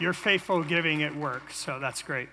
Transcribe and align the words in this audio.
you're 0.00 0.12
faithful 0.14 0.64
giving 0.64 1.02
at 1.02 1.14
work. 1.14 1.50
So 1.50 1.78
that's 1.78 2.02
great. 2.02 2.28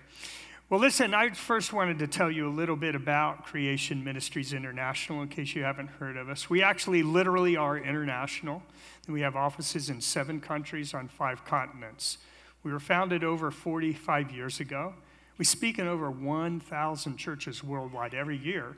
Well, 0.69 0.79
listen, 0.79 1.13
I 1.13 1.29
first 1.29 1.71
wanted 1.71 1.99
to 1.99 2.07
tell 2.07 2.29
you 2.31 2.47
a 2.47 2.51
little 2.51 2.75
bit 2.75 2.95
about 2.95 3.45
Creation 3.45 4.03
Ministries 4.03 4.53
International 4.53 5.21
in 5.21 5.29
case 5.29 5.55
you 5.55 5.63
haven't 5.63 5.87
heard 5.87 6.17
of 6.17 6.29
us. 6.29 6.49
We 6.49 6.61
actually 6.61 7.03
literally 7.03 7.55
are 7.55 7.77
international. 7.77 8.63
We 9.07 9.21
have 9.21 9.35
offices 9.35 9.89
in 9.89 10.01
seven 10.01 10.41
countries 10.41 10.93
on 10.93 11.07
five 11.07 11.45
continents. 11.45 12.17
We 12.63 12.71
were 12.71 12.81
founded 12.81 13.23
over 13.23 13.49
45 13.51 14.31
years 14.31 14.59
ago. 14.59 14.93
We 15.37 15.45
speak 15.45 15.79
in 15.79 15.87
over 15.87 16.11
1,000 16.11 17.17
churches 17.17 17.63
worldwide 17.63 18.13
every 18.13 18.37
year, 18.37 18.75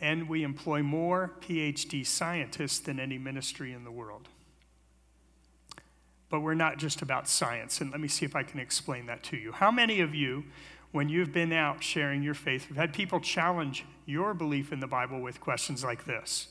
and 0.00 0.28
we 0.28 0.42
employ 0.42 0.82
more 0.82 1.32
PhD 1.40 2.06
scientists 2.06 2.80
than 2.80 3.00
any 3.00 3.16
ministry 3.16 3.72
in 3.72 3.84
the 3.84 3.90
world. 3.90 4.28
But 6.34 6.40
we're 6.40 6.54
not 6.54 6.78
just 6.78 7.00
about 7.00 7.28
science, 7.28 7.80
and 7.80 7.92
let 7.92 8.00
me 8.00 8.08
see 8.08 8.26
if 8.26 8.34
I 8.34 8.42
can 8.42 8.58
explain 8.58 9.06
that 9.06 9.22
to 9.22 9.36
you. 9.36 9.52
How 9.52 9.70
many 9.70 10.00
of 10.00 10.16
you, 10.16 10.42
when 10.90 11.08
you've 11.08 11.32
been 11.32 11.52
out 11.52 11.80
sharing 11.80 12.24
your 12.24 12.34
faith, 12.34 12.66
have 12.66 12.76
had 12.76 12.92
people 12.92 13.20
challenge 13.20 13.84
your 14.04 14.34
belief 14.34 14.72
in 14.72 14.80
the 14.80 14.88
Bible 14.88 15.20
with 15.20 15.40
questions 15.40 15.84
like 15.84 16.06
this? 16.06 16.48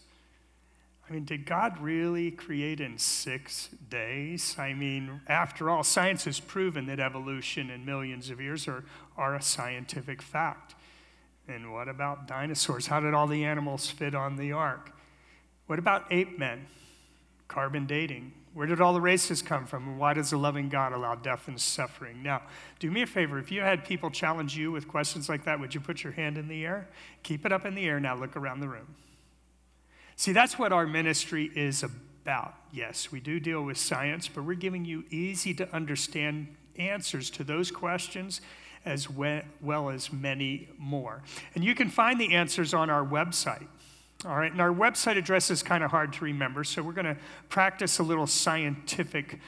I 1.05 1.11
mean, 1.11 1.25
did 1.25 1.45
God 1.45 1.81
really 1.81 2.31
create 2.31 2.79
in 2.79 2.97
six 2.97 3.71
days? 3.89 4.55
I 4.57 4.73
mean, 4.73 5.19
after 5.27 5.69
all, 5.69 5.83
science 5.83 6.23
has 6.23 6.39
proven 6.39 6.85
that 6.85 7.01
evolution 7.01 7.69
in 7.69 7.83
millions 7.83 8.29
of 8.29 8.39
years 8.39 8.69
are, 8.69 8.85
are 9.17 9.35
a 9.35 9.41
scientific 9.41 10.21
fact. 10.21 10.75
And 11.45 11.73
what 11.73 11.89
about 11.89 12.25
dinosaurs? 12.25 12.87
How 12.87 13.01
did 13.01 13.13
all 13.13 13.27
the 13.27 13.43
animals 13.43 13.89
fit 13.89 14.15
on 14.15 14.37
the 14.37 14.53
ark? 14.53 14.93
What 15.67 15.77
about 15.77 16.05
ape 16.09 16.39
men? 16.39 16.67
Carbon 17.49 17.85
dating. 17.85 18.31
Where 18.53 18.67
did 18.67 18.81
all 18.81 18.93
the 18.93 19.01
races 19.01 19.41
come 19.41 19.65
from? 19.65 19.87
And 19.87 19.99
why 19.99 20.13
does 20.13 20.31
a 20.31 20.37
loving 20.37 20.69
God 20.69 20.93
allow 20.93 21.15
death 21.15 21.47
and 21.47 21.59
suffering? 21.59 22.21
Now, 22.21 22.43
do 22.79 22.91
me 22.91 23.01
a 23.01 23.07
favor. 23.07 23.39
If 23.39 23.51
you 23.51 23.61
had 23.61 23.83
people 23.83 24.11
challenge 24.11 24.55
you 24.55 24.71
with 24.71 24.87
questions 24.87 25.27
like 25.27 25.45
that, 25.45 25.59
would 25.59 25.73
you 25.73 25.81
put 25.81 26.03
your 26.03 26.13
hand 26.13 26.37
in 26.37 26.47
the 26.47 26.63
air? 26.65 26.87
Keep 27.23 27.45
it 27.45 27.51
up 27.51 27.65
in 27.65 27.73
the 27.73 27.85
air. 27.85 27.99
Now 27.99 28.15
look 28.15 28.37
around 28.37 28.59
the 28.59 28.69
room. 28.69 28.95
See, 30.15 30.31
that's 30.31 30.59
what 30.59 30.71
our 30.71 30.85
ministry 30.85 31.51
is 31.55 31.81
about. 31.81 32.53
Yes, 32.71 33.11
we 33.11 33.19
do 33.19 33.39
deal 33.39 33.63
with 33.63 33.77
science, 33.77 34.27
but 34.27 34.43
we're 34.43 34.53
giving 34.53 34.85
you 34.85 35.03
easy 35.09 35.53
to 35.55 35.73
understand 35.73 36.55
answers 36.77 37.29
to 37.31 37.43
those 37.43 37.71
questions 37.71 38.41
as 38.85 39.09
well 39.09 39.89
as 39.89 40.11
many 40.13 40.69
more. 40.77 41.23
And 41.55 41.63
you 41.63 41.73
can 41.73 41.89
find 41.89 42.19
the 42.19 42.35
answers 42.35 42.73
on 42.73 42.89
our 42.89 43.05
website. 43.05 43.67
All 44.25 44.37
right, 44.37 44.51
and 44.51 44.61
our 44.61 44.73
website 44.73 45.17
address 45.17 45.51
is 45.51 45.61
kind 45.61 45.83
of 45.83 45.91
hard 45.91 46.13
to 46.13 46.23
remember, 46.23 46.63
so 46.63 46.81
we're 46.81 46.93
going 46.93 47.05
to 47.05 47.17
practice 47.49 47.99
a 47.99 48.03
little 48.03 48.25
scientific 48.25 49.39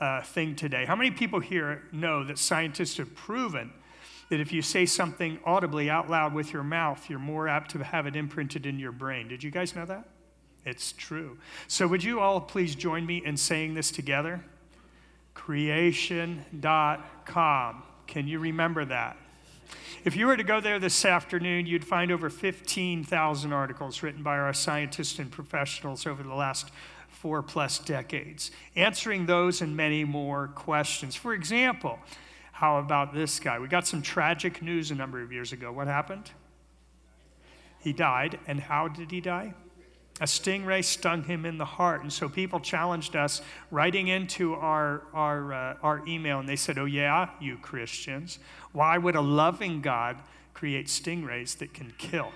uh, 0.00 0.22
thing 0.22 0.56
today. 0.56 0.84
How 0.86 0.96
many 0.96 1.12
people 1.12 1.38
here 1.38 1.84
know 1.92 2.24
that 2.24 2.38
scientists 2.38 2.96
have 2.96 3.14
proven 3.14 3.72
that 4.30 4.40
if 4.40 4.52
you 4.52 4.60
say 4.60 4.86
something 4.86 5.38
audibly 5.44 5.88
out 5.88 6.10
loud 6.10 6.34
with 6.34 6.52
your 6.52 6.64
mouth, 6.64 7.08
you're 7.08 7.20
more 7.20 7.46
apt 7.46 7.70
to 7.72 7.84
have 7.84 8.06
it 8.06 8.16
imprinted 8.16 8.66
in 8.66 8.80
your 8.80 8.90
brain? 8.90 9.28
Did 9.28 9.44
you 9.44 9.52
guys 9.52 9.76
know 9.76 9.86
that? 9.86 10.08
It's 10.64 10.90
true. 10.92 11.38
So, 11.68 11.86
would 11.86 12.02
you 12.02 12.18
all 12.18 12.40
please 12.40 12.74
join 12.74 13.06
me 13.06 13.22
in 13.24 13.36
saying 13.36 13.74
this 13.74 13.92
together? 13.92 14.44
Creation.com. 15.34 16.42
Can 18.06 18.26
you 18.26 18.38
remember 18.40 18.84
that? 18.86 19.16
If 20.04 20.16
you 20.16 20.26
were 20.26 20.36
to 20.36 20.44
go 20.44 20.60
there 20.60 20.78
this 20.78 21.04
afternoon, 21.04 21.66
you'd 21.66 21.84
find 21.84 22.10
over 22.10 22.28
15,000 22.28 23.52
articles 23.52 24.02
written 24.02 24.22
by 24.22 24.38
our 24.38 24.52
scientists 24.52 25.18
and 25.18 25.30
professionals 25.30 26.06
over 26.06 26.22
the 26.22 26.34
last 26.34 26.70
four 27.08 27.42
plus 27.42 27.78
decades, 27.78 28.50
answering 28.76 29.26
those 29.26 29.60
and 29.62 29.76
many 29.76 30.04
more 30.04 30.48
questions. 30.48 31.14
For 31.14 31.32
example, 31.32 31.98
how 32.52 32.78
about 32.78 33.14
this 33.14 33.40
guy? 33.40 33.58
We 33.58 33.66
got 33.66 33.86
some 33.86 34.02
tragic 34.02 34.60
news 34.60 34.90
a 34.90 34.94
number 34.94 35.22
of 35.22 35.32
years 35.32 35.52
ago. 35.52 35.72
What 35.72 35.86
happened? 35.86 36.30
He 37.80 37.92
died. 37.92 38.38
And 38.46 38.60
how 38.60 38.88
did 38.88 39.10
he 39.10 39.20
die? 39.20 39.54
A 40.20 40.24
stingray 40.24 40.84
stung 40.84 41.24
him 41.24 41.44
in 41.44 41.58
the 41.58 41.64
heart. 41.64 42.02
And 42.02 42.12
so 42.12 42.28
people 42.28 42.60
challenged 42.60 43.16
us 43.16 43.42
writing 43.70 44.08
into 44.08 44.54
our, 44.54 45.02
our, 45.12 45.52
uh, 45.52 45.76
our 45.82 46.06
email, 46.06 46.38
and 46.38 46.48
they 46.48 46.56
said, 46.56 46.78
Oh, 46.78 46.84
yeah, 46.84 47.30
you 47.40 47.56
Christians, 47.56 48.38
why 48.72 48.96
would 48.96 49.16
a 49.16 49.20
loving 49.20 49.80
God 49.80 50.18
create 50.52 50.86
stingrays 50.86 51.58
that 51.58 51.74
can 51.74 51.92
kill? 51.98 52.30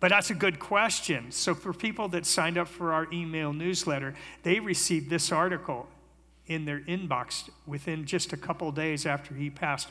But 0.00 0.08
that's 0.10 0.30
a 0.30 0.34
good 0.34 0.58
question. 0.58 1.30
So, 1.32 1.54
for 1.54 1.72
people 1.72 2.08
that 2.08 2.24
signed 2.24 2.56
up 2.56 2.68
for 2.68 2.92
our 2.92 3.08
email 3.12 3.52
newsletter, 3.52 4.14
they 4.44 4.60
received 4.60 5.10
this 5.10 5.32
article 5.32 5.88
in 6.46 6.64
their 6.64 6.80
inbox 6.80 7.50
within 7.66 8.04
just 8.04 8.32
a 8.32 8.36
couple 8.36 8.70
days 8.72 9.06
after 9.06 9.34
he 9.34 9.50
passed 9.50 9.88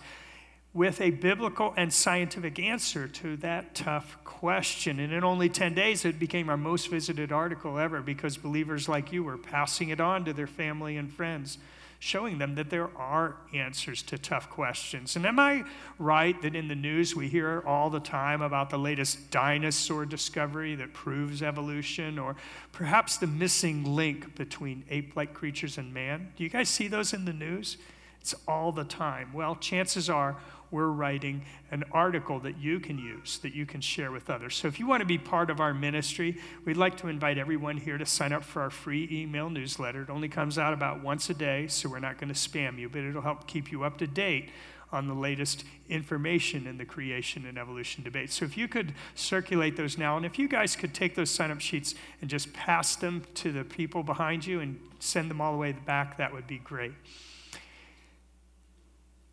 with 0.78 1.02
a 1.02 1.10
biblical 1.10 1.74
and 1.76 1.92
scientific 1.92 2.60
answer 2.60 3.08
to 3.08 3.36
that 3.38 3.74
tough 3.74 4.16
question. 4.24 5.00
And 5.00 5.12
in 5.12 5.24
only 5.24 5.50
10 5.50 5.74
days, 5.74 6.06
it 6.06 6.20
became 6.20 6.50
our 6.50 6.56
most 6.56 6.92
visited 6.92 7.32
article 7.32 7.80
ever 7.80 8.04
because 8.04 8.38
believers 8.38 8.88
like 8.88 9.12
you 9.12 9.24
were 9.24 9.40
passing 9.40 9.90
it 9.90 10.00
on 10.00 10.24
to 10.26 10.34
their 10.34 10.46
family 10.46 10.96
and 10.96 11.12
friends, 11.12 11.58
showing 11.98 12.38
them 12.38 12.54
that 12.54 12.70
there 12.70 12.96
are 12.96 13.38
answers 13.56 14.04
to 14.04 14.20
tough 14.20 14.52
questions. 14.52 15.16
And 15.16 15.26
am 15.26 15.40
I 15.40 15.64
right 15.98 16.40
that 16.44 16.56
in 16.56 16.68
the 16.68 16.76
news 16.76 17.16
we 17.16 17.28
hear 17.28 17.64
all 17.66 17.90
the 17.90 18.00
time 18.00 18.44
about 18.44 18.70
the 18.70 18.78
latest 18.78 19.32
dinosaur 19.32 20.06
discovery 20.06 20.76
that 20.76 20.94
proves 20.94 21.42
evolution, 21.42 22.20
or 22.20 22.36
perhaps 22.72 23.18
the 23.18 23.26
missing 23.26 23.84
link 23.84 24.36
between 24.36 24.84
ape 24.92 25.16
like 25.16 25.34
creatures 25.34 25.80
and 25.80 25.92
man? 25.92 26.34
Do 26.38 26.44
you 26.44 26.52
guys 26.52 26.70
see 26.70 26.88
those 26.88 27.14
in 27.14 27.26
the 27.26 27.34
news? 27.34 27.78
It's 28.22 28.36
all 28.48 28.72
the 28.72 28.84
time. 28.84 29.32
Well, 29.34 29.56
chances 29.56 30.10
are 30.10 30.38
we're 30.70 30.88
writing 30.88 31.44
an 31.72 31.84
article 31.92 32.40
that 32.42 32.58
you 32.58 32.80
can 32.80 32.98
use, 32.98 33.40
that 33.40 33.54
you 33.54 33.66
can 33.66 33.80
share 33.80 34.12
with 34.12 34.30
others. 34.30 34.56
So 34.56 34.68
if 34.68 34.80
you 34.80 34.88
want 34.88 35.02
to 35.02 35.06
be 35.06 35.18
part 35.18 35.50
of 35.50 35.62
our 35.62 35.74
ministry, 35.74 36.38
we'd 36.66 36.78
like 36.78 36.98
to 36.98 37.08
invite 37.08 37.38
everyone 37.38 37.78
here 37.78 37.98
to 37.98 38.06
sign 38.06 38.34
up 38.34 38.44
for 38.44 38.62
our 38.62 38.70
free 38.70 39.08
email 39.12 39.50
newsletter. 39.50 40.02
It 40.02 40.10
only 40.10 40.28
comes 40.28 40.58
out 40.58 40.74
about 40.74 41.02
once 41.02 41.30
a 41.30 41.34
day, 41.34 41.68
so 41.68 41.90
we're 41.90 42.00
not 42.00 42.18
going 42.18 42.34
to 42.34 42.36
spam 42.36 42.78
you, 42.78 42.90
but 42.90 43.02
it'll 43.02 43.22
help 43.22 43.48
keep 43.48 43.72
you 43.72 43.84
up 43.84 43.98
to 44.00 44.08
date 44.08 44.50
on 44.92 45.08
the 45.08 45.14
latest 45.14 45.66
information 45.90 46.66
in 46.66 46.78
the 46.78 46.86
creation 46.86 47.46
and 47.46 47.58
evolution 47.58 48.04
debate. 48.04 48.32
So 48.32 48.46
if 48.46 48.58
you 48.58 48.68
could 48.70 48.94
circulate 49.16 49.76
those 49.76 49.98
now, 49.98 50.16
and 50.16 50.26
if 50.26 50.40
you 50.40 50.48
guys 50.48 50.76
could 50.76 50.94
take 50.94 51.16
those 51.16 51.30
sign 51.30 51.52
up 51.52 51.60
sheets 51.60 51.94
and 52.22 52.30
just 52.30 52.54
pass 52.54 52.96
them 52.96 53.24
to 53.36 53.52
the 53.52 53.66
people 53.66 54.02
behind 54.04 54.46
you 54.46 54.62
and 54.62 54.80
send 55.00 55.30
them 55.30 55.42
all 55.42 55.52
the 55.52 55.58
way 55.58 55.74
back, 55.74 56.18
that 56.18 56.34
would 56.34 56.48
be 56.48 56.60
great. 56.60 56.94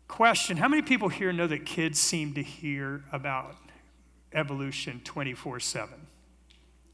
Question 0.07 0.57
How 0.57 0.67
many 0.67 0.81
people 0.81 1.09
here 1.09 1.33
know 1.33 1.47
that 1.47 1.65
kids 1.65 1.99
seem 1.99 2.33
to 2.35 2.43
hear 2.43 3.03
about 3.11 3.55
evolution 4.33 5.01
24 5.03 5.59
7? 5.59 5.93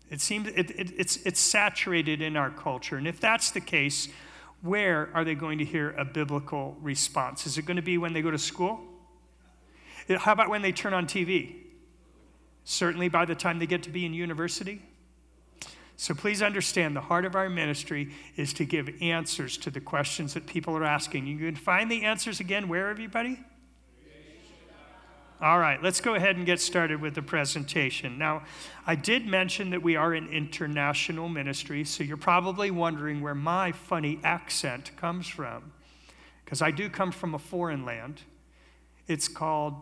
It 0.09 0.21
seems 0.21 0.47
it, 0.47 0.71
it, 0.71 0.91
it's, 0.97 1.17
it's 1.17 1.39
saturated 1.39 2.21
in 2.21 2.35
our 2.35 2.49
culture. 2.49 2.97
And 2.97 3.07
if 3.07 3.19
that's 3.19 3.51
the 3.51 3.61
case, 3.61 4.09
where 4.61 5.09
are 5.13 5.23
they 5.23 5.35
going 5.35 5.57
to 5.57 5.65
hear 5.65 5.91
a 5.91 6.05
biblical 6.05 6.77
response? 6.81 7.47
Is 7.47 7.57
it 7.57 7.65
going 7.65 7.77
to 7.77 7.81
be 7.81 7.97
when 7.97 8.13
they 8.13 8.21
go 8.21 8.31
to 8.31 8.37
school? 8.37 8.79
How 10.17 10.33
about 10.33 10.49
when 10.49 10.61
they 10.61 10.71
turn 10.71 10.93
on 10.93 11.07
TV? 11.07 11.55
Certainly 12.63 13.09
by 13.09 13.25
the 13.25 13.35
time 13.35 13.59
they 13.59 13.65
get 13.65 13.83
to 13.83 13.89
be 13.89 14.05
in 14.05 14.13
university? 14.13 14.81
So 16.01 16.15
please 16.15 16.41
understand 16.41 16.95
the 16.95 17.01
heart 17.01 17.25
of 17.25 17.35
our 17.35 17.47
ministry 17.47 18.09
is 18.35 18.53
to 18.53 18.65
give 18.65 18.89
answers 19.03 19.55
to 19.57 19.69
the 19.69 19.79
questions 19.79 20.33
that 20.33 20.47
people 20.47 20.75
are 20.75 20.83
asking. 20.83 21.27
You 21.27 21.37
can 21.37 21.55
find 21.55 21.91
the 21.91 22.05
answers 22.05 22.39
again 22.39 22.67
where, 22.67 22.89
everybody? 22.89 23.39
All 25.39 25.59
right, 25.59 25.81
let's 25.83 26.01
go 26.01 26.15
ahead 26.15 26.37
and 26.37 26.45
get 26.47 26.59
started 26.59 27.01
with 27.01 27.13
the 27.13 27.21
presentation. 27.21 28.17
Now, 28.17 28.41
I 28.87 28.95
did 28.95 29.27
mention 29.27 29.69
that 29.69 29.83
we 29.83 29.95
are 29.95 30.15
an 30.15 30.27
international 30.29 31.29
ministry, 31.29 31.83
so 31.83 32.03
you're 32.03 32.17
probably 32.17 32.71
wondering 32.71 33.21
where 33.21 33.35
my 33.35 33.71
funny 33.71 34.19
accent 34.23 34.97
comes 34.97 35.27
from. 35.27 35.71
Because 36.43 36.63
I 36.63 36.71
do 36.71 36.89
come 36.89 37.11
from 37.11 37.35
a 37.35 37.39
foreign 37.39 37.85
land. 37.85 38.21
It's 39.07 39.27
called 39.27 39.75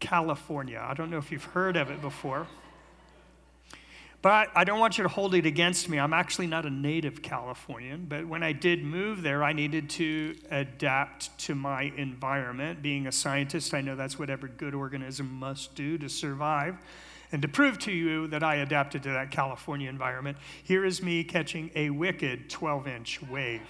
California. 0.00 0.84
I 0.84 0.94
don't 0.94 1.08
know 1.08 1.18
if 1.18 1.30
you've 1.30 1.44
heard 1.44 1.76
of 1.76 1.88
it 1.88 2.02
before. 2.02 2.48
But 4.26 4.50
I 4.56 4.64
don't 4.64 4.80
want 4.80 4.98
you 4.98 5.04
to 5.04 5.08
hold 5.08 5.36
it 5.36 5.46
against 5.46 5.88
me. 5.88 6.00
I'm 6.00 6.12
actually 6.12 6.48
not 6.48 6.66
a 6.66 6.70
native 6.70 7.22
Californian, 7.22 8.06
but 8.08 8.26
when 8.26 8.42
I 8.42 8.50
did 8.50 8.82
move 8.82 9.22
there, 9.22 9.44
I 9.44 9.52
needed 9.52 9.88
to 9.90 10.34
adapt 10.50 11.38
to 11.44 11.54
my 11.54 11.92
environment. 11.96 12.82
Being 12.82 13.06
a 13.06 13.12
scientist, 13.12 13.72
I 13.72 13.82
know 13.82 13.94
that's 13.94 14.18
what 14.18 14.28
every 14.28 14.50
good 14.50 14.74
organism 14.74 15.32
must 15.32 15.76
do 15.76 15.96
to 15.98 16.08
survive. 16.08 16.76
And 17.30 17.40
to 17.40 17.46
prove 17.46 17.78
to 17.78 17.92
you 17.92 18.26
that 18.26 18.42
I 18.42 18.56
adapted 18.56 19.04
to 19.04 19.10
that 19.10 19.30
California 19.30 19.88
environment, 19.88 20.38
here 20.64 20.84
is 20.84 21.00
me 21.00 21.22
catching 21.22 21.70
a 21.76 21.90
wicked 21.90 22.50
12 22.50 22.88
inch 22.88 23.22
wave. 23.30 23.62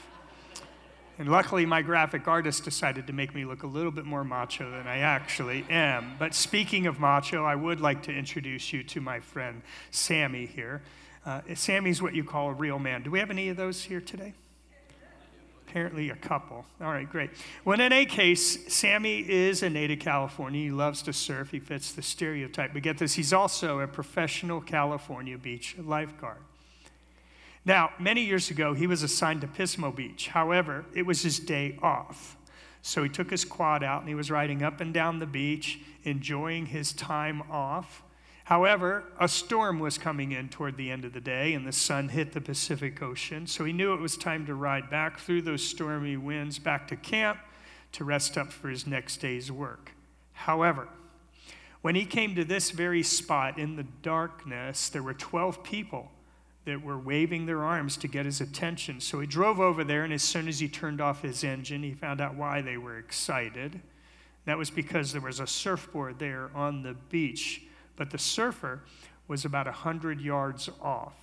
And 1.18 1.30
luckily, 1.30 1.64
my 1.64 1.80
graphic 1.80 2.28
artist 2.28 2.64
decided 2.64 3.06
to 3.06 3.12
make 3.14 3.34
me 3.34 3.46
look 3.46 3.62
a 3.62 3.66
little 3.66 3.90
bit 3.90 4.04
more 4.04 4.22
macho 4.22 4.70
than 4.70 4.86
I 4.86 4.98
actually 4.98 5.64
am. 5.70 6.14
But 6.18 6.34
speaking 6.34 6.86
of 6.86 7.00
macho, 7.00 7.42
I 7.42 7.54
would 7.54 7.80
like 7.80 8.02
to 8.02 8.12
introduce 8.12 8.70
you 8.72 8.82
to 8.82 9.00
my 9.00 9.20
friend 9.20 9.62
Sammy 9.90 10.44
here. 10.44 10.82
Uh, 11.24 11.40
Sammy's 11.54 12.02
what 12.02 12.14
you 12.14 12.22
call 12.22 12.50
a 12.50 12.52
real 12.52 12.78
man. 12.78 13.02
Do 13.02 13.10
we 13.10 13.18
have 13.18 13.30
any 13.30 13.48
of 13.48 13.56
those 13.56 13.82
here 13.82 14.00
today? 14.00 14.34
Apparently, 15.66 16.10
a 16.10 16.16
couple. 16.16 16.64
All 16.80 16.92
right, 16.92 17.10
great. 17.10 17.30
Well, 17.64 17.74
in 17.74 17.92
any 17.92 18.06
case, 18.06 18.72
Sammy 18.72 19.20
is 19.20 19.62
a 19.62 19.70
native 19.70 19.98
California. 19.98 20.64
He 20.64 20.70
loves 20.70 21.02
to 21.02 21.12
surf. 21.12 21.50
He 21.50 21.60
fits 21.60 21.92
the 21.92 22.02
stereotype. 22.02 22.72
But 22.72 22.82
get 22.82 22.98
this, 22.98 23.14
he's 23.14 23.32
also 23.32 23.80
a 23.80 23.88
professional 23.88 24.60
California 24.60 25.36
beach 25.38 25.76
lifeguard. 25.78 26.38
Now, 27.66 27.90
many 27.98 28.22
years 28.22 28.48
ago, 28.48 28.74
he 28.74 28.86
was 28.86 29.02
assigned 29.02 29.40
to 29.40 29.48
Pismo 29.48 29.94
Beach. 29.94 30.28
However, 30.28 30.84
it 30.94 31.04
was 31.04 31.22
his 31.22 31.40
day 31.40 31.76
off. 31.82 32.36
So 32.80 33.02
he 33.02 33.08
took 33.08 33.28
his 33.28 33.44
quad 33.44 33.82
out 33.82 34.00
and 34.00 34.08
he 34.08 34.14
was 34.14 34.30
riding 34.30 34.62
up 34.62 34.80
and 34.80 34.94
down 34.94 35.18
the 35.18 35.26
beach, 35.26 35.80
enjoying 36.04 36.66
his 36.66 36.92
time 36.92 37.42
off. 37.50 38.04
However, 38.44 39.02
a 39.18 39.26
storm 39.26 39.80
was 39.80 39.98
coming 39.98 40.30
in 40.30 40.48
toward 40.48 40.76
the 40.76 40.92
end 40.92 41.04
of 41.04 41.12
the 41.12 41.20
day 41.20 41.54
and 41.54 41.66
the 41.66 41.72
sun 41.72 42.10
hit 42.10 42.32
the 42.32 42.40
Pacific 42.40 43.02
Ocean. 43.02 43.48
So 43.48 43.64
he 43.64 43.72
knew 43.72 43.92
it 43.92 44.00
was 44.00 44.16
time 44.16 44.46
to 44.46 44.54
ride 44.54 44.88
back 44.88 45.18
through 45.18 45.42
those 45.42 45.64
stormy 45.64 46.16
winds 46.16 46.60
back 46.60 46.86
to 46.86 46.96
camp 46.96 47.40
to 47.90 48.04
rest 48.04 48.38
up 48.38 48.52
for 48.52 48.68
his 48.68 48.86
next 48.86 49.16
day's 49.16 49.50
work. 49.50 49.90
However, 50.32 50.86
when 51.82 51.96
he 51.96 52.04
came 52.04 52.36
to 52.36 52.44
this 52.44 52.70
very 52.70 53.02
spot 53.02 53.58
in 53.58 53.74
the 53.74 53.86
darkness, 54.02 54.88
there 54.88 55.02
were 55.02 55.14
12 55.14 55.64
people 55.64 56.12
that 56.66 56.82
were 56.82 56.98
waving 56.98 57.46
their 57.46 57.62
arms 57.62 57.96
to 57.96 58.08
get 58.08 58.26
his 58.26 58.40
attention. 58.40 59.00
So 59.00 59.20
he 59.20 59.26
drove 59.26 59.60
over 59.60 59.84
there, 59.84 60.02
and 60.02 60.12
as 60.12 60.22
soon 60.22 60.48
as 60.48 60.58
he 60.58 60.68
turned 60.68 61.00
off 61.00 61.22
his 61.22 61.42
engine, 61.44 61.82
he 61.82 61.94
found 61.94 62.20
out 62.20 62.34
why 62.34 62.60
they 62.60 62.76
were 62.76 62.98
excited. 62.98 63.80
That 64.44 64.58
was 64.58 64.68
because 64.68 65.12
there 65.12 65.20
was 65.20 65.38
a 65.38 65.46
surfboard 65.46 66.18
there 66.18 66.50
on 66.54 66.82
the 66.82 66.94
beach, 66.94 67.62
but 67.94 68.10
the 68.10 68.18
surfer 68.18 68.82
was 69.28 69.44
about 69.44 69.66
100 69.66 70.20
yards 70.20 70.68
off. 70.82 71.14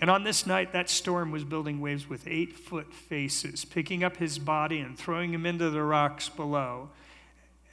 And 0.00 0.08
on 0.08 0.22
this 0.22 0.46
night, 0.46 0.72
that 0.72 0.88
storm 0.88 1.32
was 1.32 1.42
building 1.42 1.80
waves 1.80 2.08
with 2.08 2.22
eight 2.28 2.56
foot 2.56 2.94
faces, 2.94 3.64
picking 3.64 4.04
up 4.04 4.18
his 4.18 4.38
body 4.38 4.78
and 4.78 4.96
throwing 4.96 5.34
him 5.34 5.46
into 5.46 5.68
the 5.70 5.82
rocks 5.82 6.28
below. 6.28 6.90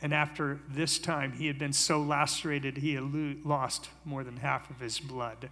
And 0.01 0.11
after 0.11 0.59
this 0.67 0.97
time, 0.97 1.33
he 1.33 1.45
had 1.45 1.59
been 1.59 1.73
so 1.73 2.01
lacerated, 2.01 2.77
he 2.77 2.95
had 2.95 3.45
lost 3.45 3.89
more 4.03 4.23
than 4.23 4.37
half 4.37 4.71
of 4.71 4.79
his 4.79 4.99
blood 4.99 5.49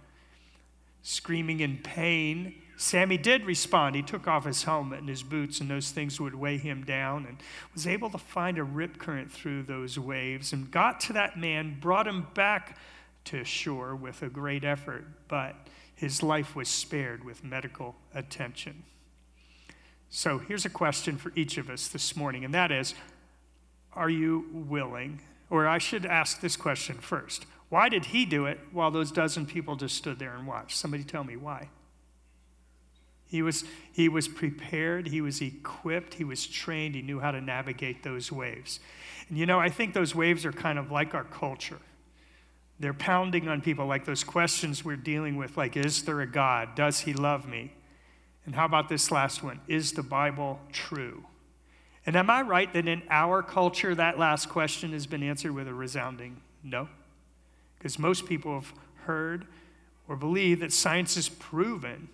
screaming 1.04 1.60
in 1.60 1.76
pain. 1.78 2.54
Sammy 2.76 3.18
did 3.18 3.44
respond. 3.44 3.94
He 3.94 4.02
took 4.02 4.26
off 4.26 4.46
his 4.46 4.64
helmet 4.64 4.98
and 4.98 5.08
his 5.08 5.22
boots, 5.22 5.60
and 5.60 5.70
those 5.70 5.90
things 5.90 6.18
would 6.18 6.34
weigh 6.34 6.56
him 6.56 6.82
down, 6.82 7.26
and 7.26 7.36
was 7.72 7.86
able 7.86 8.10
to 8.10 8.18
find 8.18 8.58
a 8.58 8.64
rip 8.64 8.98
current 8.98 9.30
through 9.30 9.62
those 9.64 9.98
waves 9.98 10.52
and 10.52 10.70
got 10.70 10.98
to 11.00 11.12
that 11.12 11.38
man, 11.38 11.78
brought 11.78 12.08
him 12.08 12.26
back 12.34 12.78
to 13.26 13.44
shore 13.44 13.94
with 13.94 14.22
a 14.22 14.28
great 14.28 14.64
effort, 14.64 15.04
but 15.28 15.54
his 15.94 16.22
life 16.22 16.56
was 16.56 16.68
spared 16.68 17.22
with 17.22 17.44
medical 17.44 17.94
attention. 18.14 18.82
So 20.08 20.38
here's 20.38 20.64
a 20.64 20.70
question 20.70 21.18
for 21.18 21.32
each 21.36 21.58
of 21.58 21.68
us 21.68 21.86
this 21.88 22.16
morning, 22.16 22.44
and 22.44 22.54
that 22.54 22.72
is 22.72 22.94
Are 23.92 24.10
you 24.10 24.46
willing? 24.52 25.20
Or 25.50 25.68
I 25.68 25.78
should 25.78 26.06
ask 26.06 26.40
this 26.40 26.56
question 26.56 26.96
first 26.96 27.44
why 27.74 27.88
did 27.88 28.04
he 28.04 28.24
do 28.24 28.46
it 28.46 28.60
while 28.70 28.92
those 28.92 29.10
dozen 29.10 29.46
people 29.46 29.74
just 29.74 29.96
stood 29.96 30.20
there 30.20 30.36
and 30.36 30.46
watched? 30.46 30.76
Somebody 30.76 31.02
tell 31.02 31.24
me 31.24 31.34
why. 31.34 31.70
He 33.26 33.42
was, 33.42 33.64
he 33.92 34.08
was 34.08 34.28
prepared, 34.28 35.08
he 35.08 35.20
was 35.20 35.42
equipped, 35.42 36.14
he 36.14 36.22
was 36.22 36.46
trained, 36.46 36.94
he 36.94 37.02
knew 37.02 37.18
how 37.18 37.32
to 37.32 37.40
navigate 37.40 38.04
those 38.04 38.30
waves. 38.30 38.78
And 39.28 39.36
you 39.36 39.44
know, 39.44 39.58
I 39.58 39.70
think 39.70 39.92
those 39.92 40.14
waves 40.14 40.46
are 40.46 40.52
kind 40.52 40.78
of 40.78 40.92
like 40.92 41.16
our 41.16 41.24
culture. 41.24 41.80
They're 42.78 42.94
pounding 42.94 43.48
on 43.48 43.60
people 43.60 43.86
like 43.86 44.04
those 44.04 44.22
questions 44.22 44.84
we're 44.84 44.94
dealing 44.94 45.36
with, 45.36 45.56
like, 45.56 45.76
is 45.76 46.04
there 46.04 46.20
a 46.20 46.30
God? 46.30 46.76
Does 46.76 47.00
he 47.00 47.12
love 47.12 47.48
me? 47.48 47.72
And 48.46 48.54
how 48.54 48.66
about 48.66 48.88
this 48.88 49.10
last 49.10 49.42
one? 49.42 49.60
Is 49.66 49.94
the 49.94 50.04
Bible 50.04 50.60
true? 50.70 51.24
And 52.06 52.14
am 52.14 52.30
I 52.30 52.42
right 52.42 52.72
that 52.72 52.86
in 52.86 53.02
our 53.10 53.42
culture, 53.42 53.96
that 53.96 54.16
last 54.16 54.48
question 54.48 54.92
has 54.92 55.08
been 55.08 55.24
answered 55.24 55.50
with 55.50 55.66
a 55.66 55.74
resounding 55.74 56.40
no? 56.62 56.88
Because 57.84 57.98
most 57.98 58.24
people 58.24 58.54
have 58.54 58.72
heard 59.04 59.46
or 60.08 60.16
believe 60.16 60.60
that 60.60 60.72
science 60.72 61.16
has 61.16 61.28
proven 61.28 62.08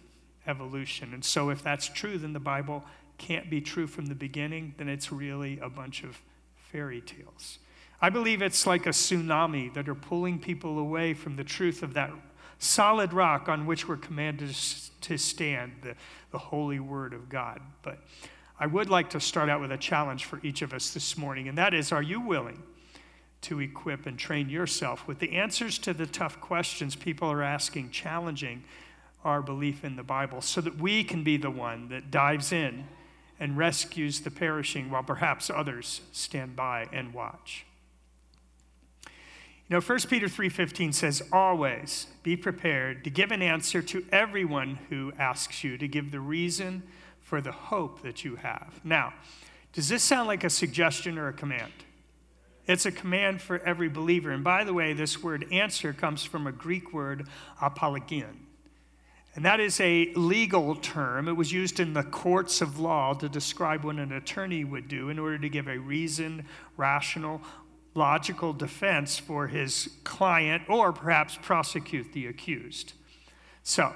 evolution. 0.44 1.14
And 1.14 1.24
so, 1.24 1.48
if 1.50 1.62
that's 1.62 1.86
true, 1.86 2.18
then 2.18 2.32
the 2.32 2.40
Bible 2.40 2.84
can't 3.18 3.48
be 3.48 3.60
true 3.60 3.86
from 3.86 4.06
the 4.06 4.16
beginning, 4.16 4.74
then 4.78 4.88
it's 4.88 5.12
really 5.12 5.60
a 5.60 5.70
bunch 5.70 6.02
of 6.02 6.20
fairy 6.56 7.00
tales. 7.00 7.60
I 8.02 8.10
believe 8.10 8.42
it's 8.42 8.66
like 8.66 8.86
a 8.86 8.90
tsunami 8.90 9.72
that 9.74 9.88
are 9.88 9.94
pulling 9.94 10.40
people 10.40 10.76
away 10.76 11.14
from 11.14 11.36
the 11.36 11.44
truth 11.44 11.84
of 11.84 11.94
that 11.94 12.10
solid 12.58 13.12
rock 13.12 13.48
on 13.48 13.64
which 13.64 13.86
we're 13.86 13.96
commanded 13.96 14.52
to 15.02 15.16
stand, 15.16 15.70
the, 15.82 15.94
the 16.32 16.38
holy 16.38 16.80
word 16.80 17.14
of 17.14 17.28
God. 17.28 17.60
But 17.82 18.00
I 18.58 18.66
would 18.66 18.90
like 18.90 19.10
to 19.10 19.20
start 19.20 19.48
out 19.48 19.60
with 19.60 19.70
a 19.70 19.78
challenge 19.78 20.24
for 20.24 20.40
each 20.42 20.62
of 20.62 20.74
us 20.74 20.92
this 20.92 21.16
morning, 21.16 21.46
and 21.46 21.56
that 21.58 21.74
is 21.74 21.92
are 21.92 22.02
you 22.02 22.20
willing 22.20 22.60
to 23.42 23.60
equip 23.60 24.06
and 24.06 24.18
train 24.18 24.48
yourself 24.48 25.06
with 25.06 25.18
the 25.18 25.32
answers 25.32 25.78
to 25.78 25.94
the 25.94 26.06
tough 26.06 26.40
questions 26.40 26.94
people 26.94 27.30
are 27.30 27.42
asking, 27.42 27.90
challenging 27.90 28.64
our 29.24 29.42
belief 29.42 29.84
in 29.84 29.96
the 29.96 30.02
Bible, 30.02 30.40
so 30.40 30.60
that 30.60 30.76
we 30.76 31.04
can 31.04 31.22
be 31.22 31.36
the 31.36 31.50
one 31.50 31.88
that 31.88 32.10
dives 32.10 32.52
in 32.52 32.86
and 33.38 33.56
rescues 33.56 34.20
the 34.20 34.30
perishing 34.30 34.90
while 34.90 35.02
perhaps 35.02 35.50
others 35.50 36.02
stand 36.12 36.54
by 36.54 36.88
and 36.92 37.14
watch. 37.14 37.64
You 39.68 39.76
know, 39.76 39.80
1 39.80 40.08
Peter 40.08 40.28
3:15 40.28 40.92
says, 40.92 41.22
"Always 41.32 42.08
be 42.22 42.36
prepared 42.36 43.04
to 43.04 43.10
give 43.10 43.30
an 43.30 43.40
answer 43.40 43.80
to 43.82 44.04
everyone 44.10 44.80
who 44.88 45.12
asks 45.18 45.62
you 45.62 45.78
to 45.78 45.86
give 45.86 46.10
the 46.10 46.20
reason 46.20 46.82
for 47.20 47.40
the 47.40 47.52
hope 47.52 48.02
that 48.02 48.24
you 48.24 48.36
have." 48.36 48.84
Now, 48.84 49.14
does 49.72 49.88
this 49.88 50.02
sound 50.02 50.26
like 50.26 50.42
a 50.42 50.50
suggestion 50.50 51.16
or 51.16 51.28
a 51.28 51.32
command? 51.32 51.72
It's 52.70 52.86
a 52.86 52.92
command 52.92 53.42
for 53.42 53.58
every 53.66 53.88
believer. 53.88 54.30
And 54.30 54.44
by 54.44 54.62
the 54.62 54.72
way, 54.72 54.92
this 54.92 55.20
word 55.20 55.44
answer 55.50 55.92
comes 55.92 56.22
from 56.22 56.46
a 56.46 56.52
Greek 56.52 56.92
word, 56.92 57.26
apologian. 57.60 58.46
And 59.34 59.44
that 59.44 59.58
is 59.58 59.80
a 59.80 60.12
legal 60.14 60.76
term. 60.76 61.26
It 61.26 61.32
was 61.32 61.50
used 61.50 61.80
in 61.80 61.94
the 61.94 62.04
courts 62.04 62.60
of 62.60 62.78
law 62.78 63.14
to 63.14 63.28
describe 63.28 63.82
what 63.82 63.96
an 63.96 64.12
attorney 64.12 64.62
would 64.62 64.86
do 64.86 65.08
in 65.08 65.18
order 65.18 65.36
to 65.36 65.48
give 65.48 65.66
a 65.66 65.78
reasoned, 65.78 66.44
rational, 66.76 67.40
logical 67.96 68.52
defense 68.52 69.18
for 69.18 69.48
his 69.48 69.90
client 70.04 70.62
or 70.68 70.92
perhaps 70.92 71.36
prosecute 71.42 72.12
the 72.12 72.28
accused. 72.28 72.92
So, 73.64 73.94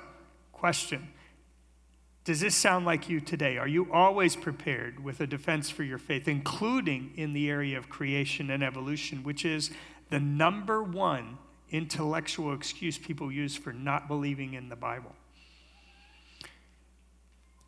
question 0.50 1.10
does 2.24 2.40
this 2.40 2.54
sound 2.54 2.86
like 2.86 3.10
you 3.10 3.20
today? 3.20 3.58
Are 3.58 3.68
you 3.68 3.92
always 3.92 4.34
prepared 4.34 5.04
with 5.04 5.20
a 5.20 5.26
defense 5.26 5.68
for 5.68 5.82
your 5.82 5.98
faith, 5.98 6.26
including 6.26 7.12
in 7.16 7.34
the 7.34 7.50
area 7.50 7.76
of 7.76 7.90
creation 7.90 8.50
and 8.50 8.62
evolution, 8.62 9.22
which 9.22 9.44
is 9.44 9.70
the 10.08 10.20
number 10.20 10.82
one 10.82 11.36
intellectual 11.70 12.54
excuse 12.54 12.96
people 12.96 13.30
use 13.30 13.56
for 13.56 13.74
not 13.74 14.08
believing 14.08 14.54
in 14.54 14.70
the 14.70 14.76
Bible? 14.76 15.14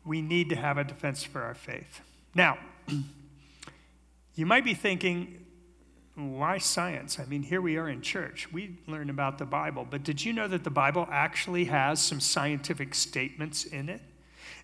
We 0.03 0.23
need 0.23 0.49
to 0.49 0.55
have 0.55 0.79
a 0.79 0.83
defense 0.83 1.23
for 1.23 1.43
our 1.43 1.53
faith. 1.53 2.01
Now, 2.33 2.57
you 4.35 4.47
might 4.47 4.65
be 4.65 4.73
thinking, 4.73 5.45
why 6.15 6.57
science? 6.57 7.19
I 7.19 7.25
mean, 7.25 7.43
here 7.43 7.61
we 7.61 7.77
are 7.77 7.87
in 7.87 8.01
church. 8.01 8.51
We 8.51 8.79
learn 8.87 9.11
about 9.11 9.37
the 9.37 9.45
Bible, 9.45 9.85
but 9.87 10.03
did 10.03 10.25
you 10.25 10.33
know 10.33 10.47
that 10.47 10.63
the 10.63 10.71
Bible 10.71 11.07
actually 11.11 11.65
has 11.65 12.01
some 12.01 12.19
scientific 12.19 12.95
statements 12.95 13.63
in 13.63 13.87
it? 13.87 14.01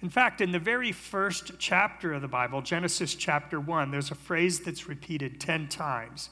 In 0.04 0.10
fact, 0.10 0.42
in 0.42 0.52
the 0.52 0.60
very 0.60 0.92
first 0.92 1.54
chapter 1.60 2.12
of 2.12 2.22
the 2.22 2.28
Bible, 2.28 2.62
Genesis 2.62 3.16
chapter 3.16 3.58
1, 3.58 3.90
there's 3.90 4.12
a 4.12 4.16
phrase 4.16 4.60
that's 4.60 4.90
repeated 4.90 5.40
10 5.40 5.70
times. 5.70 6.30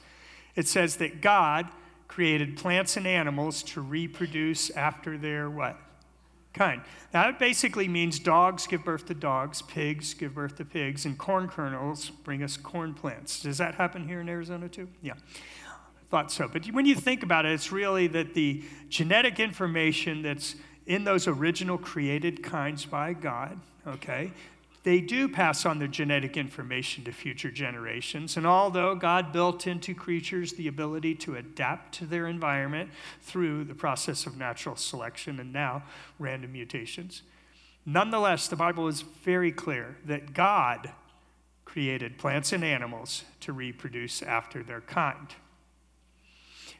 It 0.54 0.68
says 0.68 0.96
that 0.96 1.22
God 1.22 1.68
created 2.06 2.58
plants 2.58 2.98
and 2.98 3.06
animals 3.06 3.62
to 3.62 3.80
reproduce 3.80 4.68
after 4.68 5.16
their 5.16 5.48
what? 5.48 5.80
Kind. 6.52 6.82
That 7.12 7.38
basically 7.38 7.88
means 7.88 8.18
dogs 8.18 8.66
give 8.66 8.84
birth 8.84 9.06
to 9.06 9.14
dogs, 9.14 9.62
pigs 9.62 10.12
give 10.12 10.34
birth 10.34 10.56
to 10.56 10.66
pigs, 10.66 11.06
and 11.06 11.16
corn 11.16 11.48
kernels 11.48 12.10
bring 12.10 12.42
us 12.42 12.58
corn 12.58 12.92
plants. 12.92 13.40
Does 13.40 13.56
that 13.56 13.76
happen 13.76 14.06
here 14.06 14.20
in 14.20 14.28
Arizona 14.28 14.68
too? 14.68 14.86
Yeah. 15.00 15.14
thought 16.10 16.30
so. 16.30 16.46
But 16.46 16.66
when 16.66 16.84
you 16.84 16.94
think 16.94 17.22
about 17.22 17.46
it, 17.46 17.52
it's 17.52 17.72
really 17.72 18.06
that 18.08 18.34
the 18.34 18.64
genetic 18.90 19.40
information 19.40 20.20
that's 20.20 20.56
in 20.86 21.04
those 21.04 21.26
original 21.26 21.78
created 21.78 22.42
kinds 22.42 22.84
by 22.84 23.12
God, 23.12 23.60
okay, 23.86 24.32
they 24.84 25.00
do 25.00 25.28
pass 25.28 25.64
on 25.64 25.78
their 25.78 25.88
genetic 25.88 26.36
information 26.36 27.04
to 27.04 27.12
future 27.12 27.52
generations. 27.52 28.36
And 28.36 28.46
although 28.46 28.94
God 28.96 29.32
built 29.32 29.66
into 29.66 29.94
creatures 29.94 30.54
the 30.54 30.66
ability 30.66 31.14
to 31.16 31.36
adapt 31.36 31.94
to 31.96 32.06
their 32.06 32.26
environment 32.26 32.90
through 33.20 33.64
the 33.64 33.74
process 33.74 34.26
of 34.26 34.36
natural 34.36 34.74
selection 34.74 35.38
and 35.38 35.52
now 35.52 35.84
random 36.18 36.52
mutations, 36.52 37.22
nonetheless, 37.86 38.48
the 38.48 38.56
Bible 38.56 38.88
is 38.88 39.02
very 39.02 39.52
clear 39.52 39.96
that 40.04 40.34
God 40.34 40.90
created 41.64 42.18
plants 42.18 42.52
and 42.52 42.64
animals 42.64 43.24
to 43.40 43.52
reproduce 43.52 44.20
after 44.20 44.64
their 44.64 44.80
kind. 44.80 45.28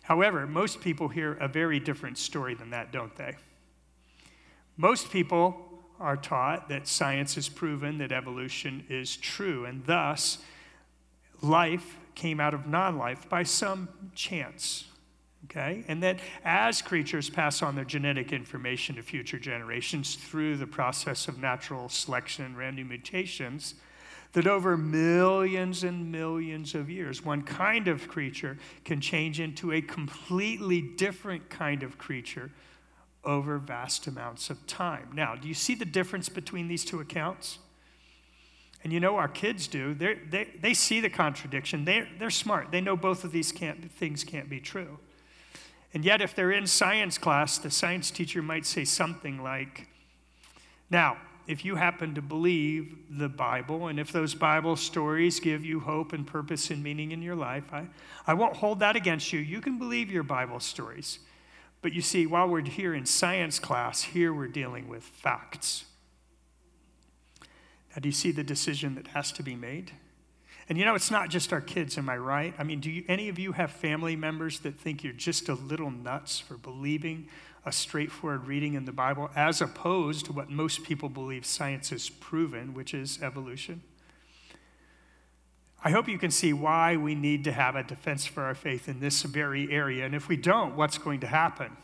However, 0.02 0.46
most 0.48 0.80
people 0.80 1.08
hear 1.08 1.34
a 1.34 1.46
very 1.46 1.78
different 1.78 2.18
story 2.18 2.54
than 2.54 2.70
that, 2.70 2.90
don't 2.90 3.14
they? 3.14 3.36
Most 4.76 5.10
people 5.10 5.56
are 6.00 6.16
taught 6.16 6.68
that 6.68 6.88
science 6.88 7.36
has 7.36 7.48
proven 7.48 7.98
that 7.98 8.12
evolution 8.12 8.84
is 8.88 9.16
true, 9.16 9.64
and 9.64 9.84
thus 9.86 10.38
life 11.40 11.96
came 12.14 12.40
out 12.40 12.54
of 12.54 12.66
non 12.66 12.98
life 12.98 13.28
by 13.28 13.42
some 13.42 13.88
chance. 14.14 14.84
Okay? 15.44 15.84
And 15.88 16.02
that 16.02 16.20
as 16.44 16.82
creatures 16.82 17.28
pass 17.28 17.62
on 17.62 17.74
their 17.74 17.84
genetic 17.84 18.32
information 18.32 18.96
to 18.96 19.02
future 19.02 19.38
generations 19.38 20.14
through 20.14 20.56
the 20.56 20.66
process 20.66 21.28
of 21.28 21.38
natural 21.38 21.88
selection 21.88 22.44
and 22.44 22.56
random 22.56 22.88
mutations, 22.88 23.74
that 24.32 24.46
over 24.46 24.76
millions 24.76 25.84
and 25.84 26.10
millions 26.10 26.74
of 26.74 26.88
years, 26.88 27.24
one 27.24 27.42
kind 27.42 27.88
of 27.88 28.08
creature 28.08 28.56
can 28.84 29.00
change 29.00 29.40
into 29.40 29.72
a 29.72 29.82
completely 29.82 30.80
different 30.80 31.50
kind 31.50 31.82
of 31.82 31.98
creature 31.98 32.50
over 33.24 33.58
vast 33.58 34.06
amounts 34.06 34.50
of 34.50 34.66
time. 34.66 35.10
Now, 35.14 35.36
do 35.36 35.48
you 35.48 35.54
see 35.54 35.74
the 35.74 35.84
difference 35.84 36.28
between 36.28 36.68
these 36.68 36.84
two 36.84 37.00
accounts? 37.00 37.58
And 38.84 38.92
you 38.92 38.98
know, 38.98 39.16
our 39.16 39.28
kids 39.28 39.68
do. 39.68 39.94
They're, 39.94 40.18
they 40.28 40.48
they 40.60 40.74
see 40.74 41.00
the 41.00 41.10
contradiction. 41.10 41.84
They're, 41.84 42.08
they're 42.18 42.30
smart. 42.30 42.72
They 42.72 42.80
know 42.80 42.96
both 42.96 43.22
of 43.22 43.30
these 43.30 43.52
can't, 43.52 43.90
things 43.92 44.24
can't 44.24 44.50
be 44.50 44.60
true. 44.60 44.98
And 45.94 46.04
yet, 46.04 46.20
if 46.20 46.34
they're 46.34 46.52
in 46.52 46.66
science 46.66 47.18
class, 47.18 47.58
the 47.58 47.70
science 47.70 48.10
teacher 48.10 48.42
might 48.42 48.66
say 48.66 48.84
something 48.84 49.42
like, 49.42 49.88
Now, 50.90 51.18
if 51.46 51.64
you 51.64 51.76
happen 51.76 52.14
to 52.14 52.22
believe 52.22 52.96
the 53.10 53.28
Bible, 53.28 53.88
and 53.88 54.00
if 54.00 54.10
those 54.10 54.34
Bible 54.34 54.76
stories 54.76 55.38
give 55.40 55.64
you 55.64 55.80
hope 55.80 56.12
and 56.12 56.26
purpose 56.26 56.70
and 56.70 56.82
meaning 56.82 57.12
in 57.12 57.20
your 57.20 57.34
life, 57.34 57.64
I, 57.72 57.86
I 58.26 58.34
won't 58.34 58.56
hold 58.56 58.80
that 58.80 58.96
against 58.96 59.32
you. 59.32 59.40
You 59.40 59.60
can 59.60 59.78
believe 59.78 60.10
your 60.10 60.22
Bible 60.22 60.60
stories. 60.60 61.18
But 61.82 61.92
you 61.92 62.00
see, 62.00 62.26
while 62.26 62.48
we're 62.48 62.62
here 62.62 62.94
in 62.94 63.04
science 63.06 63.58
class, 63.58 64.02
here 64.02 64.32
we're 64.32 64.46
dealing 64.46 64.88
with 64.88 65.02
facts. 65.02 65.84
Now, 67.90 68.00
do 68.00 68.08
you 68.08 68.12
see 68.12 68.30
the 68.30 68.44
decision 68.44 68.94
that 68.94 69.08
has 69.08 69.32
to 69.32 69.42
be 69.42 69.56
made? 69.56 69.92
And 70.68 70.78
you 70.78 70.84
know, 70.84 70.94
it's 70.94 71.10
not 71.10 71.28
just 71.28 71.52
our 71.52 71.60
kids, 71.60 71.98
am 71.98 72.08
I 72.08 72.16
right? 72.16 72.54
I 72.56 72.62
mean, 72.62 72.80
do 72.80 72.90
you, 72.90 73.04
any 73.08 73.28
of 73.28 73.38
you 73.38 73.52
have 73.52 73.72
family 73.72 74.16
members 74.16 74.60
that 74.60 74.78
think 74.78 75.02
you're 75.02 75.12
just 75.12 75.48
a 75.48 75.54
little 75.54 75.90
nuts 75.90 76.38
for 76.38 76.56
believing 76.56 77.28
a 77.66 77.72
straightforward 77.72 78.46
reading 78.46 78.74
in 78.74 78.84
the 78.84 78.92
Bible, 78.92 79.30
as 79.36 79.60
opposed 79.60 80.26
to 80.26 80.32
what 80.32 80.50
most 80.50 80.84
people 80.84 81.08
believe 81.08 81.44
science 81.44 81.90
has 81.90 82.08
proven, 82.08 82.74
which 82.74 82.94
is 82.94 83.20
evolution. 83.22 83.82
I 85.84 85.90
hope 85.90 86.08
you 86.08 86.18
can 86.18 86.30
see 86.30 86.52
why 86.52 86.96
we 86.96 87.14
need 87.14 87.44
to 87.44 87.52
have 87.52 87.74
a 87.74 87.82
defense 87.82 88.24
for 88.24 88.44
our 88.44 88.54
faith 88.54 88.88
in 88.88 89.00
this 89.00 89.22
very 89.22 89.72
area. 89.72 90.06
And 90.06 90.14
if 90.14 90.28
we 90.28 90.36
don't, 90.36 90.76
what's 90.76 90.96
going 90.96 91.20
to 91.20 91.26
happen? 91.26 91.76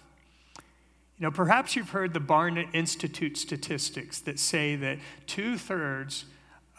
You 1.18 1.24
know, 1.24 1.30
perhaps 1.32 1.74
you've 1.74 1.90
heard 1.90 2.14
the 2.14 2.20
Barna 2.20 2.72
Institute 2.72 3.36
statistics 3.36 4.20
that 4.20 4.38
say 4.38 4.76
that 4.76 4.98
two 5.26 5.58
thirds 5.58 6.26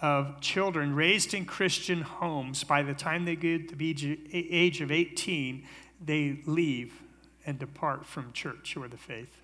of 0.02 0.40
children 0.40 0.96
raised 0.96 1.34
in 1.34 1.44
Christian 1.44 2.02
homes, 2.04 2.64
by 2.64 2.84
the 2.84 2.94
time 2.94 3.26
they 3.26 3.36
get 3.36 3.68
to 3.68 3.76
the 3.76 4.20
age 4.32 4.80
of 4.80 4.90
18, 4.90 5.66
they 6.04 6.40
leave 6.46 6.94
and 7.46 7.60
depart 7.60 8.06
from 8.06 8.32
church 8.32 8.78
or 8.78 8.88
the 8.88 8.96
faith. 8.96 9.42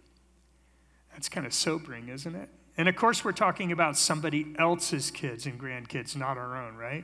That's 1.11 1.27
kind 1.27 1.45
of 1.45 1.53
sobering, 1.53 2.07
isn't 2.07 2.35
it? 2.35 2.47
And 2.77 2.87
of 2.87 2.95
course, 2.95 3.25
we're 3.25 3.33
talking 3.33 3.73
about 3.73 3.97
somebody 3.97 4.55
else's 4.57 5.11
kids 5.11 5.45
and 5.45 5.59
grandkids, 5.59 6.15
not 6.15 6.37
our 6.37 6.55
own, 6.55 6.77
right? 6.77 7.03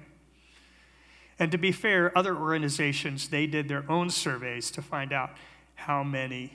And 1.42 1.52
to 1.54 1.58
be 1.58 1.72
fair, 1.72 2.16
other 2.16 2.38
organizations, 2.38 3.30
they 3.30 3.48
did 3.48 3.68
their 3.68 3.84
own 3.90 4.12
surveys 4.12 4.70
to 4.70 4.82
find 4.84 5.12
out 5.12 5.32
how 5.74 6.04
many 6.04 6.54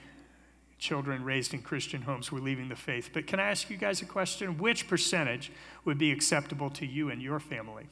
children 0.78 1.24
raised 1.24 1.52
in 1.52 1.60
Christian 1.60 2.02
homes 2.02 2.30
were 2.30 2.38
leaving 2.38 2.68
the 2.68 2.76
faith. 2.76 3.10
But 3.12 3.26
can 3.26 3.40
I 3.40 3.50
ask 3.50 3.68
you 3.68 3.76
guys 3.76 4.00
a 4.00 4.04
question? 4.04 4.58
Which 4.58 4.86
percentage 4.86 5.50
would 5.84 5.98
be 5.98 6.12
acceptable 6.12 6.70
to 6.70 6.86
you 6.86 7.10
and 7.10 7.20
your 7.20 7.40
family? 7.40 7.88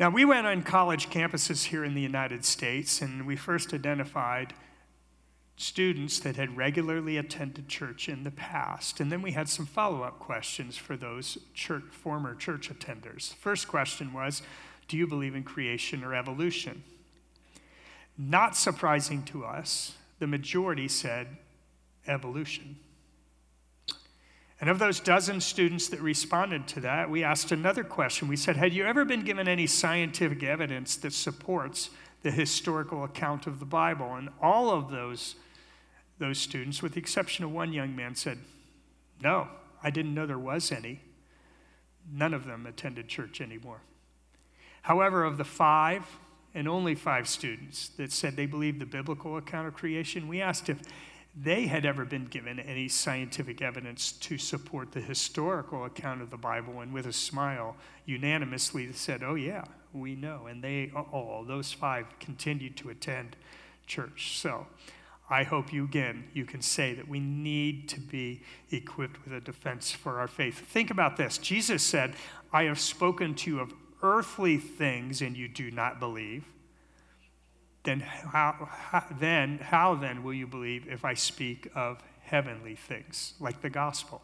Now, 0.00 0.10
we 0.10 0.24
went 0.24 0.44
on 0.44 0.64
college 0.64 1.08
campuses 1.08 1.66
here 1.66 1.84
in 1.84 1.94
the 1.94 2.00
United 2.00 2.44
States, 2.44 3.00
and 3.00 3.24
we 3.24 3.36
first 3.36 3.72
identified 3.72 4.54
students 5.62 6.18
that 6.20 6.36
had 6.36 6.56
regularly 6.56 7.16
attended 7.16 7.68
church 7.68 8.08
in 8.08 8.24
the 8.24 8.30
past. 8.30 9.00
And 9.00 9.10
then 9.10 9.22
we 9.22 9.32
had 9.32 9.48
some 9.48 9.66
follow 9.66 10.02
up 10.02 10.18
questions 10.18 10.76
for 10.76 10.96
those 10.96 11.38
church, 11.54 11.84
former 11.90 12.34
church 12.34 12.70
attenders. 12.70 13.34
First 13.34 13.68
question 13.68 14.12
was 14.12 14.42
Do 14.88 14.96
you 14.96 15.06
believe 15.06 15.34
in 15.34 15.44
creation 15.44 16.04
or 16.04 16.14
evolution? 16.14 16.82
Not 18.18 18.56
surprising 18.56 19.22
to 19.24 19.44
us, 19.44 19.94
the 20.18 20.26
majority 20.26 20.88
said 20.88 21.28
evolution. 22.06 22.76
And 24.60 24.70
of 24.70 24.78
those 24.78 25.00
dozen 25.00 25.40
students 25.40 25.88
that 25.88 26.00
responded 26.00 26.68
to 26.68 26.80
that, 26.82 27.10
we 27.10 27.24
asked 27.24 27.50
another 27.50 27.82
question. 27.82 28.28
We 28.28 28.36
said, 28.36 28.56
Had 28.56 28.72
you 28.72 28.84
ever 28.84 29.04
been 29.04 29.24
given 29.24 29.48
any 29.48 29.66
scientific 29.66 30.44
evidence 30.44 30.94
that 30.98 31.12
supports 31.12 31.90
the 32.22 32.30
historical 32.30 33.02
account 33.02 33.48
of 33.48 33.58
the 33.58 33.64
Bible? 33.64 34.14
And 34.14 34.28
all 34.40 34.70
of 34.70 34.88
those, 34.88 35.34
those 36.18 36.38
students, 36.38 36.82
with 36.82 36.92
the 36.92 37.00
exception 37.00 37.44
of 37.44 37.52
one 37.52 37.72
young 37.72 37.96
man, 37.96 38.14
said, 38.14 38.38
No, 39.22 39.48
I 39.82 39.90
didn't 39.90 40.14
know 40.14 40.26
there 40.26 40.38
was 40.38 40.70
any. 40.70 41.00
None 42.10 42.34
of 42.34 42.46
them 42.46 42.66
attended 42.66 43.08
church 43.08 43.40
anymore. 43.40 43.82
However, 44.82 45.24
of 45.24 45.38
the 45.38 45.44
five, 45.44 46.04
and 46.54 46.68
only 46.68 46.94
five 46.94 47.28
students 47.28 47.88
that 47.90 48.12
said 48.12 48.36
they 48.36 48.46
believed 48.46 48.80
the 48.80 48.86
biblical 48.86 49.36
account 49.36 49.68
of 49.68 49.74
creation, 49.74 50.28
we 50.28 50.40
asked 50.40 50.68
if 50.68 50.80
they 51.34 51.66
had 51.66 51.86
ever 51.86 52.04
been 52.04 52.26
given 52.26 52.60
any 52.60 52.88
scientific 52.88 53.62
evidence 53.62 54.12
to 54.12 54.36
support 54.36 54.92
the 54.92 55.00
historical 55.00 55.84
account 55.86 56.20
of 56.20 56.30
the 56.30 56.36
Bible, 56.36 56.80
and 56.80 56.92
with 56.92 57.06
a 57.06 57.12
smile, 57.12 57.76
unanimously 58.04 58.92
said, 58.92 59.22
Oh, 59.22 59.34
yeah, 59.34 59.64
we 59.94 60.14
know. 60.14 60.46
And 60.46 60.62
they 60.62 60.92
all, 60.94 61.44
those 61.46 61.72
five, 61.72 62.06
continued 62.20 62.76
to 62.78 62.90
attend 62.90 63.36
church. 63.86 64.38
So 64.38 64.66
I 65.32 65.44
hope 65.44 65.72
you 65.72 65.84
again, 65.84 66.24
you 66.34 66.44
can 66.44 66.62
say 66.62 66.94
that 66.94 67.08
we 67.08 67.18
need 67.18 67.88
to 67.90 68.00
be 68.00 68.42
equipped 68.70 69.24
with 69.24 69.32
a 69.32 69.40
defense 69.40 69.90
for 69.90 70.18
our 70.20 70.28
faith. 70.28 70.58
Think 70.58 70.90
about 70.90 71.16
this 71.16 71.38
Jesus 71.38 71.82
said, 71.82 72.14
I 72.52 72.64
have 72.64 72.78
spoken 72.78 73.34
to 73.36 73.50
you 73.50 73.60
of 73.60 73.72
earthly 74.02 74.58
things, 74.58 75.22
and 75.22 75.36
you 75.36 75.48
do 75.48 75.70
not 75.70 76.00
believe 76.00 76.44
then 77.84 78.00
how, 78.00 78.68
how, 78.70 79.04
then 79.18 79.58
how 79.58 79.94
then 79.94 80.22
will 80.22 80.34
you 80.34 80.46
believe 80.46 80.86
if 80.88 81.04
I 81.04 81.14
speak 81.14 81.68
of 81.74 82.02
heavenly 82.22 82.76
things 82.76 83.34
like 83.40 83.60
the 83.60 83.70
gospel? 83.70 84.22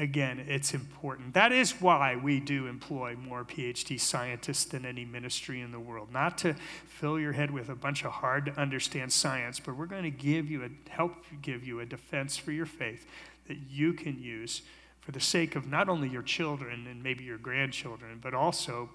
Again, 0.00 0.46
it's 0.48 0.72
important. 0.72 1.34
That 1.34 1.52
is 1.52 1.72
why 1.72 2.16
we 2.16 2.40
do 2.40 2.66
employ 2.66 3.16
more 3.16 3.44
PhD 3.44 4.00
scientists 4.00 4.64
than 4.64 4.86
any 4.86 5.04
ministry 5.04 5.60
in 5.60 5.72
the 5.72 5.78
world. 5.78 6.10
Not 6.10 6.38
to 6.38 6.54
fill 6.86 7.20
your 7.20 7.32
head 7.32 7.50
with 7.50 7.68
a 7.68 7.74
bunch 7.74 8.02
of 8.06 8.12
hard 8.12 8.46
to 8.46 8.58
understand 8.58 9.12
science, 9.12 9.60
but 9.60 9.76
we're 9.76 9.84
going 9.84 10.04
to 10.04 10.10
give 10.10 10.50
you 10.50 10.64
a 10.64 10.70
help 10.90 11.16
give 11.42 11.66
you 11.66 11.80
a 11.80 11.84
defense 11.84 12.38
for 12.38 12.50
your 12.50 12.64
faith 12.64 13.06
that 13.46 13.58
you 13.68 13.92
can 13.92 14.18
use 14.22 14.62
for 15.00 15.12
the 15.12 15.20
sake 15.20 15.54
of 15.54 15.66
not 15.66 15.90
only 15.90 16.08
your 16.08 16.22
children 16.22 16.86
and 16.90 17.02
maybe 17.02 17.22
your 17.22 17.36
grandchildren, 17.36 18.20
but 18.22 18.32
also 18.32 18.88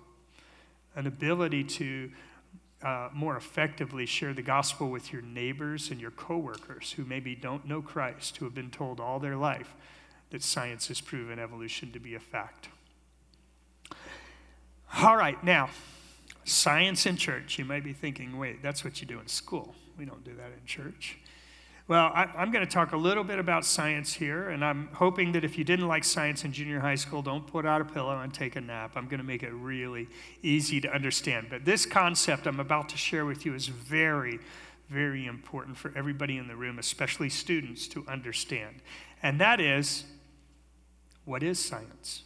an 0.95 1.05
ability 1.05 1.63
to 1.65 2.09
uh, 2.81 3.09
more 3.13 3.37
effectively 3.37 4.07
share 4.07 4.33
the 4.33 4.41
gospel 4.41 4.89
with 4.89 5.13
your 5.13 5.21
neighbors 5.21 5.91
and 5.91 6.01
your 6.01 6.11
coworkers 6.11 6.93
who 6.93 7.05
maybe 7.05 7.35
don't 7.35 7.67
know 7.67 7.83
Christ, 7.83 8.37
who 8.37 8.45
have 8.45 8.55
been 8.55 8.71
told 8.71 8.99
all 8.99 9.19
their 9.19 9.37
life 9.37 9.75
that 10.35 10.43
science 10.43 10.89
has 10.89 10.99
proven 10.99 11.39
evolution 11.39 11.93
to 11.93 11.99
be 11.99 12.13
a 12.13 12.19
fact. 12.19 12.67
All 15.01 15.15
right, 15.15 15.41
now, 15.45 15.69
science 16.43 17.05
in 17.05 17.15
church. 17.15 17.57
You 17.57 17.63
might 17.63 17.85
be 17.85 17.93
thinking, 17.93 18.37
wait, 18.37 18.61
that's 18.61 18.83
what 18.83 18.99
you 18.99 19.07
do 19.07 19.17
in 19.17 19.27
school. 19.27 19.73
We 19.97 20.03
don't 20.03 20.25
do 20.25 20.33
that 20.35 20.47
in 20.47 20.65
church. 20.65 21.19
Well, 21.87 22.11
I, 22.13 22.27
am 22.35 22.51
going 22.51 22.65
to 22.65 22.69
talk 22.69 22.91
a 22.91 22.97
little 22.97 23.23
bit 23.23 23.39
about 23.39 23.63
science 23.63 24.11
here, 24.11 24.49
and 24.49 24.65
I'm 24.65 24.89
hoping 24.91 25.31
that 25.31 25.45
if 25.45 25.57
you 25.57 25.63
didn't 25.63 25.87
like 25.87 26.03
science 26.03 26.43
in 26.43 26.51
junior 26.51 26.81
high 26.81 26.95
school, 26.95 27.21
don't 27.21 27.47
put 27.47 27.65
out 27.65 27.79
a 27.79 27.85
pillow 27.85 28.19
and 28.19 28.33
take 28.33 28.57
a 28.57 28.61
nap. 28.61 28.91
I'm 28.97 29.05
going 29.05 29.21
to 29.21 29.25
make 29.25 29.41
it 29.41 29.53
really 29.53 30.09
easy 30.43 30.81
to 30.81 30.93
understand. 30.93 31.47
But 31.49 31.63
this 31.63 31.85
concept 31.85 32.45
I'm 32.45 32.59
about 32.59 32.89
to 32.89 32.97
share 32.97 33.25
with 33.25 33.45
you 33.45 33.55
is 33.55 33.67
very, 33.67 34.39
very 34.89 35.27
important 35.27 35.77
for 35.77 35.93
everybody 35.95 36.37
in 36.37 36.49
the 36.49 36.57
room, 36.57 36.77
especially 36.77 37.29
students, 37.29 37.87
to 37.87 38.03
understand. 38.05 38.81
And 39.23 39.39
that 39.39 39.61
is 39.61 40.03
what 41.25 41.43
is 41.43 41.59
science? 41.59 42.23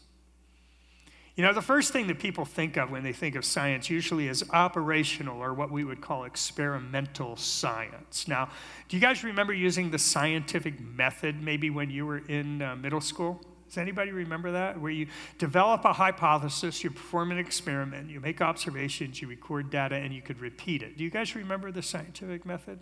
You 1.36 1.46
know, 1.46 1.54
the 1.54 1.62
first 1.62 1.94
thing 1.94 2.08
that 2.08 2.20
people 2.20 2.44
think 2.44 2.76
of 2.76 2.92
when 2.92 3.02
they 3.02 3.14
think 3.14 3.36
of 3.36 3.46
science 3.46 3.90
usually 3.90 4.28
is 4.28 4.44
operational 4.52 5.42
or 5.42 5.54
what 5.54 5.72
we 5.72 5.86
would 5.86 6.02
call 6.02 6.26
experimental 6.26 7.38
science. 7.38 8.28
Now, 8.28 8.50
do 8.90 8.98
you 8.98 9.02
guys 9.02 9.24
remember 9.24 9.54
using 9.54 9.90
the 9.90 10.00
scientific 10.00 10.82
method 10.82 11.42
maybe 11.42 11.70
when 11.70 11.90
you 11.90 12.06
were 12.06 12.18
in 12.28 12.62
uh, 12.62 12.76
middle 12.76 13.00
school? 13.00 13.40
Does 13.70 13.78
anybody 13.78 14.12
remember 14.12 14.52
that? 14.52 14.82
Where 14.82 14.92
you 14.92 15.08
develop 15.38 15.86
a 15.86 15.94
hypothesis, 15.94 16.84
you 16.84 16.90
perform 16.90 17.32
an 17.32 17.38
experiment, 17.38 18.10
you 18.10 18.20
make 18.20 18.42
observations, 18.42 19.22
you 19.22 19.30
record 19.30 19.70
data, 19.70 19.96
and 19.96 20.14
you 20.14 20.22
could 20.22 20.42
repeat 20.42 20.84
it. 20.84 20.98
Do 20.98 21.06
you 21.06 21.10
guys 21.10 21.36
remember 21.36 21.72
the 21.72 21.84
scientific 21.84 22.46
method? 22.46 22.80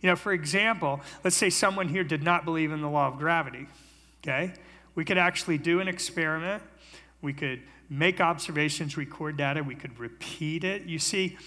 You 0.00 0.08
know, 0.08 0.16
for 0.16 0.32
example, 0.32 1.02
let's 1.22 1.36
say 1.36 1.50
someone 1.50 1.88
here 1.88 2.02
did 2.02 2.22
not 2.22 2.44
believe 2.44 2.72
in 2.72 2.80
the 2.80 2.88
law 2.88 3.06
of 3.08 3.18
gravity, 3.18 3.68
okay? 4.24 4.54
We 4.96 5.04
could 5.04 5.18
actually 5.18 5.58
do 5.58 5.80
an 5.80 5.86
experiment. 5.86 6.62
We 7.22 7.32
could 7.32 7.62
make 7.88 8.20
observations, 8.20 8.96
record 8.96 9.36
data, 9.36 9.62
we 9.62 9.76
could 9.76 9.96
repeat 9.98 10.64
it. 10.64 10.82
You 10.82 10.98
see, 10.98 11.38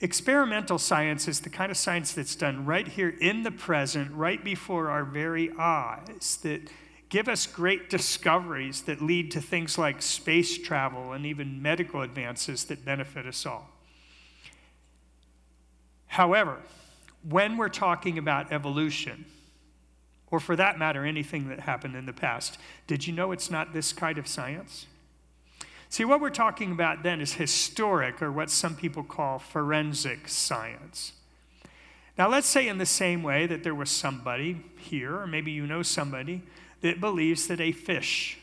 experimental 0.00 0.78
science 0.78 1.28
is 1.28 1.40
the 1.40 1.48
kind 1.48 1.70
of 1.70 1.78
science 1.78 2.12
that's 2.12 2.36
done 2.36 2.66
right 2.66 2.86
here 2.86 3.08
in 3.08 3.42
the 3.42 3.50
present, 3.50 4.12
right 4.12 4.42
before 4.44 4.90
our 4.90 5.04
very 5.04 5.50
eyes, 5.58 6.38
that 6.42 6.68
give 7.08 7.28
us 7.28 7.46
great 7.46 7.88
discoveries 7.88 8.82
that 8.82 9.00
lead 9.00 9.30
to 9.30 9.40
things 9.40 9.78
like 9.78 10.02
space 10.02 10.58
travel 10.58 11.12
and 11.12 11.24
even 11.24 11.62
medical 11.62 12.02
advances 12.02 12.64
that 12.64 12.84
benefit 12.84 13.26
us 13.26 13.46
all. 13.46 13.70
However, 16.06 16.58
when 17.28 17.56
we're 17.56 17.68
talking 17.68 18.18
about 18.18 18.52
evolution, 18.52 19.24
or 20.32 20.40
for 20.40 20.56
that 20.56 20.78
matter, 20.78 21.04
anything 21.04 21.48
that 21.50 21.60
happened 21.60 21.94
in 21.94 22.06
the 22.06 22.12
past, 22.12 22.58
did 22.86 23.06
you 23.06 23.12
know 23.12 23.30
it's 23.32 23.50
not 23.50 23.74
this 23.74 23.92
kind 23.92 24.16
of 24.16 24.26
science? 24.26 24.86
See, 25.90 26.06
what 26.06 26.22
we're 26.22 26.30
talking 26.30 26.72
about 26.72 27.02
then 27.02 27.20
is 27.20 27.34
historic, 27.34 28.22
or 28.22 28.32
what 28.32 28.50
some 28.50 28.74
people 28.74 29.02
call 29.02 29.38
forensic 29.38 30.26
science. 30.26 31.12
Now, 32.16 32.30
let's 32.30 32.46
say 32.46 32.66
in 32.66 32.78
the 32.78 32.86
same 32.86 33.22
way 33.22 33.46
that 33.46 33.62
there 33.62 33.74
was 33.74 33.90
somebody 33.90 34.62
here, 34.78 35.14
or 35.14 35.26
maybe 35.26 35.52
you 35.52 35.66
know 35.66 35.82
somebody, 35.82 36.42
that 36.80 36.98
believes 36.98 37.46
that 37.48 37.60
a 37.60 37.70
fish 37.70 38.38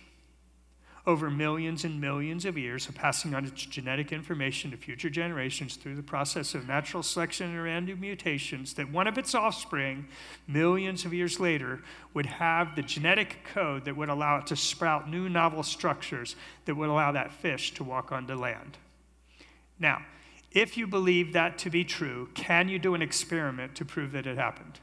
over 1.09 1.31
millions 1.31 1.85
and 1.85 1.99
millions 1.99 2.45
of 2.45 2.55
years 2.55 2.87
of 2.87 2.93
passing 2.93 3.33
on 3.33 3.43
its 3.43 3.65
genetic 3.65 4.11
information 4.11 4.69
to 4.69 4.77
future 4.77 5.09
generations 5.09 5.75
through 5.75 5.95
the 5.95 6.03
process 6.03 6.53
of 6.53 6.67
natural 6.67 7.01
selection 7.01 7.49
and 7.49 7.63
random 7.63 7.99
mutations, 7.99 8.75
that 8.75 8.91
one 8.91 9.07
of 9.07 9.17
its 9.17 9.33
offspring, 9.33 10.07
millions 10.47 11.05
of 11.05 11.13
years 11.13 11.39
later, 11.39 11.79
would 12.13 12.27
have 12.27 12.75
the 12.75 12.83
genetic 12.83 13.37
code 13.51 13.85
that 13.85 13.97
would 13.97 14.09
allow 14.09 14.37
it 14.37 14.45
to 14.45 14.55
sprout 14.55 15.09
new 15.09 15.27
novel 15.27 15.63
structures 15.63 16.35
that 16.65 16.75
would 16.75 16.89
allow 16.89 17.11
that 17.11 17.33
fish 17.33 17.73
to 17.73 17.83
walk 17.83 18.11
onto 18.11 18.35
land. 18.35 18.77
Now, 19.79 20.05
if 20.51 20.77
you 20.77 20.85
believe 20.85 21.33
that 21.33 21.57
to 21.59 21.71
be 21.71 21.83
true, 21.83 22.29
can 22.35 22.69
you 22.69 22.77
do 22.77 22.93
an 22.93 23.01
experiment 23.01 23.73
to 23.77 23.85
prove 23.85 24.11
that 24.11 24.27
it 24.27 24.37
happened? 24.37 24.79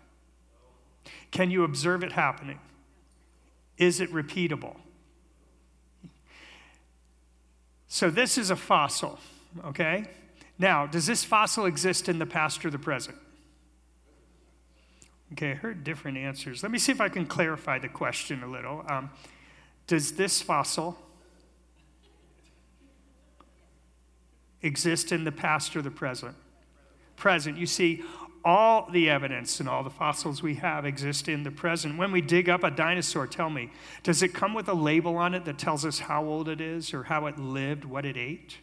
Can 1.30 1.52
you 1.52 1.62
observe 1.62 2.02
it 2.02 2.12
happening? 2.12 2.58
Is 3.78 4.00
it 4.00 4.10
repeatable? 4.10 4.74
So 7.88 8.10
this 8.10 8.36
is 8.36 8.50
a 8.50 8.56
fossil, 8.56 9.18
okay? 9.64 10.06
Now, 10.58 10.86
does 10.86 11.06
this 11.06 11.24
fossil 11.24 11.66
exist 11.66 12.08
in 12.08 12.18
the 12.18 12.26
past 12.26 12.64
or 12.64 12.70
the 12.70 12.78
present? 12.78 13.16
Okay, 15.32 15.52
I 15.52 15.54
heard 15.54 15.84
different 15.84 16.18
answers. 16.18 16.62
Let 16.62 16.72
me 16.72 16.78
see 16.78 16.92
if 16.92 17.00
I 17.00 17.08
can 17.08 17.26
clarify 17.26 17.78
the 17.78 17.88
question 17.88 18.42
a 18.42 18.46
little. 18.46 18.84
Um, 18.88 19.10
does 19.86 20.12
this 20.12 20.40
fossil 20.40 20.96
exist 24.62 25.12
in 25.12 25.24
the 25.24 25.32
past 25.32 25.76
or 25.76 25.82
the 25.82 25.90
present? 25.90 26.34
Present. 27.16 27.56
You 27.56 27.66
see, 27.66 28.02
all 28.46 28.88
the 28.92 29.10
evidence 29.10 29.58
and 29.58 29.68
all 29.68 29.82
the 29.82 29.90
fossils 29.90 30.40
we 30.40 30.54
have 30.54 30.86
exist 30.86 31.28
in 31.28 31.42
the 31.42 31.50
present. 31.50 31.98
When 31.98 32.12
we 32.12 32.20
dig 32.20 32.48
up 32.48 32.62
a 32.62 32.70
dinosaur, 32.70 33.26
tell 33.26 33.50
me, 33.50 33.72
does 34.04 34.22
it 34.22 34.32
come 34.32 34.54
with 34.54 34.68
a 34.68 34.72
label 34.72 35.16
on 35.16 35.34
it 35.34 35.44
that 35.46 35.58
tells 35.58 35.84
us 35.84 35.98
how 35.98 36.24
old 36.24 36.48
it 36.48 36.60
is 36.60 36.94
or 36.94 37.02
how 37.02 37.26
it 37.26 37.40
lived, 37.40 37.84
what 37.84 38.06
it 38.06 38.16
ate? 38.16 38.58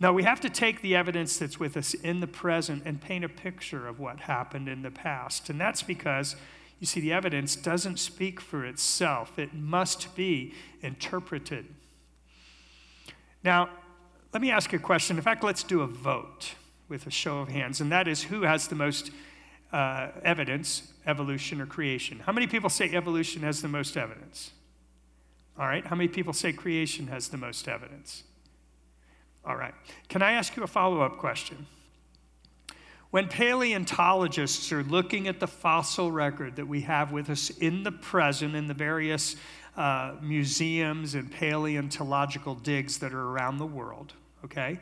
No, 0.00 0.14
we 0.14 0.22
have 0.22 0.40
to 0.40 0.48
take 0.48 0.80
the 0.80 0.96
evidence 0.96 1.36
that's 1.36 1.60
with 1.60 1.76
us 1.76 1.92
in 1.92 2.20
the 2.20 2.26
present 2.26 2.84
and 2.86 2.98
paint 3.02 3.22
a 3.22 3.28
picture 3.28 3.86
of 3.86 4.00
what 4.00 4.20
happened 4.20 4.66
in 4.66 4.80
the 4.80 4.90
past. 4.90 5.50
And 5.50 5.60
that's 5.60 5.82
because, 5.82 6.34
you 6.78 6.86
see, 6.86 7.00
the 7.00 7.12
evidence 7.12 7.56
doesn't 7.56 7.98
speak 7.98 8.40
for 8.40 8.64
itself, 8.64 9.38
it 9.38 9.52
must 9.52 10.16
be 10.16 10.54
interpreted. 10.80 11.66
Now, 13.44 13.68
let 14.32 14.40
me 14.40 14.50
ask 14.50 14.72
you 14.72 14.78
a 14.78 14.82
question. 14.82 15.18
In 15.18 15.22
fact, 15.22 15.44
let's 15.44 15.62
do 15.62 15.82
a 15.82 15.86
vote 15.86 16.54
with 16.90 17.06
a 17.06 17.10
show 17.10 17.38
of 17.38 17.48
hands, 17.48 17.80
and 17.80 17.90
that 17.90 18.06
is 18.06 18.24
who 18.24 18.42
has 18.42 18.68
the 18.68 18.74
most 18.74 19.10
uh, 19.72 20.08
evidence, 20.24 20.92
evolution 21.06 21.60
or 21.60 21.66
creation. 21.66 22.18
How 22.18 22.32
many 22.32 22.46
people 22.46 22.68
say 22.68 22.90
evolution 22.92 23.42
has 23.42 23.62
the 23.62 23.68
most 23.68 23.96
evidence? 23.96 24.50
All 25.58 25.66
right. 25.66 25.86
How 25.86 25.94
many 25.94 26.08
people 26.08 26.32
say 26.32 26.52
creation 26.52 27.06
has 27.06 27.28
the 27.28 27.36
most 27.36 27.68
evidence? 27.68 28.24
All 29.44 29.56
right. 29.56 29.74
Can 30.08 30.22
I 30.22 30.32
ask 30.32 30.56
you 30.56 30.62
a 30.62 30.66
follow 30.66 31.00
up 31.02 31.18
question? 31.18 31.66
When 33.10 33.28
paleontologists 33.28 34.70
are 34.72 34.84
looking 34.84 35.28
at 35.28 35.40
the 35.40 35.46
fossil 35.46 36.12
record 36.12 36.56
that 36.56 36.66
we 36.66 36.82
have 36.82 37.12
with 37.12 37.28
us 37.28 37.50
in 37.50 37.82
the 37.82 37.92
present 37.92 38.54
in 38.54 38.68
the 38.68 38.74
various 38.74 39.36
uh, 39.76 40.14
museums 40.22 41.14
and 41.14 41.30
paleontological 41.30 42.54
digs 42.54 42.98
that 42.98 43.12
are 43.12 43.28
around 43.28 43.58
the 43.58 43.66
world, 43.66 44.12
okay, 44.44 44.78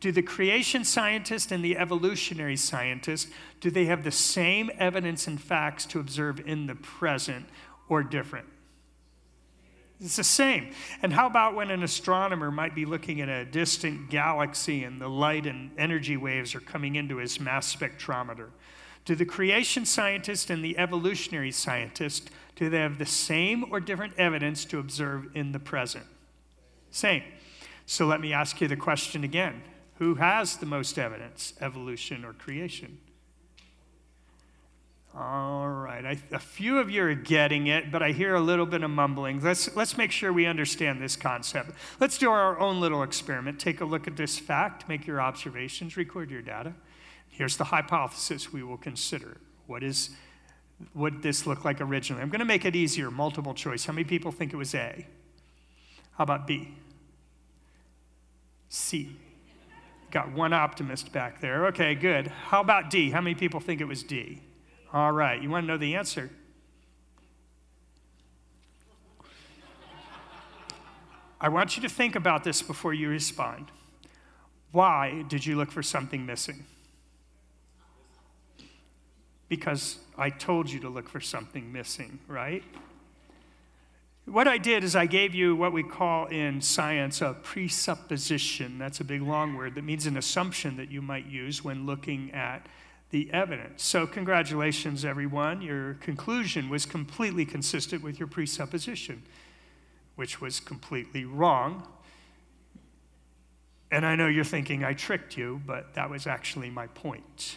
do 0.00 0.10
the 0.10 0.22
creation 0.22 0.82
scientist 0.82 1.52
and 1.52 1.62
the 1.62 1.76
evolutionary 1.76 2.56
scientist, 2.56 3.28
do 3.60 3.70
they 3.70 3.84
have 3.84 4.02
the 4.02 4.10
same 4.10 4.70
evidence 4.78 5.26
and 5.26 5.40
facts 5.40 5.84
to 5.86 6.00
observe 6.00 6.40
in 6.46 6.66
the 6.66 6.74
present 6.74 7.46
or 7.88 8.02
different? 8.02 8.46
It's 10.00 10.16
the 10.16 10.24
same. 10.24 10.72
And 11.02 11.12
how 11.12 11.26
about 11.26 11.54
when 11.54 11.70
an 11.70 11.82
astronomer 11.82 12.50
might 12.50 12.74
be 12.74 12.86
looking 12.86 13.20
at 13.20 13.28
a 13.28 13.44
distant 13.44 14.08
galaxy 14.08 14.84
and 14.84 14.98
the 14.98 15.08
light 15.08 15.46
and 15.46 15.70
energy 15.76 16.16
waves 16.16 16.54
are 16.54 16.60
coming 16.60 16.96
into 16.96 17.18
his 17.18 17.38
mass 17.38 17.74
spectrometer? 17.74 18.48
Do 19.04 19.14
the 19.14 19.26
creation 19.26 19.84
scientist 19.84 20.48
and 20.48 20.64
the 20.64 20.78
evolutionary 20.78 21.52
scientist, 21.52 22.30
do 22.56 22.70
they 22.70 22.78
have 22.78 22.98
the 22.98 23.04
same 23.04 23.70
or 23.70 23.80
different 23.80 24.14
evidence 24.16 24.64
to 24.66 24.78
observe 24.78 25.28
in 25.34 25.52
the 25.52 25.58
present? 25.58 26.06
Same. 26.90 27.22
So 27.84 28.06
let 28.06 28.20
me 28.20 28.32
ask 28.32 28.60
you 28.62 28.68
the 28.68 28.76
question 28.76 29.24
again. 29.24 29.62
Who 30.00 30.14
has 30.14 30.56
the 30.56 30.64
most 30.64 30.98
evidence, 30.98 31.52
evolution 31.60 32.24
or 32.24 32.32
creation? 32.32 32.96
All 35.14 35.68
right, 35.68 36.06
I, 36.06 36.18
a 36.32 36.38
few 36.38 36.78
of 36.78 36.88
you 36.88 37.02
are 37.02 37.14
getting 37.14 37.66
it, 37.66 37.92
but 37.92 38.02
I 38.02 38.12
hear 38.12 38.34
a 38.34 38.40
little 38.40 38.64
bit 38.64 38.82
of 38.82 38.90
mumbling. 38.90 39.42
Let's, 39.42 39.76
let's 39.76 39.98
make 39.98 40.10
sure 40.10 40.32
we 40.32 40.46
understand 40.46 41.02
this 41.02 41.16
concept. 41.16 41.72
Let's 42.00 42.16
do 42.16 42.30
our 42.30 42.58
own 42.58 42.80
little 42.80 43.02
experiment. 43.02 43.60
Take 43.60 43.82
a 43.82 43.84
look 43.84 44.06
at 44.06 44.16
this 44.16 44.38
fact, 44.38 44.88
make 44.88 45.06
your 45.06 45.20
observations, 45.20 45.98
record 45.98 46.30
your 46.30 46.40
data. 46.40 46.72
Here's 47.28 47.58
the 47.58 47.64
hypothesis 47.64 48.50
we 48.50 48.62
will 48.62 48.78
consider. 48.78 49.36
What 49.66 49.82
is 49.82 50.10
what 50.94 51.20
this 51.20 51.46
look 51.46 51.66
like 51.66 51.82
originally? 51.82 52.22
I'm 52.22 52.30
going 52.30 52.38
to 52.38 52.46
make 52.46 52.64
it 52.64 52.74
easier, 52.74 53.10
multiple 53.10 53.52
choice. 53.52 53.84
How 53.84 53.92
many 53.92 54.04
people 54.04 54.32
think 54.32 54.54
it 54.54 54.56
was 54.56 54.74
A? 54.74 55.06
How 56.12 56.24
about 56.24 56.46
B? 56.46 56.74
C? 58.70 59.14
Got 60.10 60.32
one 60.32 60.52
optimist 60.52 61.12
back 61.12 61.40
there. 61.40 61.66
Okay, 61.66 61.94
good. 61.94 62.26
How 62.28 62.60
about 62.60 62.90
D? 62.90 63.10
How 63.10 63.20
many 63.20 63.34
people 63.34 63.60
think 63.60 63.80
it 63.80 63.84
was 63.84 64.02
D? 64.02 64.40
All 64.92 65.12
right, 65.12 65.40
you 65.40 65.48
want 65.48 65.64
to 65.64 65.68
know 65.68 65.78
the 65.78 65.94
answer? 65.94 66.30
I 71.40 71.48
want 71.48 71.76
you 71.76 71.82
to 71.82 71.88
think 71.88 72.16
about 72.16 72.44
this 72.44 72.60
before 72.60 72.92
you 72.92 73.08
respond. 73.08 73.70
Why 74.72 75.24
did 75.28 75.46
you 75.46 75.56
look 75.56 75.70
for 75.70 75.82
something 75.82 76.26
missing? 76.26 76.64
Because 79.48 79.98
I 80.18 80.30
told 80.30 80.70
you 80.70 80.80
to 80.80 80.88
look 80.88 81.08
for 81.08 81.20
something 81.20 81.72
missing, 81.72 82.18
right? 82.28 82.62
What 84.30 84.46
I 84.46 84.58
did 84.58 84.84
is 84.84 84.94
I 84.94 85.06
gave 85.06 85.34
you 85.34 85.56
what 85.56 85.72
we 85.72 85.82
call 85.82 86.26
in 86.26 86.60
science 86.60 87.20
a 87.20 87.34
presupposition. 87.42 88.78
That's 88.78 89.00
a 89.00 89.04
big 89.04 89.22
long 89.22 89.56
word 89.56 89.74
that 89.74 89.82
means 89.82 90.06
an 90.06 90.16
assumption 90.16 90.76
that 90.76 90.88
you 90.88 91.02
might 91.02 91.26
use 91.26 91.64
when 91.64 91.84
looking 91.84 92.30
at 92.30 92.66
the 93.10 93.28
evidence. 93.32 93.82
So, 93.82 94.06
congratulations, 94.06 95.04
everyone. 95.04 95.62
Your 95.62 95.94
conclusion 95.94 96.68
was 96.68 96.86
completely 96.86 97.44
consistent 97.44 98.04
with 98.04 98.20
your 98.20 98.28
presupposition, 98.28 99.24
which 100.14 100.40
was 100.40 100.60
completely 100.60 101.24
wrong. 101.24 101.88
And 103.90 104.06
I 104.06 104.14
know 104.14 104.28
you're 104.28 104.44
thinking 104.44 104.84
I 104.84 104.92
tricked 104.92 105.36
you, 105.36 105.60
but 105.66 105.94
that 105.94 106.08
was 106.08 106.28
actually 106.28 106.70
my 106.70 106.86
point. 106.86 107.56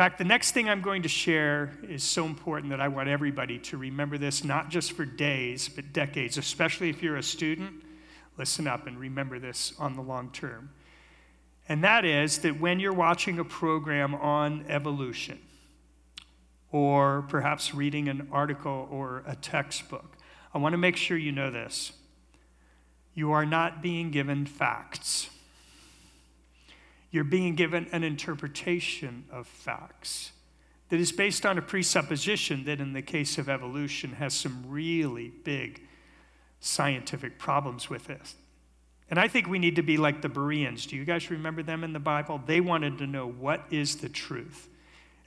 Fact, 0.00 0.16
the 0.16 0.24
next 0.24 0.52
thing 0.52 0.66
I'm 0.66 0.80
going 0.80 1.02
to 1.02 1.10
share 1.10 1.74
is 1.82 2.02
so 2.02 2.24
important 2.24 2.70
that 2.70 2.80
I 2.80 2.88
want 2.88 3.10
everybody 3.10 3.58
to 3.58 3.76
remember 3.76 4.16
this, 4.16 4.42
not 4.42 4.70
just 4.70 4.92
for 4.92 5.04
days, 5.04 5.68
but 5.68 5.92
decades, 5.92 6.38
especially 6.38 6.88
if 6.88 7.02
you're 7.02 7.18
a 7.18 7.22
student. 7.22 7.84
Listen 8.38 8.66
up 8.66 8.86
and 8.86 8.98
remember 8.98 9.38
this 9.38 9.74
on 9.78 9.96
the 9.96 10.00
long 10.00 10.30
term. 10.30 10.70
And 11.68 11.84
that 11.84 12.06
is 12.06 12.38
that 12.38 12.58
when 12.58 12.80
you're 12.80 12.94
watching 12.94 13.38
a 13.40 13.44
program 13.44 14.14
on 14.14 14.64
evolution, 14.68 15.38
or 16.72 17.26
perhaps 17.28 17.74
reading 17.74 18.08
an 18.08 18.26
article 18.32 18.88
or 18.90 19.22
a 19.26 19.36
textbook, 19.36 20.16
I 20.54 20.56
want 20.56 20.72
to 20.72 20.78
make 20.78 20.96
sure 20.96 21.18
you 21.18 21.32
know 21.32 21.50
this. 21.50 21.92
You 23.12 23.32
are 23.32 23.44
not 23.44 23.82
being 23.82 24.10
given 24.10 24.46
facts. 24.46 25.28
You're 27.10 27.24
being 27.24 27.54
given 27.54 27.88
an 27.92 28.04
interpretation 28.04 29.24
of 29.30 29.46
facts 29.46 30.32
that 30.90 31.00
is 31.00 31.12
based 31.12 31.46
on 31.46 31.58
a 31.58 31.62
presupposition 31.62 32.64
that, 32.64 32.80
in 32.80 32.92
the 32.92 33.02
case 33.02 33.38
of 33.38 33.48
evolution, 33.48 34.12
has 34.12 34.34
some 34.34 34.64
really 34.66 35.28
big 35.28 35.82
scientific 36.60 37.38
problems 37.38 37.88
with 37.88 38.10
it. 38.10 38.34
And 39.08 39.18
I 39.18 39.26
think 39.26 39.48
we 39.48 39.58
need 39.58 39.76
to 39.76 39.82
be 39.82 39.96
like 39.96 40.22
the 40.22 40.28
Bereans. 40.28 40.86
Do 40.86 40.96
you 40.96 41.04
guys 41.04 41.30
remember 41.30 41.62
them 41.62 41.82
in 41.82 41.92
the 41.92 41.98
Bible? 41.98 42.40
They 42.44 42.60
wanted 42.60 42.98
to 42.98 43.06
know 43.06 43.26
what 43.26 43.64
is 43.70 43.96
the 43.96 44.08
truth. 44.08 44.68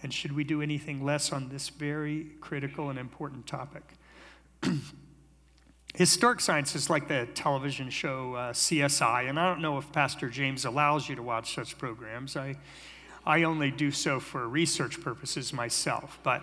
And 0.02 0.14
should 0.14 0.34
we 0.34 0.44
do 0.44 0.62
anything 0.62 1.04
less 1.04 1.32
on 1.34 1.50
this 1.50 1.70
very 1.70 2.28
critical 2.40 2.90
and 2.90 3.00
important 3.00 3.46
topic? 3.46 3.84
Historic 5.96 6.40
science 6.40 6.74
is 6.74 6.90
like 6.90 7.08
the 7.08 7.28
television 7.36 7.88
show 7.88 8.34
uh, 8.34 8.52
CSI, 8.52 9.30
and 9.30 9.40
I 9.40 9.48
don't 9.48 9.62
know 9.62 9.78
if 9.78 9.92
Pastor 9.92 10.28
James 10.28 10.66
allows 10.66 11.08
you 11.08 11.16
to 11.16 11.22
watch 11.22 11.54
such 11.54 11.78
programs. 11.78 12.36
I, 12.36 12.56
I 13.28 13.44
only 13.44 13.70
do 13.70 13.92
so 13.92 14.20
for 14.20 14.50
research 14.50 15.00
purposes 15.02 15.54
myself. 15.54 16.18
But 16.24 16.42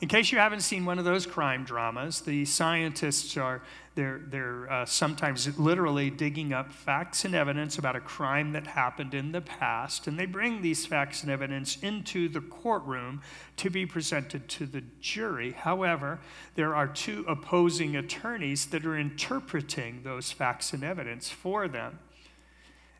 in 0.00 0.08
case 0.08 0.30
you 0.30 0.38
haven't 0.38 0.60
seen 0.60 0.84
one 0.84 0.98
of 0.98 1.04
those 1.04 1.26
crime 1.26 1.64
dramas, 1.64 2.20
the 2.20 2.44
scientists 2.44 3.36
are 3.36 3.62
they're, 3.94 4.20
they're 4.28 4.70
uh, 4.70 4.84
sometimes 4.84 5.58
literally 5.58 6.10
digging 6.10 6.52
up 6.52 6.70
facts 6.70 7.24
and 7.24 7.34
evidence 7.34 7.78
about 7.78 7.96
a 7.96 8.00
crime 8.00 8.52
that 8.52 8.66
happened 8.66 9.14
in 9.14 9.32
the 9.32 9.40
past, 9.40 10.06
and 10.06 10.18
they 10.18 10.26
bring 10.26 10.60
these 10.60 10.84
facts 10.84 11.22
and 11.22 11.32
evidence 11.32 11.78
into 11.80 12.28
the 12.28 12.42
courtroom 12.42 13.22
to 13.56 13.70
be 13.70 13.86
presented 13.86 14.50
to 14.50 14.66
the 14.66 14.82
jury. 15.00 15.52
However, 15.52 16.20
there 16.56 16.74
are 16.74 16.86
two 16.86 17.24
opposing 17.26 17.96
attorneys 17.96 18.66
that 18.66 18.84
are 18.84 18.98
interpreting 18.98 20.02
those 20.02 20.30
facts 20.30 20.74
and 20.74 20.84
evidence 20.84 21.30
for 21.30 21.66
them. 21.66 21.98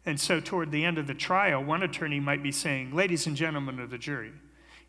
And 0.07 0.19
so, 0.19 0.41
toward 0.41 0.71
the 0.71 0.85
end 0.85 0.97
of 0.97 1.07
the 1.07 1.15
trial, 1.15 1.63
one 1.63 1.83
attorney 1.83 2.21
might 2.21 2.43
be 2.43 2.53
saying, 2.53 2.95
Ladies 2.95 3.27
and 3.27 3.37
gentlemen 3.37 3.81
of 3.81 3.91
the 3.91 3.99
jury, 3.99 4.33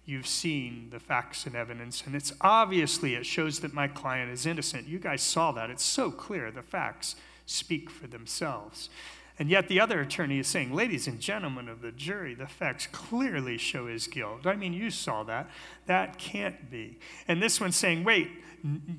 you've 0.08 0.26
seen 0.26 0.88
the 0.90 1.00
facts 1.00 1.46
and 1.46 1.54
evidence, 1.54 2.04
and 2.06 2.16
it's 2.16 2.34
obviously, 2.40 3.14
it 3.14 3.26
shows 3.26 3.60
that 3.60 3.74
my 3.74 3.90
client 3.90 4.32
is 4.32 4.46
innocent. 4.46 4.88
You 4.88 5.00
guys 5.00 5.22
saw 5.22 5.52
that. 5.52 5.70
It's 5.70 5.84
so 5.84 6.10
clear. 6.10 6.50
The 6.50 6.64
facts 6.64 7.18
speak 7.46 7.90
for 7.90 8.08
themselves. 8.08 8.90
And 9.38 9.50
yet 9.50 9.68
the 9.68 9.82
other 9.82 10.00
attorney 10.00 10.40
is 10.40 10.48
saying, 10.48 10.74
ladies 10.74 11.08
and 11.08 11.20
gentlemen 11.20 11.68
of 11.68 11.82
the 11.82 11.92
jury, 11.92 12.34
the 12.34 12.48
facts 12.48 12.88
clearly 12.88 13.58
show 13.58 13.88
his 13.88 14.08
guilt. 14.08 14.48
I 14.48 14.56
mean, 14.56 14.74
you 14.74 14.90
saw 14.90 15.24
that. 15.24 15.50
That 15.86 16.18
can't 16.18 16.72
be. 16.72 16.98
And 17.28 17.44
this 17.44 17.60
one's 17.62 17.76
saying, 17.76 18.06
wait, 18.06 18.30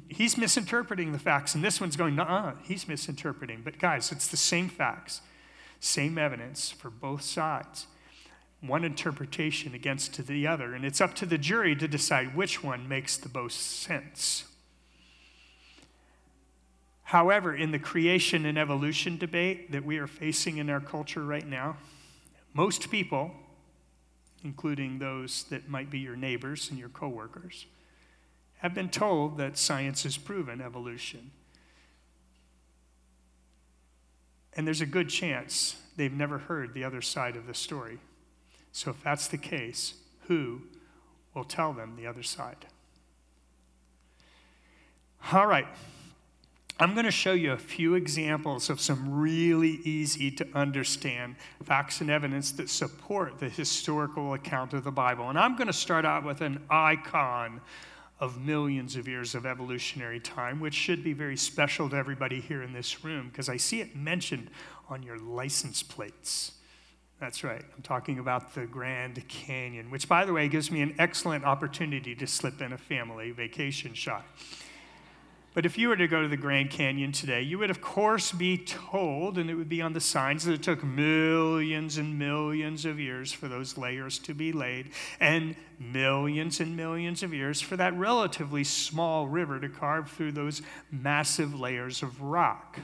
he's 0.09 0.37
misinterpreting 0.37 1.13
the 1.13 1.19
facts. 1.19 1.55
And 1.55 1.65
this 1.65 1.81
one's 1.81 1.97
going, 1.97 2.21
uh 2.21 2.55
he's 2.63 2.87
misinterpreting. 2.87 3.63
But 3.65 3.79
guys, 3.79 4.13
it's 4.13 4.29
the 4.29 4.37
same 4.37 4.69
facts, 4.69 5.23
same 5.81 6.19
evidence 6.19 6.71
for 6.71 6.91
both 6.91 7.23
sides 7.23 7.87
one 8.61 8.85
interpretation 8.85 9.75
against 9.75 10.27
the 10.27 10.47
other, 10.47 10.75
and 10.75 10.85
it's 10.85 11.01
up 11.01 11.15
to 11.15 11.27
the 11.27 11.39
jury 11.39 11.77
to 11.77 11.87
decide 11.87 12.35
which 12.35 12.63
one 12.63 12.89
makes 12.89 13.17
the 13.17 13.31
most 13.33 13.81
sense. 13.81 14.45
However, 17.05 17.55
in 17.55 17.71
the 17.71 17.79
creation 17.79 18.45
and 18.45 18.59
evolution 18.59 19.17
debate 19.17 19.73
that 19.73 19.85
we 19.85 19.99
are 19.99 20.07
facing 20.07 20.59
in 20.59 20.69
our 20.69 20.81
culture 20.81 21.25
right 21.25 21.47
now, 21.47 21.77
most 22.53 22.91
people, 22.91 23.31
including 24.45 24.99
those 24.99 25.45
that 25.45 25.69
might 25.69 25.91
be 25.91 26.01
your 26.01 26.17
neighbors 26.17 26.69
and 26.69 26.79
your 26.79 26.89
coworkers, 26.89 27.67
have 28.59 28.75
been 28.75 28.89
told 28.89 29.39
that 29.39 29.57
science 29.57 30.03
has 30.03 30.17
proven 30.17 30.61
evolution. 30.61 31.31
And 34.55 34.67
there's 34.67 34.81
a 34.81 34.87
good 34.87 35.09
chance 35.09 35.77
they've 35.97 36.13
never 36.13 36.39
heard 36.39 36.75
the 36.75 36.83
other 36.83 37.01
side 37.01 37.37
of 37.37 37.47
the 37.47 37.55
story. 37.55 38.01
So, 38.79 38.93
if 38.93 39.03
that's 39.03 39.27
the 39.27 39.39
case, 39.39 39.95
who 40.29 40.63
will 41.35 41.43
tell 41.43 41.73
them 41.73 41.97
the 41.97 42.07
other 42.07 42.23
side? 42.23 42.65
All 45.33 45.49
right. 45.49 45.67
I'm 46.79 46.95
going 46.95 47.05
to 47.05 47.11
show 47.11 47.33
you 47.33 47.51
a 47.51 47.59
few 47.59 47.97
examples 47.97 48.71
of 48.71 48.81
some 48.81 49.19
really 49.19 49.81
easy 49.83 50.31
to 50.31 50.47
understand 50.55 51.35
facts 51.65 52.01
and 52.03 52.09
evidence 52.09 52.53
that 52.53 52.71
support 52.71 53.41
the 53.41 53.49
historical 53.49 54.35
account 54.35 54.73
of 54.75 54.85
the 54.85 54.93
Bible. 54.93 55.29
And 55.29 55.37
I'm 55.37 55.57
going 55.57 55.67
to 55.67 55.73
start 55.73 56.05
out 56.05 56.23
with 56.23 56.41
an 56.41 56.65
icon 56.71 57.61
of 58.21 58.41
millions 58.41 58.95
of 58.95 59.09
years 59.09 59.35
of 59.35 59.45
evolutionary 59.45 60.21
time, 60.21 60.61
which 60.61 60.75
should 60.75 61.03
be 61.03 61.15
very 61.15 61.37
special 61.37 61.91
to 61.91 61.97
everybody 61.97 62.41
here 62.41 62.63
in 62.63 62.73
this 62.73 63.03
room 63.03 63.27
because 63.29 63.49
I 63.49 63.57
see 63.57 63.81
it 63.81 63.97
mentioned 63.97 64.51
on 64.89 65.03
your 65.03 65.19
license 65.19 65.83
plates. 65.83 66.53
That's 67.21 67.43
right. 67.43 67.65
I'm 67.75 67.83
talking 67.83 68.21
about 68.21 68.55
the 68.55 68.67
Grand 68.67 69.27
Canyon, 69.27 69.91
which, 69.91 70.09
by 70.09 70.25
the 70.25 70.33
way, 70.33 70.49
gives 70.49 70.71
me 70.71 70.83
an 70.83 70.95
excellent 70.99 71.45
opportunity 71.45 72.15
to 72.15 72.27
slip 72.29 72.63
in 72.63 72.73
a 72.73 72.79
family 72.79 73.33
vacation 73.33 73.93
shot. 73.93 74.25
But 75.53 75.67
if 75.67 75.77
you 75.77 75.89
were 75.89 75.97
to 75.97 76.07
go 76.07 76.23
to 76.23 76.29
the 76.29 76.37
Grand 76.37 76.71
Canyon 76.71 77.11
today, 77.11 77.43
you 77.43 77.59
would, 77.59 77.71
of 77.71 77.81
course, 77.81 78.31
be 78.31 78.57
told, 78.57 79.37
and 79.39 79.51
it 79.51 79.57
would 79.57 79.69
be 79.69 79.83
on 79.83 79.93
the 79.93 80.01
signs, 80.01 80.45
that 80.45 80.53
it 80.53 80.63
took 80.63 80.85
millions 80.85 81.99
and 81.99 82.17
millions 82.17 82.85
of 82.85 83.01
years 83.01 83.33
for 83.33 83.49
those 83.49 83.77
layers 83.77 84.21
to 84.21 84.35
be 84.35 84.53
laid, 84.53 84.91
and 85.19 85.57
millions 85.81 86.61
and 86.61 86.77
millions 86.77 87.25
of 87.25 87.35
years 87.35 87.61
for 87.61 87.77
that 87.77 87.99
relatively 87.99 88.63
small 88.63 89.27
river 89.27 89.59
to 89.59 89.69
carve 89.69 90.09
through 90.09 90.31
those 90.31 90.63
massive 90.93 91.59
layers 91.59 92.05
of 92.05 92.23
rock. 92.23 92.79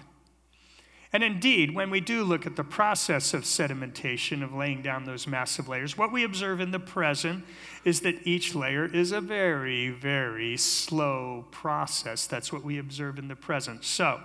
And 1.14 1.22
indeed, 1.22 1.77
when 1.77 1.90
we 1.90 2.00
do 2.00 2.24
look 2.24 2.44
at 2.44 2.57
the 2.57 2.64
process 2.64 3.35
of 3.35 3.44
sedimentation, 3.44 4.42
of 4.42 4.53
laying 4.53 4.83
down 4.83 5.05
those 5.05 5.29
massive 5.29 5.68
layers, 5.68 5.96
what 5.96 6.11
we 6.11 6.24
observe 6.24 6.61
in 6.61 6.72
the 6.72 6.81
present 6.81 7.44
is 7.85 8.00
that 8.00 8.27
each 8.27 8.57
layer 8.57 8.85
is 8.85 9.12
a 9.12 9.20
very, 9.20 9.90
very 9.90 10.57
slow 10.57 11.46
process. 11.53 12.27
That's 12.27 12.53
what 12.53 12.64
we 12.64 12.79
observe 12.79 13.16
in 13.20 13.29
the 13.29 13.37
present. 13.37 13.85
So, 13.85 14.22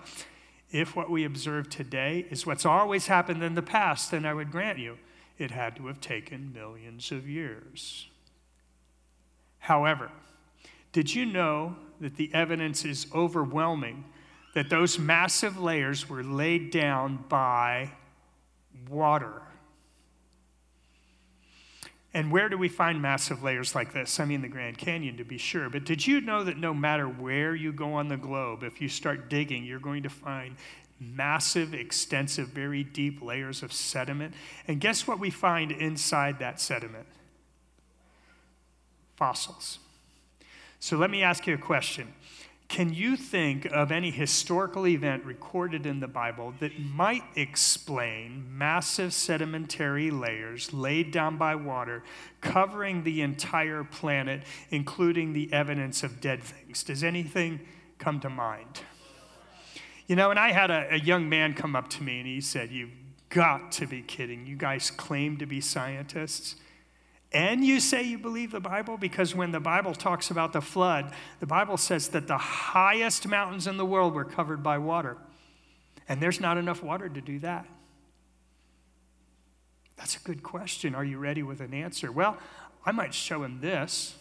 if 0.71 0.95
what 0.95 1.11
we 1.11 1.25
observe 1.25 1.69
today 1.69 2.25
is 2.31 2.47
what's 2.47 2.65
always 2.65 3.05
happened 3.05 3.43
in 3.43 3.53
the 3.53 3.61
past, 3.61 4.09
then 4.09 4.25
I 4.25 4.33
would 4.33 4.51
grant 4.51 4.79
you 4.79 4.97
it 5.37 5.51
had 5.51 5.75
to 5.75 5.85
have 5.87 6.01
taken 6.01 6.51
millions 6.53 7.11
of 7.11 7.29
years. 7.29 8.07
However, 9.59 10.09
did 10.91 11.13
you 11.13 11.27
know 11.27 11.75
that 12.01 12.15
the 12.15 12.33
evidence 12.33 12.83
is 12.83 13.05
overwhelming 13.13 14.05
that 14.53 14.69
those 14.69 14.97
massive 14.97 15.59
layers 15.59 16.09
were 16.09 16.23
laid 16.23 16.71
down 16.71 17.23
by 17.29 17.91
water. 18.89 19.41
And 22.13 22.31
where 22.31 22.49
do 22.49 22.57
we 22.57 22.69
find 22.69 23.01
massive 23.01 23.43
layers 23.43 23.75
like 23.75 23.93
this? 23.93 24.19
I 24.19 24.25
mean, 24.25 24.41
the 24.41 24.47
Grand 24.47 24.77
Canyon 24.77 25.17
to 25.17 25.23
be 25.23 25.37
sure. 25.37 25.69
But 25.69 25.85
did 25.85 26.07
you 26.07 26.21
know 26.21 26.43
that 26.43 26.57
no 26.57 26.73
matter 26.73 27.05
where 27.05 27.53
you 27.53 27.71
go 27.71 27.93
on 27.93 28.07
the 28.07 28.17
globe, 28.17 28.63
if 28.63 28.81
you 28.81 28.89
start 28.89 29.29
digging, 29.29 29.63
you're 29.63 29.79
going 29.79 30.03
to 30.03 30.09
find 30.09 30.55
massive, 30.99 31.73
extensive, 31.73 32.47
very 32.47 32.83
deep 32.83 33.21
layers 33.21 33.61
of 33.61 33.71
sediment? 33.71 34.33
And 34.67 34.81
guess 34.81 35.05
what 35.05 35.19
we 35.19 35.29
find 35.29 35.71
inside 35.71 36.39
that 36.39 36.59
sediment? 36.59 37.05
Fossils. 39.15 39.77
So 40.79 40.97
let 40.97 41.11
me 41.11 41.21
ask 41.21 41.45
you 41.45 41.53
a 41.53 41.57
question. 41.57 42.13
Can 42.69 42.93
you 42.93 43.17
think 43.17 43.65
of 43.65 43.91
any 43.91 44.11
historical 44.11 44.87
event 44.87 45.25
recorded 45.25 45.87
in 45.87 45.99
the 45.99 46.07
Bible 46.07 46.53
that 46.59 46.79
might 46.79 47.23
explain 47.35 48.45
massive 48.47 49.11
sedimentary 49.11 50.11
layers 50.11 50.71
laid 50.71 51.11
down 51.11 51.35
by 51.35 51.55
water 51.55 52.03
covering 52.41 53.03
the 53.03 53.23
entire 53.23 53.83
planet, 53.83 54.43
including 54.69 55.33
the 55.33 55.51
evidence 55.51 56.03
of 56.03 56.21
dead 56.21 56.43
things? 56.43 56.83
Does 56.83 57.03
anything 57.03 57.59
come 57.97 58.19
to 58.19 58.29
mind? 58.29 58.81
You 60.05 60.15
know, 60.15 60.29
and 60.29 60.39
I 60.39 60.51
had 60.51 60.69
a, 60.69 60.93
a 60.93 60.99
young 60.99 61.27
man 61.27 61.55
come 61.55 61.75
up 61.75 61.89
to 61.89 62.03
me 62.03 62.19
and 62.19 62.27
he 62.27 62.39
said, 62.39 62.69
You've 62.69 62.93
got 63.29 63.71
to 63.73 63.87
be 63.87 64.03
kidding. 64.03 64.45
You 64.45 64.55
guys 64.55 64.91
claim 64.91 65.37
to 65.37 65.47
be 65.47 65.59
scientists. 65.59 66.55
And 67.31 67.63
you 67.63 67.79
say 67.79 68.03
you 68.03 68.17
believe 68.17 68.51
the 68.51 68.59
Bible? 68.59 68.97
Because 68.97 69.35
when 69.35 69.51
the 69.51 69.59
Bible 69.59 69.93
talks 69.93 70.31
about 70.31 70.51
the 70.51 70.61
flood, 70.61 71.13
the 71.39 71.45
Bible 71.45 71.77
says 71.77 72.09
that 72.09 72.27
the 72.27 72.37
highest 72.37 73.27
mountains 73.27 73.67
in 73.67 73.77
the 73.77 73.85
world 73.85 74.13
were 74.13 74.25
covered 74.25 74.63
by 74.63 74.79
water. 74.79 75.17
And 76.07 76.19
there's 76.19 76.39
not 76.39 76.57
enough 76.57 76.81
water 76.81 77.07
to 77.07 77.21
do 77.21 77.37
that. 77.39 77.67
That's 79.95 80.15
a 80.15 80.19
good 80.21 80.41
question. 80.41 80.95
Are 80.95 81.03
you 81.05 81.19
ready 81.19 81.43
with 81.43 81.59
an 81.59 81.73
answer? 81.73 82.11
Well, 82.11 82.37
I 82.85 82.91
might 82.91 83.13
show 83.13 83.43
him 83.43 83.59
this. 83.61 84.15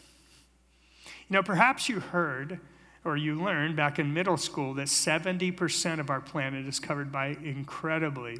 You 1.06 1.34
know, 1.34 1.42
perhaps 1.42 1.88
you 1.88 2.00
heard 2.00 2.60
or 3.04 3.16
you 3.16 3.40
learned 3.42 3.76
back 3.76 3.98
in 3.98 4.12
middle 4.12 4.36
school 4.36 4.74
that 4.74 4.88
70% 4.88 6.00
of 6.00 6.10
our 6.10 6.20
planet 6.20 6.66
is 6.66 6.78
covered 6.78 7.10
by 7.10 7.28
incredibly, 7.42 8.38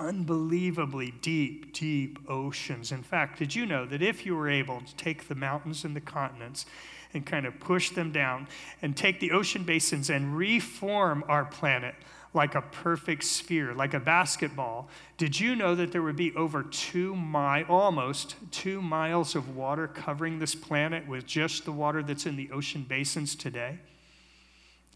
unbelievably 0.00 1.14
deep, 1.22 1.72
deep 1.72 2.18
oceans. 2.28 2.90
In 2.90 3.02
fact, 3.02 3.38
did 3.38 3.54
you 3.54 3.66
know 3.66 3.86
that 3.86 4.02
if 4.02 4.24
you 4.24 4.34
were 4.34 4.48
able 4.48 4.80
to 4.80 4.96
take 4.96 5.28
the 5.28 5.34
mountains 5.34 5.84
and 5.84 5.94
the 5.94 6.00
continents 6.00 6.66
and 7.12 7.26
kind 7.26 7.46
of 7.46 7.58
push 7.60 7.90
them 7.90 8.12
down 8.12 8.48
and 8.82 8.96
take 8.96 9.20
the 9.20 9.32
ocean 9.32 9.64
basins 9.64 10.10
and 10.10 10.36
reform 10.36 11.24
our 11.28 11.44
planet 11.44 11.94
like 12.32 12.54
a 12.54 12.62
perfect 12.62 13.24
sphere, 13.24 13.74
like 13.74 13.92
a 13.92 14.00
basketball, 14.00 14.88
did 15.16 15.38
you 15.38 15.56
know 15.56 15.74
that 15.74 15.90
there 15.90 16.02
would 16.02 16.16
be 16.16 16.34
over 16.36 16.62
two 16.62 17.16
mi- 17.16 17.64
almost 17.68 18.36
two 18.52 18.80
miles 18.80 19.34
of 19.34 19.56
water 19.56 19.88
covering 19.88 20.38
this 20.38 20.54
planet 20.54 21.06
with 21.08 21.26
just 21.26 21.64
the 21.64 21.72
water 21.72 22.02
that's 22.02 22.26
in 22.26 22.36
the 22.36 22.50
ocean 22.52 22.86
basins 22.88 23.34
today? 23.34 23.78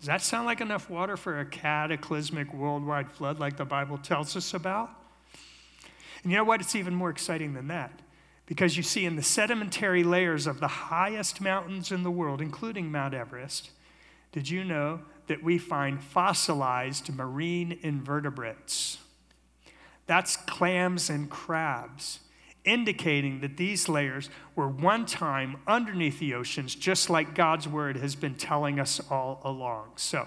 Does 0.05 0.09
that 0.09 0.21
sound 0.21 0.45
like 0.45 0.61
enough 0.61 0.91
water 0.91 1.17
for 1.17 1.41
a 1.41 1.47
cataclysmic 1.47 2.53
worldwide 2.53 3.11
flood 3.11 3.41
like 3.41 3.57
the 3.57 3.65
Bible 3.65 3.97
tells 3.97 4.37
us 4.37 4.53
about? 4.53 4.91
And 6.23 6.31
you 6.31 6.37
know 6.37 6.45
what? 6.45 6.61
It's 6.61 6.75
even 6.75 6.95
more 6.95 7.09
exciting 7.09 7.55
than 7.55 7.69
that. 7.69 7.91
Because 8.45 8.77
you 8.77 8.83
see, 8.83 9.07
in 9.07 9.17
the 9.17 9.23
sedimentary 9.23 10.05
layers 10.05 10.47
of 10.47 10.61
the 10.61 10.69
highest 10.69 11.41
mountains 11.41 11.91
in 11.91 12.03
the 12.03 12.11
world, 12.11 12.43
including 12.43 12.93
Mount 12.93 13.15
Everest, 13.15 13.71
did 14.31 14.51
you 14.51 14.63
know 14.63 15.01
that 15.27 15.43
we 15.43 15.57
find 15.57 16.05
fossilized 16.05 17.09
marine 17.15 17.79
invertebrates? 17.81 18.99
That's 20.07 20.37
clams 20.37 21.09
and 21.09 21.31
crabs 21.31 22.21
indicating 22.65 23.41
that 23.41 23.57
these 23.57 23.89
layers 23.89 24.31
were 24.55 24.69
one 24.69 25.07
time 25.07 25.57
underneath 25.67 26.19
the 26.19 26.35
oceans, 26.35 26.75
just 26.75 27.11
like 27.11 27.35
God's 27.35 27.69
word 27.69 27.97
has 27.97 28.15
been 28.15 28.35
telling 28.35 28.81
us 28.81 29.01
all 29.11 29.41
along. 29.45 29.93
So, 29.97 30.27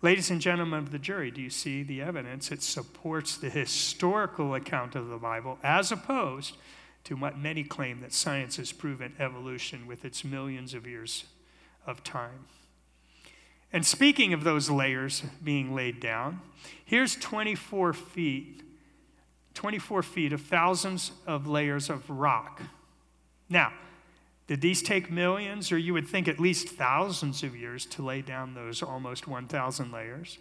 ladies 0.00 0.30
and 0.30 0.40
gentlemen 0.40 0.78
of 0.80 0.92
the 0.92 0.98
jury, 0.98 1.30
do 1.30 1.40
you 1.40 1.50
see 1.50 1.82
the 1.82 2.00
evidence? 2.00 2.52
It 2.52 2.62
supports 2.62 3.36
the 3.36 3.50
historical 3.50 4.54
account 4.54 4.94
of 4.94 5.08
the 5.08 5.18
Bible 5.18 5.58
as 5.62 5.90
opposed 5.90 6.56
to 7.04 7.16
what 7.16 7.36
many 7.36 7.64
claim 7.64 8.00
that 8.00 8.12
science 8.12 8.56
has 8.56 8.72
proven 8.72 9.14
evolution 9.18 9.86
with 9.86 10.04
its 10.04 10.24
millions 10.24 10.74
of 10.74 10.86
years 10.86 11.24
of 11.86 12.04
time. 12.04 12.46
And 13.72 13.86
speaking 13.86 14.32
of 14.32 14.44
those 14.44 14.70
layers 14.70 15.22
being 15.42 15.74
laid 15.74 15.98
down, 15.98 16.40
here's 16.84 17.16
24 17.16 17.92
feet 17.94 18.62
24 19.54 20.02
feet 20.02 20.32
of 20.32 20.40
thousands 20.40 21.12
of 21.26 21.46
layers 21.46 21.90
of 21.90 22.08
rock. 22.08 22.62
Now, 23.48 23.72
did 24.46 24.60
these 24.60 24.82
take 24.82 25.10
millions, 25.10 25.70
or 25.70 25.78
you 25.78 25.92
would 25.94 26.08
think 26.08 26.28
at 26.28 26.40
least 26.40 26.68
thousands 26.68 27.42
of 27.42 27.56
years 27.56 27.86
to 27.86 28.02
lay 28.02 28.22
down 28.22 28.54
those 28.54 28.82
almost 28.82 29.26
1,000 29.28 29.92
layers? 29.92 30.38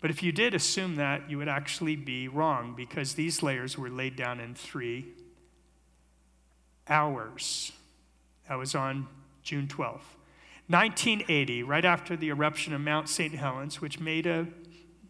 But 0.00 0.10
if 0.10 0.22
you 0.22 0.30
did 0.30 0.54
assume 0.54 0.96
that, 0.96 1.28
you 1.28 1.38
would 1.38 1.48
actually 1.48 1.96
be 1.96 2.28
wrong 2.28 2.74
because 2.76 3.14
these 3.14 3.42
layers 3.42 3.76
were 3.76 3.90
laid 3.90 4.14
down 4.14 4.38
in 4.38 4.54
three 4.54 5.06
hours. 6.88 7.72
That 8.48 8.56
was 8.56 8.74
on 8.74 9.08
June 9.42 9.66
12th. 9.66 10.14
1980, 10.68 11.62
right 11.62 11.84
after 11.84 12.16
the 12.16 12.28
eruption 12.28 12.74
of 12.74 12.80
Mount 12.80 13.08
St. 13.08 13.34
Helens, 13.34 13.80
which 13.80 13.98
made 13.98 14.26
a 14.26 14.46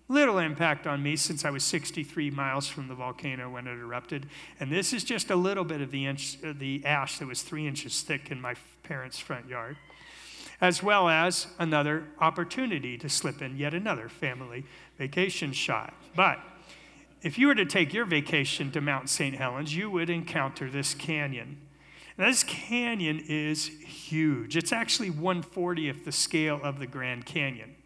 little 0.08 0.38
impact 0.38 0.86
on 0.86 1.02
me 1.02 1.16
since 1.16 1.44
I 1.44 1.50
was 1.50 1.62
63 1.64 2.30
miles 2.30 2.66
from 2.66 2.88
the 2.88 2.94
volcano 2.94 3.50
when 3.50 3.66
it 3.66 3.78
erupted. 3.78 4.26
And 4.58 4.72
this 4.72 4.92
is 4.92 5.04
just 5.04 5.30
a 5.30 5.36
little 5.36 5.64
bit 5.64 5.80
of 5.80 5.90
the, 5.90 6.06
inch, 6.06 6.38
uh, 6.42 6.54
the 6.58 6.84
ash 6.84 7.18
that 7.18 7.28
was 7.28 7.42
three 7.42 7.66
inches 7.66 8.00
thick 8.00 8.30
in 8.30 8.40
my 8.40 8.54
parents' 8.82 9.18
front 9.18 9.48
yard, 9.48 9.76
as 10.60 10.82
well 10.82 11.08
as 11.08 11.48
another 11.58 12.04
opportunity 12.20 12.96
to 12.98 13.08
slip 13.08 13.42
in 13.42 13.56
yet 13.56 13.74
another 13.74 14.08
family 14.08 14.64
vacation 14.96 15.52
shot. 15.52 15.94
But 16.16 16.38
if 17.20 17.38
you 17.38 17.48
were 17.48 17.54
to 17.54 17.66
take 17.66 17.92
your 17.92 18.06
vacation 18.06 18.70
to 18.72 18.80
Mount 18.80 19.10
St. 19.10 19.36
Helens, 19.36 19.76
you 19.76 19.90
would 19.90 20.08
encounter 20.08 20.70
this 20.70 20.94
canyon. 20.94 21.60
This 22.16 22.42
canyon 22.42 23.22
is 23.28 23.66
huge. 23.66 24.56
It's 24.56 24.72
actually 24.72 25.10
140th 25.10 26.04
the 26.04 26.12
scale 26.12 26.60
of 26.62 26.78
the 26.78 26.86
Grand 26.86 27.26
Canyon. 27.26 27.76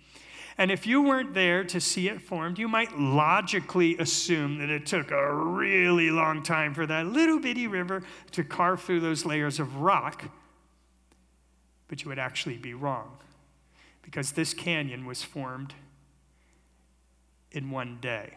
And 0.58 0.70
if 0.70 0.86
you 0.86 1.02
weren't 1.02 1.34
there 1.34 1.64
to 1.64 1.80
see 1.80 2.08
it 2.08 2.20
formed, 2.20 2.58
you 2.58 2.68
might 2.68 2.98
logically 2.98 3.96
assume 3.98 4.58
that 4.58 4.70
it 4.70 4.86
took 4.86 5.10
a 5.10 5.34
really 5.34 6.10
long 6.10 6.42
time 6.42 6.74
for 6.74 6.86
that 6.86 7.06
little 7.06 7.40
bitty 7.40 7.66
river 7.66 8.02
to 8.32 8.44
carve 8.44 8.82
through 8.82 9.00
those 9.00 9.24
layers 9.24 9.58
of 9.58 9.76
rock. 9.76 10.24
But 11.88 12.02
you 12.02 12.08
would 12.08 12.18
actually 12.18 12.58
be 12.58 12.74
wrong 12.74 13.16
because 14.02 14.32
this 14.32 14.52
canyon 14.52 15.06
was 15.06 15.22
formed 15.22 15.74
in 17.50 17.70
one 17.70 17.98
day. 18.00 18.36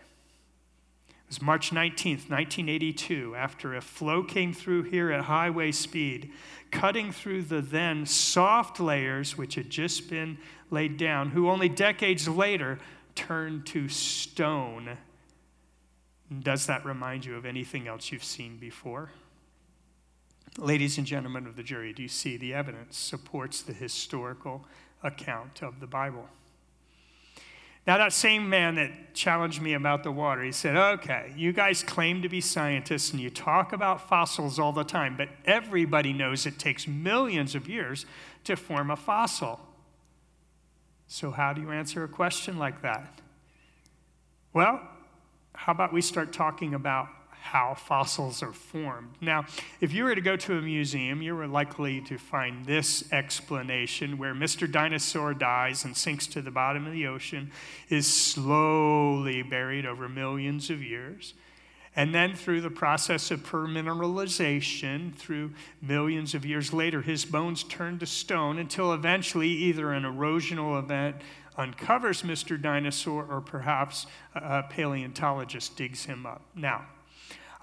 It 1.07 1.29
was 1.29 1.41
March 1.41 1.71
19th, 1.71 2.29
1982, 2.29 3.35
after 3.35 3.73
a 3.73 3.81
flow 3.81 4.23
came 4.23 4.53
through 4.53 4.83
here 4.83 5.11
at 5.11 5.25
highway 5.25 5.71
speed, 5.71 6.31
cutting 6.75 7.11
through 7.11 7.41
the 7.41 7.61
then 7.61 8.05
soft 8.05 8.79
layers 8.79 9.37
which 9.37 9.55
had 9.55 9.69
just 9.69 10.09
been 10.09 10.37
laid 10.69 10.97
down, 10.97 11.29
who 11.29 11.49
only 11.49 11.69
decades 11.69 12.27
later 12.27 12.77
turned 13.15 13.65
to 13.65 13.87
stone. 13.87 14.97
Does 16.41 16.65
that 16.65 16.85
remind 16.85 17.23
you 17.25 17.35
of 17.35 17.45
anything 17.45 17.87
else 17.87 18.11
you've 18.11 18.23
seen 18.23 18.57
before? 18.57 19.11
Ladies 20.57 20.97
and 20.97 21.07
gentlemen 21.07 21.47
of 21.47 21.55
the 21.55 21.63
jury, 21.63 21.93
do 21.93 22.03
you 22.03 22.09
see 22.09 22.37
the 22.37 22.53
evidence 22.53 22.97
supports 22.97 23.61
the 23.61 23.73
historical 23.73 24.65
account 25.01 25.61
of 25.61 25.79
the 25.79 25.87
Bible? 25.87 26.27
Now, 27.87 27.99
that 27.99 28.13
same 28.13 28.49
man 28.49 28.75
that 28.75 29.13
challenged 29.13 29.61
me 29.61 29.73
about 29.73 30.03
the 30.03 30.11
water, 30.11 30.41
he 30.43 30.51
said, 30.51 30.75
Okay, 30.75 31.31
you 31.37 31.53
guys 31.53 31.83
claim 31.83 32.23
to 32.23 32.29
be 32.29 32.41
scientists 32.41 33.11
and 33.11 33.21
you 33.21 33.29
talk 33.29 33.73
about 33.73 34.09
fossils 34.09 34.57
all 34.57 34.71
the 34.71 34.83
time, 34.83 35.15
but 35.15 35.29
everybody 35.45 36.11
knows 36.11 36.47
it 36.47 36.57
takes 36.57 36.87
millions 36.87 37.53
of 37.53 37.69
years 37.69 38.07
to 38.43 38.55
form 38.55 38.89
a 38.89 38.95
fossil. 38.95 39.59
So, 41.07 41.29
how 41.29 41.53
do 41.53 41.61
you 41.61 41.71
answer 41.71 42.03
a 42.03 42.07
question 42.07 42.57
like 42.57 42.81
that? 42.81 43.21
Well, 44.51 44.81
how 45.53 45.71
about 45.71 45.93
we 45.93 46.01
start 46.01 46.33
talking 46.33 46.73
about 46.73 47.07
how 47.45 47.75
fossils 47.75 48.41
are 48.41 48.51
formed. 48.51 49.11
Now, 49.21 49.45
if 49.79 49.93
you 49.93 50.03
were 50.05 50.15
to 50.15 50.21
go 50.21 50.35
to 50.35 50.57
a 50.57 50.61
museum, 50.61 51.21
you 51.21 51.35
were 51.35 51.45
likely 51.45 52.01
to 52.01 52.17
find 52.17 52.65
this 52.65 53.11
explanation 53.13 54.17
where 54.17 54.33
Mr. 54.33 54.69
Dinosaur 54.69 55.35
dies 55.35 55.85
and 55.85 55.95
sinks 55.95 56.25
to 56.27 56.41
the 56.41 56.49
bottom 56.49 56.87
of 56.87 56.91
the 56.91 57.05
ocean, 57.05 57.51
is 57.87 58.11
slowly 58.11 59.43
buried 59.43 59.85
over 59.85 60.09
millions 60.09 60.71
of 60.71 60.81
years. 60.81 61.35
And 61.95 62.15
then, 62.15 62.33
through 62.33 62.61
the 62.61 62.71
process 62.71 63.29
of 63.29 63.43
permineralization, 63.43 65.15
through 65.15 65.53
millions 65.83 66.33
of 66.33 66.47
years 66.47 66.73
later, 66.73 67.03
his 67.03 67.25
bones 67.25 67.63
turn 67.63 67.99
to 67.99 68.07
stone 68.07 68.57
until 68.57 68.91
eventually 68.91 69.49
either 69.49 69.93
an 69.93 70.01
erosional 70.01 70.79
event 70.79 71.17
uncovers 71.57 72.23
Mr. 72.23 72.59
Dinosaur 72.59 73.23
or 73.29 73.39
perhaps 73.39 74.07
a 74.33 74.63
paleontologist 74.63 75.77
digs 75.77 76.05
him 76.05 76.25
up. 76.25 76.41
Now, 76.55 76.85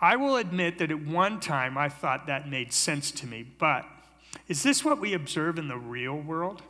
I 0.02 0.16
will 0.16 0.36
admit 0.36 0.78
that 0.78 0.90
at 0.90 1.06
one 1.06 1.38
time 1.38 1.78
I 1.78 1.88
thought 1.88 2.26
that 2.26 2.48
made 2.48 2.72
sense 2.72 3.12
to 3.12 3.26
me, 3.26 3.44
but 3.44 3.86
is 4.48 4.64
this 4.64 4.84
what 4.84 5.00
we 5.00 5.14
observe 5.14 5.58
in 5.58 5.68
the 5.68 5.78
real 5.78 6.16
world? 6.16 6.60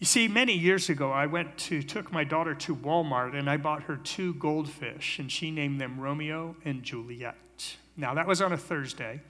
You 0.00 0.06
see, 0.06 0.26
many 0.26 0.52
years 0.52 0.90
ago, 0.90 1.12
I 1.12 1.26
went 1.26 1.56
to 1.58 1.80
took 1.80 2.12
my 2.12 2.24
daughter 2.24 2.56
to 2.56 2.74
Walmart 2.74 3.38
and 3.38 3.48
I 3.48 3.56
bought 3.56 3.84
her 3.84 3.96
two 3.96 4.34
goldfish, 4.34 5.20
and 5.20 5.30
she 5.30 5.52
named 5.52 5.80
them 5.80 6.00
Romeo 6.00 6.56
and 6.64 6.82
Juliet. 6.82 7.76
Now 7.96 8.12
that 8.14 8.26
was 8.26 8.42
on 8.42 8.52
a 8.52 8.58
Thursday. 8.58 9.20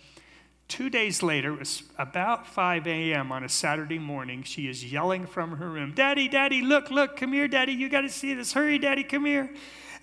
Two 0.66 0.88
days 0.88 1.22
later, 1.22 1.52
it 1.52 1.58
was 1.58 1.82
about 1.98 2.46
5 2.46 2.86
a.m. 2.86 3.30
on 3.30 3.44
a 3.44 3.50
Saturday 3.50 3.98
morning. 3.98 4.42
She 4.42 4.66
is 4.66 4.90
yelling 4.90 5.26
from 5.26 5.58
her 5.58 5.68
room, 5.68 5.92
Daddy, 5.94 6.26
Daddy, 6.26 6.62
look, 6.62 6.90
look, 6.90 7.18
come 7.18 7.34
here, 7.34 7.46
Daddy, 7.46 7.72
you 7.72 7.90
got 7.90 8.00
to 8.00 8.08
see 8.08 8.32
this. 8.32 8.54
Hurry, 8.54 8.78
Daddy, 8.78 9.04
come 9.04 9.26
here. 9.26 9.50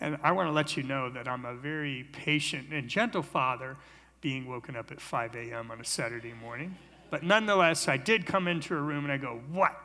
And 0.01 0.17
I 0.23 0.31
want 0.31 0.49
to 0.49 0.51
let 0.51 0.75
you 0.75 0.81
know 0.83 1.09
that 1.11 1.27
I'm 1.27 1.45
a 1.45 1.53
very 1.53 2.07
patient 2.11 2.73
and 2.73 2.89
gentle 2.89 3.21
father 3.21 3.77
being 4.19 4.47
woken 4.47 4.75
up 4.75 4.91
at 4.91 4.99
5 4.99 5.35
a.m. 5.35 5.69
on 5.69 5.79
a 5.79 5.85
Saturday 5.85 6.33
morning. 6.33 6.75
But 7.11 7.23
nonetheless, 7.23 7.87
I 7.87 7.97
did 7.97 8.25
come 8.25 8.47
into 8.47 8.73
her 8.73 8.81
room 8.81 9.03
and 9.03 9.13
I 9.13 9.17
go, 9.17 9.41
What? 9.51 9.75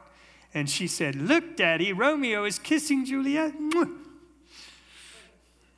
And 0.54 0.70
she 0.70 0.86
said, 0.86 1.16
Look, 1.16 1.56
Daddy, 1.56 1.92
Romeo 1.92 2.44
is 2.44 2.58
kissing 2.58 3.04
Juliet. 3.04 3.52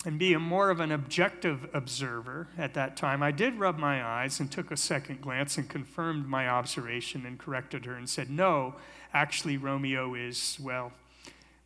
and 0.04 0.18
being 0.18 0.40
more 0.40 0.70
of 0.70 0.78
an 0.78 0.92
objective 0.92 1.68
observer 1.72 2.46
at 2.56 2.74
that 2.74 2.96
time, 2.96 3.24
I 3.24 3.32
did 3.32 3.58
rub 3.58 3.76
my 3.76 4.04
eyes 4.04 4.38
and 4.38 4.52
took 4.52 4.70
a 4.70 4.76
second 4.76 5.20
glance 5.20 5.58
and 5.58 5.68
confirmed 5.68 6.28
my 6.28 6.48
observation 6.48 7.26
and 7.26 7.38
corrected 7.38 7.86
her 7.86 7.94
and 7.94 8.08
said, 8.08 8.30
No, 8.30 8.76
actually, 9.12 9.56
Romeo 9.56 10.14
is, 10.14 10.58
well, 10.60 10.92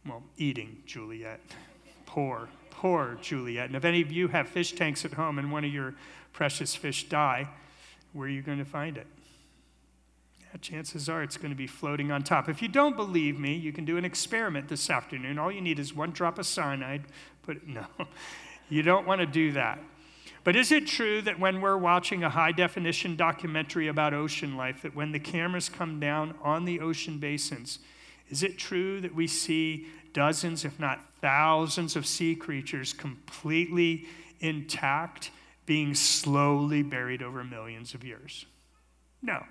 well, 0.06 0.22
eating 0.38 0.82
Juliet. 0.87 1.40
Poor, 2.06 2.48
poor 2.83 3.16
Juliet. 3.23 3.66
And 3.66 3.77
if 3.77 3.85
any 3.85 4.03
of 4.03 4.11
you 4.11 4.27
have 4.27 4.49
fish 4.49 4.73
tanks 4.73 5.05
at 5.05 5.12
home 5.12 5.38
and 5.38 5.53
one 5.53 5.64
of 5.64 5.73
your 5.73 5.95
precious 6.33 6.75
fish 6.75 7.09
die, 7.09 7.49
where 8.12 8.27
are 8.27 8.29
you 8.29 8.42
going 8.42 8.59
to 8.59 8.64
find 8.64 8.97
it? 8.97 9.07
Yeah, 10.40 10.59
chances 10.61 11.09
are 11.09 11.23
it's 11.23 11.37
going 11.37 11.53
to 11.53 11.57
be 11.57 11.68
floating 11.68 12.11
on 12.11 12.25
top. 12.25 12.49
If 12.49 12.61
you 12.61 12.66
don't 12.66 12.97
believe 12.97 13.38
me, 13.38 13.55
you 13.55 13.73
can 13.73 13.85
do 13.85 13.99
an 13.99 14.05
experiment 14.05 14.66
this 14.66 14.90
afternoon. 14.90 15.38
All 15.38 15.53
you 15.53 15.61
need 15.61 15.79
is 15.79 15.95
one 15.95 16.11
drop 16.11 16.40
of 16.40 16.47
cyanide. 16.47 17.05
Put 17.45 17.68
no, 17.68 17.87
you 18.68 18.83
don't 18.83 19.07
want 19.07 19.21
to 19.21 19.27
do 19.29 19.53
that. 19.53 19.79
But 20.42 20.57
is 20.57 20.73
it 20.73 20.88
true 20.88 21.23
that 21.23 21.38
when 21.38 21.61
we're 21.61 21.77
watching 21.77 22.25
a 22.25 22.31
high 22.31 22.51
definition 22.51 23.14
documentary 23.14 23.87
about 23.87 24.12
ocean 24.12 24.57
life, 24.57 24.83
that 24.83 24.97
when 24.97 25.12
the 25.12 25.21
cameras 25.21 25.68
come 25.68 26.01
down 26.01 26.35
on 26.42 26.64
the 26.64 26.81
ocean 26.81 27.18
basins, 27.18 27.79
is 28.29 28.42
it 28.42 28.59
true 28.59 29.01
that 29.03 29.14
we 29.14 29.29
see 29.29 29.87
dozens, 30.12 30.64
if 30.64 30.79
not 30.79 31.01
thousands, 31.20 31.96
of 31.96 32.07
sea 32.07 32.35
creatures 32.35 32.92
completely 32.92 34.07
intact, 34.40 35.31
being 35.66 35.94
slowly 35.94 36.83
buried 36.83 37.22
over 37.22 37.44
millions 37.44 37.94
of 37.94 38.05
years? 38.05 38.46
No, 39.22 39.44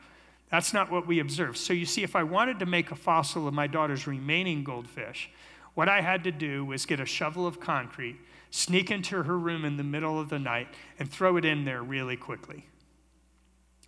that's 0.49 0.73
not 0.73 0.91
what 0.91 1.07
we 1.07 1.19
observe. 1.19 1.57
So 1.57 1.73
you 1.73 1.85
see, 1.85 2.03
if 2.03 2.15
I 2.15 2.23
wanted 2.23 2.59
to 2.59 2.65
make 2.65 2.91
a 2.91 2.95
fossil 2.95 3.47
of 3.47 3.53
my 3.53 3.67
daughter's 3.67 4.05
remaining 4.05 4.63
goldfish, 4.63 5.29
what 5.73 5.87
I 5.87 6.01
had 6.01 6.23
to 6.25 6.31
do 6.31 6.65
was 6.65 6.85
get 6.85 6.99
a 6.99 7.05
shovel 7.05 7.47
of 7.47 7.59
concrete, 7.59 8.17
sneak 8.49 8.91
into 8.91 9.23
her 9.23 9.39
room 9.39 9.63
in 9.63 9.77
the 9.77 9.83
middle 9.83 10.19
of 10.19 10.29
the 10.29 10.39
night, 10.39 10.67
and 10.99 11.09
throw 11.09 11.37
it 11.37 11.45
in 11.45 11.63
there 11.63 11.81
really 11.81 12.17
quickly. 12.17 12.65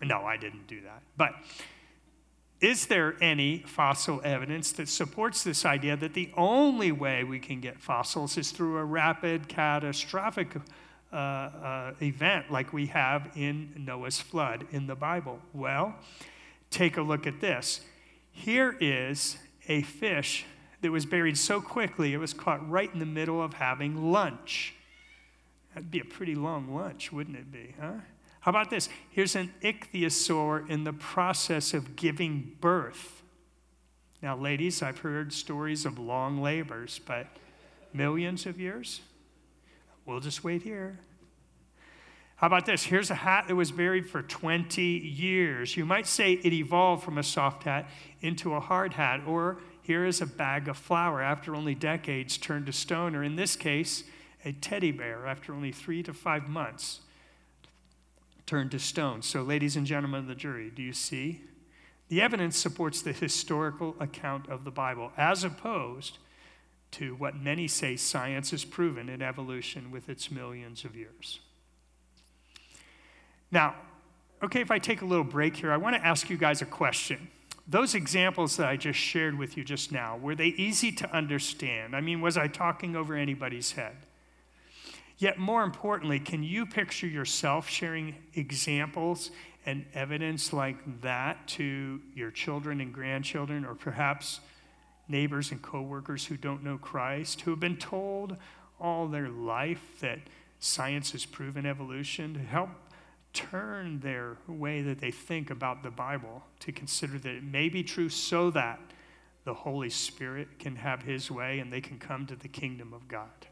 No, 0.02 0.24
I 0.24 0.38
didn't 0.38 0.68
do 0.68 0.82
that. 0.82 1.02
But 1.18 1.34
is 2.64 2.86
there 2.86 3.16
any 3.20 3.58
fossil 3.68 4.22
evidence 4.24 4.72
that 4.72 4.88
supports 4.88 5.44
this 5.44 5.66
idea 5.66 5.98
that 5.98 6.14
the 6.14 6.32
only 6.38 6.94
way 6.94 7.26
we 7.26 7.38
can 7.38 7.60
get 7.60 7.78
fossils 7.78 8.38
is 8.38 8.52
through 8.52 8.78
a 8.78 8.86
rapid, 8.86 9.50
catastrophic 9.50 10.56
uh, 11.12 11.16
uh, 11.16 11.94
event 12.02 12.50
like 12.50 12.72
we 12.72 12.86
have 12.86 13.30
in 13.36 13.74
Noah's 13.78 14.22
flood 14.22 14.66
in 14.72 14.88
the 14.88 14.96
Bible? 14.96 15.42
Well, 15.52 15.94
take 16.72 16.96
a 16.96 17.02
look 17.02 17.28
at 17.28 17.42
this. 17.42 17.82
Here 18.32 18.78
is 18.80 19.36
a 19.68 19.82
fish 19.82 20.46
that 20.80 20.90
was 20.90 21.06
buried 21.06 21.38
so 21.38 21.60
quickly 21.60 22.14
it 22.14 22.18
was 22.18 22.34
caught 22.34 22.68
right 22.70 22.92
in 22.94 23.00
the 23.00 23.06
middle 23.06 23.44
of 23.44 23.56
having 23.56 24.10
lunch. 24.14 24.74
That'd 25.74 25.92
be 25.92 26.00
a 26.00 26.06
pretty 26.06 26.36
long 26.36 26.74
lunch, 26.74 27.12
wouldn't 27.12 27.36
it 27.36 27.52
be, 27.52 27.76
huh? 27.78 27.96
How 28.44 28.50
about 28.50 28.70
this? 28.70 28.90
Here's 29.10 29.38
an 29.38 29.54
ichthyosaur 29.62 30.70
in 30.70 30.84
the 30.84 30.92
process 30.92 31.74
of 31.74 31.96
giving 31.96 32.58
birth. 32.60 33.24
Now, 34.22 34.36
ladies, 34.36 34.84
I've 34.84 35.00
heard 35.00 35.32
stories 35.32 35.86
of 35.86 35.98
long 35.98 36.42
labors, 36.42 37.00
but 37.06 37.28
millions 37.94 38.46
of 38.46 38.60
years? 38.60 39.00
We'll 40.06 40.20
just 40.20 40.44
wait 40.44 40.62
here. 40.62 41.00
How 42.36 42.48
about 42.48 42.66
this? 42.66 42.84
Here's 42.84 43.10
a 43.10 43.16
hat 43.16 43.48
that 43.48 43.56
was 43.56 43.72
buried 43.72 44.10
for 44.10 44.22
20 44.22 44.82
years. 44.82 45.78
You 45.78 45.86
might 45.86 46.06
say 46.06 46.34
it 46.34 46.52
evolved 46.52 47.06
from 47.06 47.18
a 47.18 47.24
soft 47.24 47.64
hat 47.64 47.90
into 48.20 48.56
a 48.56 48.60
hard 48.60 48.92
hat, 48.92 49.22
or 49.26 49.60
here 49.84 50.06
is 50.06 50.20
a 50.20 50.26
bag 50.26 50.68
of 50.68 50.76
flour 50.76 51.22
after 51.22 51.56
only 51.56 51.76
decades 51.76 52.38
turned 52.38 52.66
to 52.66 52.74
stone, 52.74 53.16
or 53.16 53.24
in 53.24 53.38
this 53.38 53.56
case, 53.56 54.04
a 54.44 54.52
teddy 54.52 54.92
bear 54.92 55.28
after 55.28 55.54
only 55.54 55.72
three 55.72 56.04
to 56.04 56.12
five 56.12 56.50
months 56.50 57.00
turned 58.46 58.72
to 58.72 58.80
stone. 58.80 59.22
So, 59.22 59.42
ladies 59.42 59.76
and 59.76 59.86
gentlemen 59.86 60.22
of 60.22 60.28
the 60.28 60.36
jury, 60.36 60.72
do 60.74 60.82
you 60.82 60.94
see? 60.94 61.42
The 62.10 62.22
evidence 62.22 62.58
supports 62.58 63.02
the 63.02 63.14
historical 63.14 63.96
account 64.00 64.50
of 64.50 64.66
the 64.66 64.72
Bible, 64.72 65.12
as 65.18 65.44
opposed 65.44 66.18
to 66.92 67.16
what 67.16 67.36
many 67.36 67.68
say 67.68 67.96
science 67.96 68.52
has 68.52 68.64
proven 68.64 69.10
in 69.10 69.22
evolution 69.22 69.90
with 69.90 70.10
its 70.10 70.30
millions 70.30 70.86
of 70.86 70.96
years. 70.96 71.40
Now, 73.52 73.76
okay, 74.44 74.62
if 74.62 74.70
I 74.70 74.80
take 74.80 75.02
a 75.02 75.06
little 75.06 75.24
break 75.24 75.56
here, 75.56 75.72
I 75.72 75.78
want 75.78 75.96
to 75.96 76.06
ask 76.06 76.30
you 76.30 76.38
guys 76.38 76.62
a 76.62 76.66
question. 76.66 77.30
Those 77.68 77.96
examples 77.96 78.58
that 78.58 78.68
I 78.68 78.76
just 78.76 79.00
shared 79.00 79.38
with 79.38 79.56
you 79.56 79.64
just 79.64 79.92
now, 79.92 80.18
were 80.18 80.36
they 80.36 80.48
easy 80.48 80.92
to 80.92 81.16
understand? 81.16 81.96
I 81.96 82.02
mean, 82.02 82.20
was 82.20 82.38
I 82.38 82.48
talking 82.48 82.96
over 82.96 83.16
anybody's 83.16 83.72
head? 83.72 83.96
Yet, 85.24 85.40
more 85.40 85.64
importantly, 85.64 86.20
can 86.20 86.44
you 86.44 86.66
picture 86.66 87.08
yourself 87.08 87.70
sharing 87.70 88.14
examples 88.36 89.32
and 89.66 89.86
evidence 89.94 90.52
like 90.52 91.00
that 91.00 91.48
to 91.48 92.02
your 92.14 92.30
children 92.30 92.82
and 92.82 92.94
grandchildren, 92.94 93.64
or 93.64 93.74
perhaps 93.74 94.42
neighbors 95.08 95.54
and 95.54 95.62
coworkers 95.62 96.26
who 96.26 96.36
don't 96.36 96.62
know 96.62 96.78
Christ, 96.78 97.40
who 97.40 97.52
have 97.52 97.62
been 97.62 97.78
told 97.78 98.36
all 98.82 99.08
their 99.08 99.30
life 99.30 100.02
that 100.02 100.20
science 100.60 101.14
has 101.14 101.26
proven 101.26 101.66
evolution, 101.66 102.34
to 102.34 102.42
help 102.42 102.72
turn 103.32 104.02
their 104.02 104.36
way 104.46 104.82
that 104.82 105.00
they 105.00 105.12
think 105.12 105.50
about 105.50 105.84
the 105.84 105.90
Bible 105.90 106.44
to 106.60 106.74
consider 106.74 107.18
that 107.18 107.34
it 107.34 107.46
may 107.46 107.70
be 107.70 107.82
true 107.82 108.10
so 108.10 108.50
that 108.50 108.82
the 109.46 109.54
Holy 109.54 109.90
Spirit 109.90 110.60
can 110.60 110.76
have 110.76 111.04
his 111.04 111.32
way 111.32 111.60
and 111.60 111.72
they 111.72 111.80
can 111.80 111.98
come 111.98 112.26
to 112.26 112.36
the 112.36 112.50
kingdom 112.50 112.94
of 112.94 113.08
God 113.08 113.48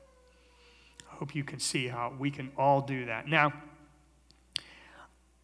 hope 1.17 1.35
you 1.35 1.43
can 1.43 1.59
see 1.59 1.87
how 1.87 2.13
we 2.17 2.31
can 2.31 2.51
all 2.57 2.81
do 2.81 3.05
that. 3.05 3.27
Now, 3.27 3.53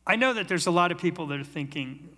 I 0.06 0.16
know 0.16 0.34
that 0.34 0.48
there's 0.48 0.68
a 0.68 0.72
lot 0.72 0.92
of 0.92 0.98
people 0.98 1.28
that 1.28 1.40
are 1.40 1.44
thinking, 1.44 2.10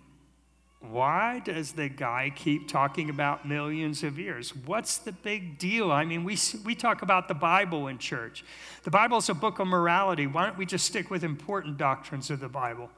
why 0.80 1.40
does 1.44 1.72
the 1.72 1.88
guy 1.88 2.32
keep 2.34 2.68
talking 2.68 3.10
about 3.10 3.46
millions 3.46 4.02
of 4.02 4.18
years? 4.18 4.56
What's 4.56 4.96
the 4.96 5.12
big 5.12 5.58
deal? 5.58 5.92
I 5.92 6.04
mean, 6.04 6.24
we, 6.24 6.38
we 6.64 6.74
talk 6.74 7.02
about 7.02 7.28
the 7.28 7.34
Bible 7.34 7.88
in 7.88 7.98
church. 7.98 8.44
The 8.84 8.90
Bible 8.90 9.18
is 9.18 9.28
a 9.28 9.34
book 9.34 9.58
of 9.58 9.66
morality. 9.66 10.26
Why 10.26 10.46
don't 10.46 10.56
we 10.56 10.64
just 10.64 10.86
stick 10.86 11.10
with 11.10 11.22
important 11.22 11.76
doctrines 11.76 12.30
of 12.30 12.40
the 12.40 12.48
Bible? 12.48 12.88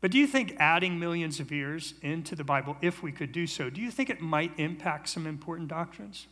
But 0.00 0.12
do 0.12 0.18
you 0.18 0.28
think 0.28 0.54
adding 0.60 1.00
millions 1.00 1.40
of 1.40 1.50
years 1.50 1.94
into 2.02 2.36
the 2.36 2.44
Bible, 2.44 2.76
if 2.80 3.02
we 3.02 3.10
could 3.10 3.32
do 3.32 3.48
so, 3.48 3.68
do 3.68 3.80
you 3.80 3.90
think 3.90 4.08
it 4.08 4.20
might 4.20 4.52
impact 4.58 5.08
some 5.08 5.26
important 5.26 5.68
doctrines? 5.68 6.28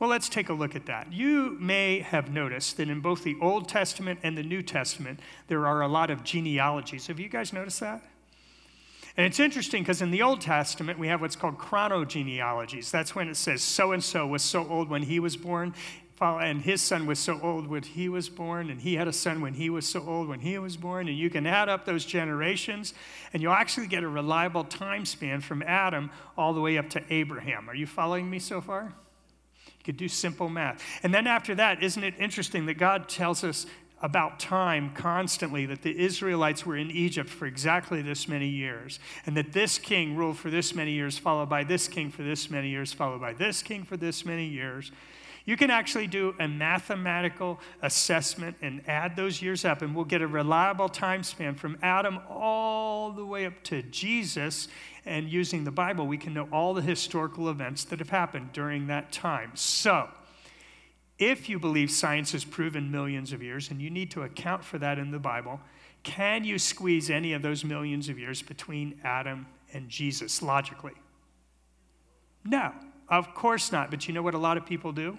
Well, 0.00 0.08
let's 0.08 0.30
take 0.30 0.48
a 0.48 0.54
look 0.54 0.74
at 0.74 0.86
that. 0.86 1.12
You 1.12 1.58
may 1.60 2.00
have 2.00 2.32
noticed 2.32 2.78
that 2.78 2.88
in 2.88 3.00
both 3.00 3.22
the 3.22 3.36
Old 3.38 3.68
Testament 3.68 4.20
and 4.22 4.36
the 4.36 4.42
New 4.42 4.62
Testament, 4.62 5.20
there 5.48 5.66
are 5.66 5.82
a 5.82 5.88
lot 5.88 6.10
of 6.10 6.24
genealogies. 6.24 7.06
Have 7.08 7.20
you 7.20 7.28
guys 7.28 7.52
noticed 7.52 7.80
that? 7.80 8.02
And 9.18 9.26
it's 9.26 9.38
interesting 9.38 9.82
because 9.82 10.00
in 10.00 10.10
the 10.10 10.22
Old 10.22 10.40
Testament, 10.40 10.98
we 10.98 11.08
have 11.08 11.20
what's 11.20 11.36
called 11.36 11.58
chronogenealogies. 11.58 12.90
That's 12.90 13.14
when 13.14 13.28
it 13.28 13.36
says 13.36 13.60
so 13.60 13.92
and 13.92 14.02
so 14.02 14.26
was 14.26 14.42
so 14.42 14.66
old 14.66 14.88
when 14.88 15.02
he 15.02 15.20
was 15.20 15.36
born, 15.36 15.74
and 16.18 16.62
his 16.62 16.80
son 16.80 17.04
was 17.04 17.18
so 17.18 17.38
old 17.42 17.66
when 17.66 17.82
he 17.82 18.08
was 18.08 18.30
born, 18.30 18.70
and 18.70 18.80
he 18.80 18.94
had 18.94 19.06
a 19.06 19.12
son 19.12 19.42
when 19.42 19.52
he 19.52 19.68
was 19.68 19.86
so 19.86 20.02
old 20.06 20.28
when 20.28 20.40
he 20.40 20.56
was 20.56 20.78
born. 20.78 21.08
And 21.08 21.18
you 21.18 21.28
can 21.28 21.46
add 21.46 21.68
up 21.68 21.84
those 21.84 22.06
generations, 22.06 22.94
and 23.34 23.42
you'll 23.42 23.52
actually 23.52 23.86
get 23.86 24.02
a 24.02 24.08
reliable 24.08 24.64
time 24.64 25.04
span 25.04 25.42
from 25.42 25.62
Adam 25.62 26.10
all 26.38 26.54
the 26.54 26.60
way 26.60 26.78
up 26.78 26.88
to 26.90 27.02
Abraham. 27.10 27.68
Are 27.68 27.74
you 27.74 27.86
following 27.86 28.30
me 28.30 28.38
so 28.38 28.62
far? 28.62 28.94
You 29.80 29.84
could 29.84 29.96
do 29.96 30.08
simple 30.08 30.50
math. 30.50 30.82
And 31.02 31.12
then 31.12 31.26
after 31.26 31.54
that, 31.54 31.82
isn't 31.82 32.04
it 32.04 32.14
interesting 32.18 32.66
that 32.66 32.74
God 32.74 33.08
tells 33.08 33.42
us 33.42 33.66
about 34.02 34.38
time 34.40 34.92
constantly 34.94 35.66
that 35.66 35.82
the 35.82 35.98
Israelites 35.98 36.64
were 36.64 36.76
in 36.76 36.90
Egypt 36.90 37.28
for 37.28 37.46
exactly 37.46 38.02
this 38.02 38.28
many 38.28 38.48
years, 38.48 38.98
and 39.26 39.36
that 39.36 39.52
this 39.52 39.78
king 39.78 40.16
ruled 40.16 40.38
for 40.38 40.50
this 40.50 40.74
many 40.74 40.92
years, 40.92 41.18
followed 41.18 41.48
by 41.48 41.64
this 41.64 41.88
king 41.88 42.10
for 42.10 42.22
this 42.22 42.50
many 42.50 42.68
years, 42.68 42.92
followed 42.92 43.20
by 43.20 43.32
this 43.32 43.62
king 43.62 43.84
for 43.84 43.96
this 43.96 44.24
many 44.24 44.46
years. 44.46 44.90
You 45.50 45.56
can 45.56 45.68
actually 45.68 46.06
do 46.06 46.36
a 46.38 46.46
mathematical 46.46 47.58
assessment 47.82 48.56
and 48.62 48.82
add 48.86 49.16
those 49.16 49.42
years 49.42 49.64
up, 49.64 49.82
and 49.82 49.96
we'll 49.96 50.04
get 50.04 50.22
a 50.22 50.26
reliable 50.28 50.88
time 50.88 51.24
span 51.24 51.56
from 51.56 51.76
Adam 51.82 52.20
all 52.28 53.10
the 53.10 53.26
way 53.26 53.46
up 53.46 53.60
to 53.64 53.82
Jesus 53.82 54.68
and 55.04 55.28
using 55.28 55.64
the 55.64 55.72
Bible, 55.72 56.06
we 56.06 56.18
can 56.18 56.34
know 56.34 56.48
all 56.52 56.72
the 56.72 56.82
historical 56.82 57.50
events 57.50 57.82
that 57.86 57.98
have 57.98 58.10
happened 58.10 58.52
during 58.52 58.86
that 58.86 59.10
time. 59.10 59.50
So, 59.56 60.08
if 61.18 61.48
you 61.48 61.58
believe 61.58 61.90
science 61.90 62.30
has 62.30 62.44
proven 62.44 62.92
millions 62.92 63.32
of 63.32 63.42
years, 63.42 63.72
and 63.72 63.82
you 63.82 63.90
need 63.90 64.12
to 64.12 64.22
account 64.22 64.62
for 64.62 64.78
that 64.78 65.00
in 65.00 65.10
the 65.10 65.18
Bible, 65.18 65.58
can 66.04 66.44
you 66.44 66.60
squeeze 66.60 67.10
any 67.10 67.32
of 67.32 67.42
those 67.42 67.64
millions 67.64 68.08
of 68.08 68.20
years 68.20 68.40
between 68.40 69.00
Adam 69.02 69.48
and 69.72 69.88
Jesus 69.88 70.42
logically? 70.42 70.94
No, 72.44 72.72
of 73.08 73.34
course 73.34 73.72
not. 73.72 73.90
But 73.90 74.06
you 74.06 74.14
know 74.14 74.22
what 74.22 74.34
a 74.34 74.38
lot 74.38 74.56
of 74.56 74.64
people 74.64 74.92
do? 74.92 75.18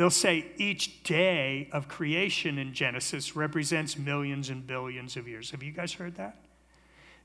They'll 0.00 0.08
say 0.08 0.46
each 0.56 1.02
day 1.02 1.68
of 1.72 1.86
creation 1.86 2.56
in 2.56 2.72
Genesis 2.72 3.36
represents 3.36 3.98
millions 3.98 4.48
and 4.48 4.66
billions 4.66 5.14
of 5.14 5.28
years. 5.28 5.50
Have 5.50 5.62
you 5.62 5.72
guys 5.72 5.92
heard 5.92 6.14
that? 6.14 6.36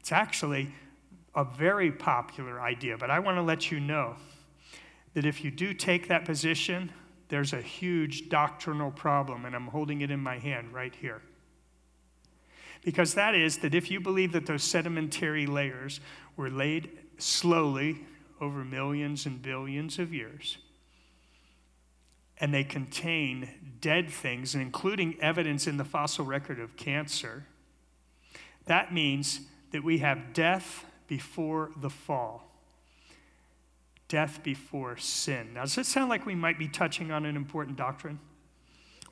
It's 0.02 0.12
actually 0.12 0.74
a 1.34 1.46
very 1.46 1.90
popular 1.90 2.60
idea, 2.60 2.98
but 2.98 3.10
I 3.10 3.20
want 3.20 3.38
to 3.38 3.42
let 3.42 3.72
you 3.72 3.80
know 3.80 4.18
that 5.14 5.26
if 5.26 5.42
you 5.42 5.52
do 5.52 5.74
take 5.74 6.10
that 6.10 6.26
position, 6.26 6.92
there's 7.30 7.54
a 7.54 7.62
huge 7.62 8.28
doctrinal 8.28 8.92
problem, 8.92 9.46
and 9.46 9.56
I'm 9.56 9.68
holding 9.68 10.02
it 10.02 10.12
in 10.12 10.20
my 10.20 10.38
hand 10.38 10.74
right 10.74 10.94
here. 10.94 11.22
Because 12.84 13.14
that 13.14 13.36
is 13.36 13.60
that 13.60 13.74
if 13.74 13.90
you 13.90 14.02
believe 14.02 14.34
that 14.34 14.48
those 14.48 14.64
sedimentary 14.64 15.46
layers 15.46 16.02
were 16.36 16.50
laid 16.50 16.92
slowly 17.20 18.02
over 18.42 18.66
millions 18.66 19.26
and 19.26 19.42
billions 19.42 19.98
of 19.98 20.14
years, 20.14 20.58
and 22.40 22.54
they 22.54 22.64
contain 22.64 23.50
dead 23.80 24.10
things, 24.10 24.56
including 24.56 25.16
evidence 25.22 25.68
in 25.68 25.78
the 25.78 25.86
fossil 25.86 26.26
record 26.26 26.60
of 26.60 26.76
cancer, 26.76 27.46
that 28.66 28.94
means 28.94 29.42
that 29.72 29.84
we 29.84 30.00
have 30.00 30.34
death 30.34 30.86
before 31.08 31.72
the 31.78 31.90
fall 31.90 32.46
death 34.08 34.44
before 34.44 34.98
sin. 34.98 35.54
Now, 35.54 35.62
does 35.62 35.78
it 35.78 35.86
sound 35.86 36.10
like 36.10 36.26
we 36.26 36.36
might 36.36 36.60
be 36.60 36.68
touching 36.68 37.12
on 37.12 37.26
an 37.26 37.36
important 37.36 37.78
doctrine? 37.78 38.20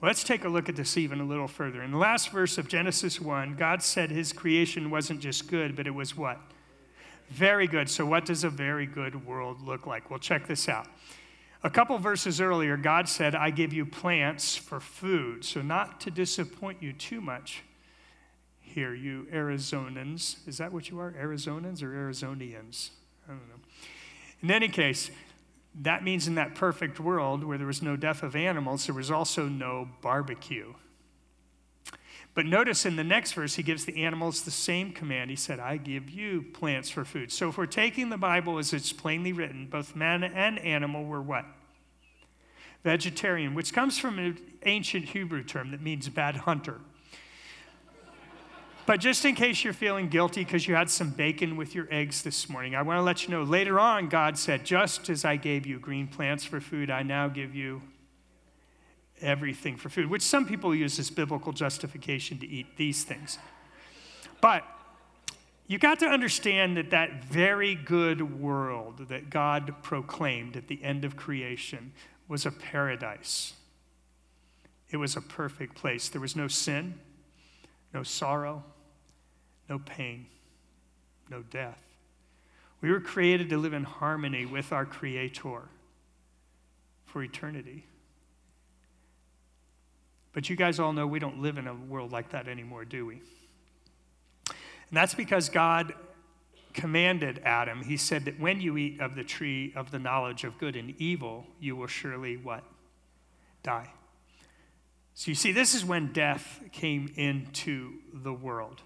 Let's 0.01 0.23
take 0.23 0.43
a 0.43 0.49
look 0.49 0.67
at 0.67 0.75
this 0.75 0.97
even 0.97 1.21
a 1.21 1.23
little 1.23 1.47
further. 1.47 1.81
In 1.81 1.91
the 1.91 1.97
last 1.97 2.29
verse 2.29 2.57
of 2.57 2.67
Genesis 2.67 3.21
1, 3.21 3.55
God 3.55 3.81
said 3.81 4.11
his 4.11 4.33
creation 4.33 4.89
wasn't 4.89 5.21
just 5.21 5.47
good, 5.49 5.75
but 5.75 5.87
it 5.87 5.95
was 5.95 6.15
what? 6.15 6.39
Very 7.29 7.67
good. 7.67 7.89
So, 7.89 8.05
what 8.05 8.25
does 8.25 8.43
a 8.43 8.49
very 8.49 8.85
good 8.85 9.25
world 9.25 9.61
look 9.61 9.87
like? 9.87 10.09
Well, 10.09 10.19
check 10.19 10.45
this 10.45 10.67
out. 10.67 10.87
A 11.65 11.69
couple 11.69 11.97
verses 11.97 12.41
earlier, 12.41 12.75
God 12.75 13.07
said, 13.07 13.35
I 13.35 13.49
give 13.49 13.71
you 13.71 13.85
plants 13.85 14.55
for 14.57 14.81
food. 14.81 15.45
So, 15.45 15.61
not 15.61 16.01
to 16.01 16.11
disappoint 16.11 16.83
you 16.83 16.91
too 16.91 17.21
much 17.21 17.63
here, 18.59 18.93
you 18.93 19.27
Arizonans. 19.31 20.45
Is 20.45 20.57
that 20.57 20.73
what 20.73 20.89
you 20.89 20.99
are? 20.99 21.11
Arizonans 21.13 21.81
or 21.81 21.89
Arizonians? 21.89 22.89
I 23.25 23.31
don't 23.31 23.47
know. 23.47 23.63
In 24.41 24.51
any 24.51 24.67
case, 24.67 25.09
that 25.81 26.03
means 26.03 26.27
in 26.27 26.35
that 26.35 26.53
perfect 26.53 26.99
world 26.99 27.45
where 27.45 27.57
there 27.57 27.67
was 27.67 27.81
no 27.81 27.95
death 27.95 28.23
of 28.23 28.35
animals, 28.35 28.85
there 28.85 28.95
was 28.95 29.09
also 29.09 29.47
no 29.47 29.87
barbecue. 30.01 30.73
But 32.35 32.47
notice 32.47 32.85
in 32.85 32.95
the 32.95 33.03
next 33.03 33.33
verse, 33.33 33.55
he 33.55 33.63
gives 33.63 33.85
the 33.85 34.03
animals 34.03 34.41
the 34.41 34.51
same 34.51 34.91
command. 34.91 35.29
He 35.29 35.35
said, 35.35 35.59
I 35.59 35.77
give 35.77 36.09
you 36.09 36.45
plants 36.53 36.89
for 36.89 37.05
food. 37.05 37.31
So 37.31 37.49
if 37.49 37.57
we're 37.57 37.67
taking 37.67 38.09
the 38.09 38.17
Bible 38.17 38.57
as 38.57 38.73
it's 38.73 38.91
plainly 38.91 39.33
written, 39.33 39.67
both 39.67 39.95
man 39.95 40.23
and 40.23 40.57
animal 40.59 41.05
were 41.05 41.21
what? 41.21 41.45
Vegetarian, 42.83 43.53
which 43.53 43.71
comes 43.71 43.99
from 43.99 44.17
an 44.17 44.37
ancient 44.63 45.05
Hebrew 45.05 45.43
term 45.43 45.71
that 45.71 45.81
means 45.81 46.09
bad 46.09 46.35
hunter. 46.35 46.79
But 48.85 48.99
just 48.99 49.23
in 49.23 49.35
case 49.35 49.63
you're 49.63 49.71
feeling 49.71 50.09
guilty 50.09 50.43
because 50.43 50.67
you 50.67 50.75
had 50.75 50.89
some 50.89 51.11
bacon 51.11 51.55
with 51.55 51.73
your 51.73 51.87
eggs 51.89 52.21
this 52.23 52.49
morning, 52.49 52.75
I 52.75 52.81
want 52.81 52.97
to 52.97 53.03
let 53.03 53.23
you 53.23 53.29
know 53.29 53.43
later 53.43 53.79
on, 53.79 54.09
God 54.09 54.37
said, 54.37 54.65
Just 54.65 55.09
as 55.09 55.23
I 55.23 55.37
gave 55.37 55.65
you 55.65 55.79
green 55.79 56.07
plants 56.07 56.43
for 56.43 56.59
food, 56.59 56.89
I 56.89 57.03
now 57.03 57.29
give 57.29 57.55
you 57.55 57.81
everything 59.23 59.77
for 59.77 59.89
food, 59.89 60.09
which 60.09 60.21
some 60.21 60.45
people 60.45 60.75
use 60.75 60.99
as 60.99 61.09
biblical 61.09 61.53
justification 61.53 62.37
to 62.39 62.47
eat 62.47 62.77
these 62.77 63.03
things. 63.03 63.39
But 64.41 64.63
you 65.67 65.77
got 65.77 65.99
to 65.99 66.05
understand 66.05 66.77
that 66.77 66.89
that 66.91 67.23
very 67.23 67.73
good 67.73 68.41
world 68.41 69.07
that 69.07 69.29
God 69.29 69.73
proclaimed 69.81 70.57
at 70.57 70.67
the 70.67 70.83
end 70.83 71.05
of 71.05 71.15
creation 71.15 71.93
was 72.27 72.45
a 72.45 72.51
paradise. 72.51 73.53
It 74.91 74.97
was 74.97 75.15
a 75.15 75.21
perfect 75.21 75.75
place. 75.75 76.09
There 76.09 76.21
was 76.21 76.35
no 76.35 76.47
sin, 76.47 76.99
no 77.93 78.03
sorrow, 78.03 78.63
no 79.69 79.79
pain, 79.79 80.27
no 81.29 81.41
death. 81.41 81.79
We 82.81 82.91
were 82.91 82.99
created 82.99 83.49
to 83.49 83.57
live 83.57 83.73
in 83.73 83.85
harmony 83.85 84.45
with 84.45 84.73
our 84.73 84.85
Creator 84.85 85.61
for 87.05 87.23
eternity. 87.23 87.85
But 90.33 90.49
you 90.49 90.55
guys 90.55 90.79
all 90.79 90.93
know 90.93 91.07
we 91.07 91.19
don't 91.19 91.41
live 91.41 91.57
in 91.57 91.67
a 91.67 91.73
world 91.73 92.11
like 92.11 92.31
that 92.31 92.47
anymore, 92.47 92.85
do 92.85 93.05
we? 93.05 93.21
And 94.47 94.97
that's 94.97 95.13
because 95.13 95.49
God 95.49 95.93
commanded 96.73 97.39
Adam, 97.45 97.83
he 97.83 97.97
said 97.97 98.25
that 98.25 98.39
when 98.39 98.59
you 98.59 98.77
eat 98.77 98.99
of 98.99 99.15
the 99.15 99.23
tree 99.23 99.71
of 99.75 99.91
the 99.91 99.99
knowledge 99.99 100.43
of 100.43 100.57
good 100.57 100.75
and 100.75 100.99
evil, 100.99 101.45
you 101.59 101.75
will 101.75 101.87
surely 101.87 102.35
what? 102.35 102.63
Die. 103.61 103.89
So 105.13 105.29
you 105.29 105.35
see, 105.35 105.51
this 105.51 105.75
is 105.75 105.85
when 105.85 106.11
death 106.11 106.61
came 106.71 107.13
into 107.15 107.99
the 108.13 108.33
world. 108.33 108.81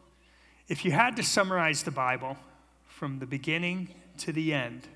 If 0.67 0.83
you 0.83 0.91
had 0.91 1.15
to 1.15 1.23
summarize 1.23 1.83
the 1.83 1.91
Bible 1.91 2.37
from 2.85 3.19
the 3.19 3.25
beginning 3.25 3.95
to 4.19 4.33
the 4.33 4.53
end, 4.53 4.87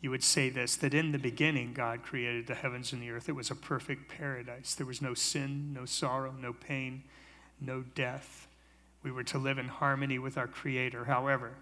you 0.00 0.10
would 0.10 0.22
say 0.22 0.48
this 0.48 0.76
that 0.76 0.94
in 0.94 1.12
the 1.12 1.18
beginning, 1.18 1.72
God 1.72 2.02
created 2.02 2.46
the 2.46 2.54
heavens 2.54 2.92
and 2.92 3.02
the 3.02 3.10
earth. 3.10 3.28
It 3.28 3.34
was 3.36 3.50
a 3.50 3.54
perfect 3.54 4.08
paradise. 4.08 4.74
There 4.74 4.86
was 4.86 5.02
no 5.02 5.14
sin, 5.14 5.72
no 5.72 5.84
sorrow, 5.84 6.34
no 6.40 6.52
pain, 6.52 7.04
no 7.60 7.82
death. 7.82 8.48
We 9.02 9.10
were 9.10 9.24
to 9.24 9.38
live 9.38 9.58
in 9.58 9.68
harmony 9.68 10.18
with 10.18 10.36
our 10.36 10.46
Creator. 10.46 11.04
However, 11.04 11.52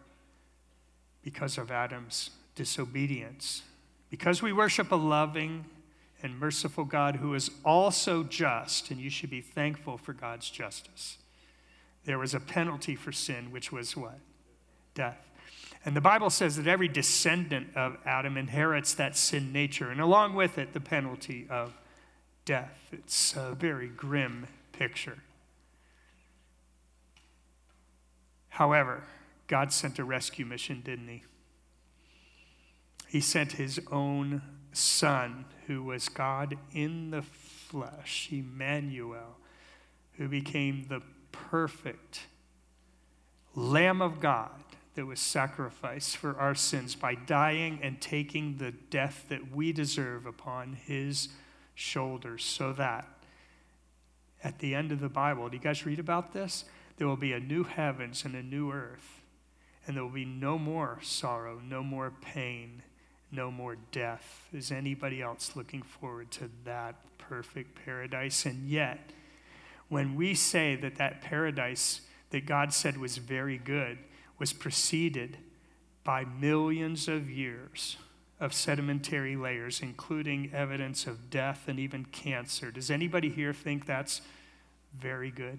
because 1.22 1.58
of 1.58 1.70
Adam's 1.70 2.30
disobedience, 2.54 3.62
because 4.10 4.42
we 4.42 4.52
worship 4.52 4.90
a 4.90 4.96
loving 4.96 5.64
and 6.22 6.38
merciful 6.38 6.84
God 6.84 7.16
who 7.16 7.34
is 7.34 7.50
also 7.64 8.24
just, 8.24 8.90
and 8.90 9.00
you 9.00 9.10
should 9.10 9.30
be 9.30 9.40
thankful 9.40 9.98
for 9.98 10.12
God's 10.12 10.50
justice 10.50 11.18
there 12.08 12.18
was 12.18 12.32
a 12.32 12.40
penalty 12.40 12.96
for 12.96 13.12
sin, 13.12 13.52
which 13.52 13.70
was 13.70 13.94
what? 13.94 14.18
Death. 14.94 15.27
And 15.84 15.96
the 15.96 16.00
Bible 16.00 16.30
says 16.30 16.56
that 16.56 16.66
every 16.66 16.88
descendant 16.88 17.68
of 17.76 17.96
Adam 18.04 18.36
inherits 18.36 18.94
that 18.94 19.16
sin 19.16 19.52
nature, 19.52 19.90
and 19.90 20.00
along 20.00 20.34
with 20.34 20.58
it, 20.58 20.72
the 20.72 20.80
penalty 20.80 21.46
of 21.48 21.78
death. 22.44 22.78
It's 22.92 23.36
a 23.36 23.54
very 23.54 23.88
grim 23.88 24.46
picture. 24.72 25.18
However, 28.48 29.04
God 29.46 29.72
sent 29.72 29.98
a 29.98 30.04
rescue 30.04 30.44
mission, 30.44 30.82
didn't 30.84 31.08
He? 31.08 31.22
He 33.06 33.20
sent 33.20 33.52
His 33.52 33.80
own 33.92 34.42
Son, 34.72 35.44
who 35.66 35.82
was 35.82 36.08
God 36.08 36.56
in 36.72 37.10
the 37.10 37.22
flesh, 37.22 38.28
Emmanuel, 38.32 39.36
who 40.14 40.28
became 40.28 40.86
the 40.88 41.02
perfect 41.32 42.26
Lamb 43.54 44.02
of 44.02 44.20
God 44.20 44.50
that 44.98 45.06
was 45.06 45.20
sacrificed 45.20 46.16
for 46.16 46.36
our 46.40 46.56
sins 46.56 46.96
by 46.96 47.14
dying 47.14 47.78
and 47.84 48.00
taking 48.00 48.56
the 48.56 48.72
death 48.72 49.26
that 49.28 49.54
we 49.54 49.72
deserve 49.72 50.26
upon 50.26 50.72
his 50.72 51.28
shoulders, 51.76 52.44
so 52.44 52.72
that 52.72 53.06
at 54.42 54.58
the 54.58 54.74
end 54.74 54.90
of 54.90 54.98
the 54.98 55.08
Bible, 55.08 55.48
do 55.48 55.56
you 55.56 55.62
guys 55.62 55.86
read 55.86 56.00
about 56.00 56.32
this? 56.32 56.64
There 56.96 57.06
will 57.06 57.16
be 57.16 57.32
a 57.32 57.38
new 57.38 57.62
heavens 57.62 58.24
and 58.24 58.34
a 58.34 58.42
new 58.42 58.72
earth, 58.72 59.22
and 59.86 59.94
there 59.94 60.02
will 60.02 60.10
be 60.10 60.24
no 60.24 60.58
more 60.58 60.98
sorrow, 61.00 61.60
no 61.64 61.84
more 61.84 62.12
pain, 62.20 62.82
no 63.30 63.52
more 63.52 63.76
death. 63.92 64.48
Is 64.52 64.72
anybody 64.72 65.22
else 65.22 65.54
looking 65.54 65.82
forward 65.82 66.32
to 66.32 66.50
that 66.64 66.96
perfect 67.18 67.78
paradise? 67.84 68.46
And 68.46 68.68
yet, 68.68 69.10
when 69.88 70.16
we 70.16 70.34
say 70.34 70.74
that 70.74 70.96
that 70.96 71.20
paradise 71.20 72.00
that 72.30 72.46
God 72.46 72.72
said 72.72 72.98
was 72.98 73.18
very 73.18 73.58
good 73.58 73.98
was 74.38 74.52
preceded 74.52 75.38
by 76.04 76.24
millions 76.24 77.08
of 77.08 77.30
years 77.30 77.96
of 78.40 78.54
sedimentary 78.54 79.36
layers, 79.36 79.80
including 79.80 80.50
evidence 80.54 81.06
of 81.06 81.28
death 81.28 81.64
and 81.66 81.78
even 81.78 82.04
cancer. 82.04 82.70
Does 82.70 82.90
anybody 82.90 83.28
here 83.28 83.52
think 83.52 83.84
that's 83.84 84.20
very 84.96 85.30
good? 85.30 85.58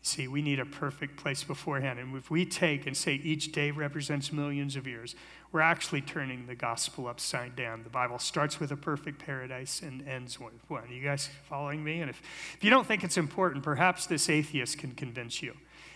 See, 0.00 0.28
we 0.28 0.40
need 0.40 0.60
a 0.60 0.64
perfect 0.64 1.16
place 1.16 1.42
beforehand. 1.42 1.98
And 1.98 2.16
if 2.16 2.30
we 2.30 2.46
take 2.46 2.86
and 2.86 2.96
say 2.96 3.14
each 3.14 3.50
day 3.50 3.72
represents 3.72 4.32
millions 4.32 4.76
of 4.76 4.86
years, 4.86 5.16
we're 5.50 5.60
actually 5.60 6.02
turning 6.02 6.46
the 6.46 6.54
gospel 6.54 7.08
upside 7.08 7.56
down. 7.56 7.82
The 7.82 7.90
Bible 7.90 8.18
starts 8.18 8.60
with 8.60 8.70
a 8.70 8.76
perfect 8.76 9.18
paradise 9.18 9.82
and 9.82 10.06
ends 10.06 10.38
with 10.38 10.52
one. 10.68 10.84
Are 10.84 10.92
you 10.92 11.02
guys 11.02 11.28
following 11.48 11.82
me? 11.82 12.00
And 12.00 12.08
if, 12.08 12.22
if 12.54 12.62
you 12.62 12.70
don't 12.70 12.86
think 12.86 13.02
it's 13.02 13.16
important, 13.16 13.64
perhaps 13.64 14.06
this 14.06 14.30
atheist 14.30 14.78
can 14.78 14.92
convince 14.92 15.42
you. 15.42 15.54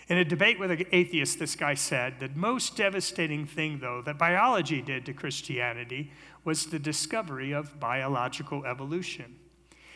In 0.09 0.17
a 0.17 0.25
debate 0.25 0.59
with 0.59 0.71
an 0.71 0.85
atheist, 0.91 1.39
this 1.39 1.55
guy 1.55 1.75
said 1.75 2.19
the 2.19 2.29
most 2.35 2.75
devastating 2.75 3.45
thing, 3.45 3.79
though, 3.79 4.01
that 4.01 4.17
biology 4.17 4.81
did 4.81 5.05
to 5.05 5.13
Christianity 5.13 6.11
was 6.43 6.65
the 6.65 6.79
discovery 6.79 7.53
of 7.53 7.79
biological 7.79 8.65
evolution. 8.65 9.35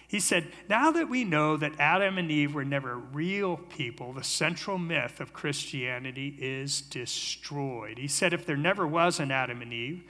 He 0.08 0.22
said, 0.22 0.48
Now 0.70 0.92
that 0.92 1.10
we 1.10 1.26
know 1.26 1.58
that 1.58 1.78
Adam 1.80 2.18
and 2.18 2.32
Eve 2.32 2.56
were 2.56 2.64
never 2.64 2.96
real 2.96 3.58
people, 3.58 4.14
the 4.14 4.24
central 4.24 4.78
myth 4.78 5.20
of 5.20 5.34
Christianity 5.34 6.38
is 6.40 6.80
destroyed. 6.80 7.98
He 7.98 8.08
said, 8.08 8.34
If 8.34 8.46
there 8.46 8.56
never 8.56 8.88
was 8.88 9.20
an 9.20 9.32
Adam 9.32 9.62
and 9.62 9.74
Eve, 9.74 10.04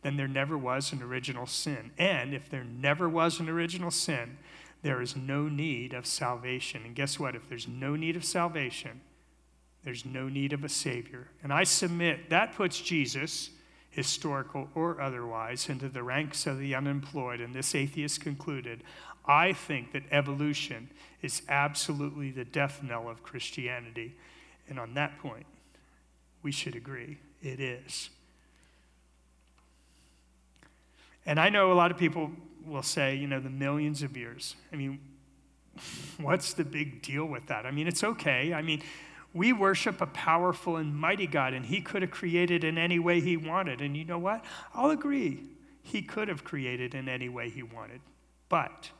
then 0.00 0.16
there 0.16 0.28
never 0.28 0.56
was 0.56 0.92
an 0.92 1.02
original 1.02 1.46
sin. 1.46 1.92
And 1.98 2.32
if 2.32 2.48
there 2.48 2.64
never 2.64 3.08
was 3.08 3.40
an 3.40 3.48
original 3.50 3.90
sin, 3.90 4.38
there 4.80 5.02
is 5.02 5.14
no 5.14 5.48
need 5.48 5.92
of 5.92 6.06
salvation. 6.06 6.82
And 6.86 6.94
guess 6.94 7.20
what? 7.20 7.36
If 7.36 7.48
there's 7.48 7.68
no 7.68 7.94
need 7.94 8.16
of 8.16 8.24
salvation, 8.24 9.02
there's 9.84 10.04
no 10.04 10.28
need 10.28 10.52
of 10.52 10.64
a 10.64 10.68
Savior. 10.68 11.28
And 11.42 11.52
I 11.52 11.64
submit 11.64 12.30
that 12.30 12.54
puts 12.54 12.80
Jesus 12.80 13.50
historical 13.92 14.68
or 14.74 15.00
otherwise, 15.00 15.68
into 15.68 15.88
the 15.88 16.02
ranks 16.02 16.46
of 16.46 16.58
the 16.58 16.74
unemployed. 16.74 17.40
And 17.40 17.54
this 17.54 17.74
atheist 17.74 18.20
concluded 18.20 18.82
I 19.24 19.52
think 19.52 19.92
that 19.92 20.02
evolution 20.10 20.90
is 21.20 21.42
absolutely 21.48 22.32
the 22.32 22.44
death 22.44 22.82
knell 22.82 23.08
of 23.08 23.22
Christianity. 23.22 24.16
And 24.68 24.80
on 24.80 24.94
that 24.94 25.16
point, 25.20 25.46
we 26.42 26.50
should 26.50 26.74
agree 26.74 27.18
it 27.40 27.60
is. 27.60 28.10
And 31.24 31.38
I 31.38 31.50
know 31.50 31.70
a 31.70 31.74
lot 31.74 31.92
of 31.92 31.98
people 31.98 32.32
will 32.66 32.82
say, 32.82 33.14
you 33.14 33.28
know, 33.28 33.38
the 33.38 33.50
millions 33.50 34.02
of 34.02 34.16
years. 34.16 34.56
I 34.72 34.76
mean, 34.76 34.98
what's 36.20 36.54
the 36.54 36.64
big 36.64 37.02
deal 37.02 37.26
with 37.26 37.46
that? 37.46 37.64
I 37.64 37.70
mean, 37.70 37.86
it's 37.86 38.02
okay. 38.02 38.52
I 38.52 38.62
mean, 38.62 38.82
we 39.34 39.52
worship 39.52 40.00
a 40.00 40.06
powerful 40.06 40.76
and 40.76 40.94
mighty 40.94 41.26
God, 41.26 41.54
and 41.54 41.66
He 41.66 41.80
could 41.80 42.02
have 42.02 42.10
created 42.10 42.64
in 42.64 42.78
any 42.78 42.98
way 42.98 43.20
He 43.20 43.36
wanted. 43.36 43.80
And 43.80 43.96
you 43.96 44.04
know 44.04 44.18
what? 44.18 44.44
I'll 44.74 44.90
agree. 44.90 45.44
He 45.82 46.02
could 46.02 46.28
have 46.28 46.44
created 46.44 46.94
in 46.94 47.08
any 47.08 47.28
way 47.28 47.48
He 47.48 47.62
wanted. 47.62 48.00
But 48.48 48.90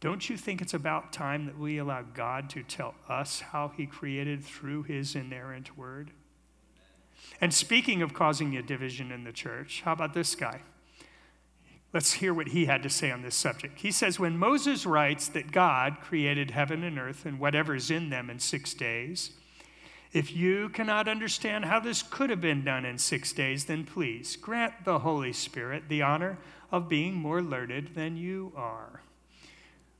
don't 0.00 0.28
you 0.28 0.36
think 0.36 0.60
it's 0.60 0.74
about 0.74 1.12
time 1.12 1.46
that 1.46 1.58
we 1.58 1.78
allow 1.78 2.02
God 2.02 2.50
to 2.50 2.62
tell 2.62 2.94
us 3.08 3.40
how 3.40 3.72
He 3.76 3.86
created 3.86 4.44
through 4.44 4.82
His 4.84 5.14
inerrant 5.14 5.76
word? 5.78 6.10
And 7.40 7.54
speaking 7.54 8.02
of 8.02 8.12
causing 8.14 8.56
a 8.56 8.62
division 8.62 9.10
in 9.10 9.24
the 9.24 9.32
church, 9.32 9.82
how 9.84 9.92
about 9.92 10.12
this 10.12 10.34
guy? 10.34 10.60
Let's 11.92 12.14
hear 12.14 12.32
what 12.32 12.48
he 12.48 12.64
had 12.66 12.82
to 12.84 12.90
say 12.90 13.10
on 13.10 13.22
this 13.22 13.34
subject. 13.34 13.80
He 13.80 13.90
says, 13.90 14.18
When 14.18 14.38
Moses 14.38 14.86
writes 14.86 15.28
that 15.28 15.52
God 15.52 15.98
created 16.00 16.52
heaven 16.52 16.82
and 16.82 16.98
earth 16.98 17.26
and 17.26 17.38
whatever 17.38 17.74
is 17.74 17.90
in 17.90 18.08
them 18.08 18.30
in 18.30 18.38
six 18.38 18.72
days, 18.72 19.32
if 20.12 20.34
you 20.34 20.68
cannot 20.68 21.08
understand 21.08 21.64
how 21.64 21.80
this 21.80 22.02
could 22.02 22.28
have 22.28 22.40
been 22.40 22.64
done 22.64 22.84
in 22.84 22.98
six 22.98 23.32
days, 23.32 23.64
then 23.64 23.84
please 23.84 24.36
grant 24.36 24.84
the 24.84 24.98
Holy 24.98 25.32
Spirit 25.32 25.84
the 25.88 26.02
honor 26.02 26.38
of 26.70 26.88
being 26.88 27.14
more 27.14 27.40
learned 27.40 27.90
than 27.94 28.16
you 28.16 28.52
are. 28.54 29.02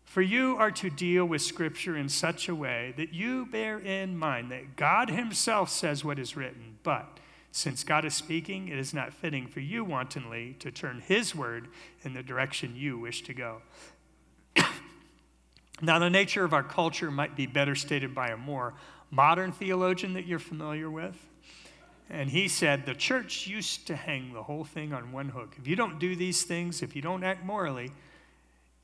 For 0.05 0.21
you 0.21 0.57
are 0.59 0.71
to 0.73 0.91
deal 0.91 1.25
with 1.25 1.41
Scripture 1.41 1.97
in 1.97 2.11
such 2.11 2.47
a 2.47 2.55
way 2.55 2.93
that 2.99 3.15
you 3.15 3.47
bear 3.47 3.79
in 3.79 4.19
mind 4.19 4.51
that 4.51 4.77
God 4.77 5.09
Himself 5.09 5.71
says 5.71 6.05
what 6.05 6.19
is 6.19 6.37
written, 6.37 6.77
but 6.83 7.19
since 7.51 7.83
God 7.83 8.05
is 8.05 8.15
speaking, 8.15 8.69
it 8.69 8.79
is 8.79 8.93
not 8.93 9.15
fitting 9.15 9.47
for 9.47 9.61
you 9.61 9.85
wantonly 9.85 10.57
to 10.59 10.71
turn 10.71 11.01
His 11.01 11.35
word 11.35 11.69
in 12.03 12.13
the 12.13 12.23
direction 12.23 12.77
you 12.77 12.99
wish 12.99 13.23
to 13.23 13.33
go. 13.33 13.63
now, 15.81 15.99
the 15.99 16.11
nature 16.11 16.45
of 16.45 16.53
our 16.53 16.63
culture 16.63 17.11
might 17.11 17.35
be 17.35 17.47
better 17.47 17.75
stated 17.75 18.15
by 18.15 18.29
a 18.29 18.37
more 18.37 18.75
modern 19.13 19.53
theologian 19.53 20.15
that 20.15 20.27
you're 20.27 20.41
familiar 20.41 20.91
with. 20.91 21.17
And 22.11 22.31
he 22.31 22.49
said, 22.49 22.85
The 22.85 22.95
church 22.95 23.47
used 23.47 23.87
to 23.87 23.95
hang 23.95 24.33
the 24.33 24.43
whole 24.43 24.65
thing 24.65 24.93
on 24.93 25.13
one 25.13 25.29
hook. 25.29 25.55
If 25.59 25.69
you 25.69 25.77
don't 25.77 26.01
do 26.01 26.17
these 26.17 26.43
things, 26.43 26.83
if 26.83 26.97
you 26.97 27.03
don't 27.03 27.23
act 27.23 27.45
morally, 27.45 27.93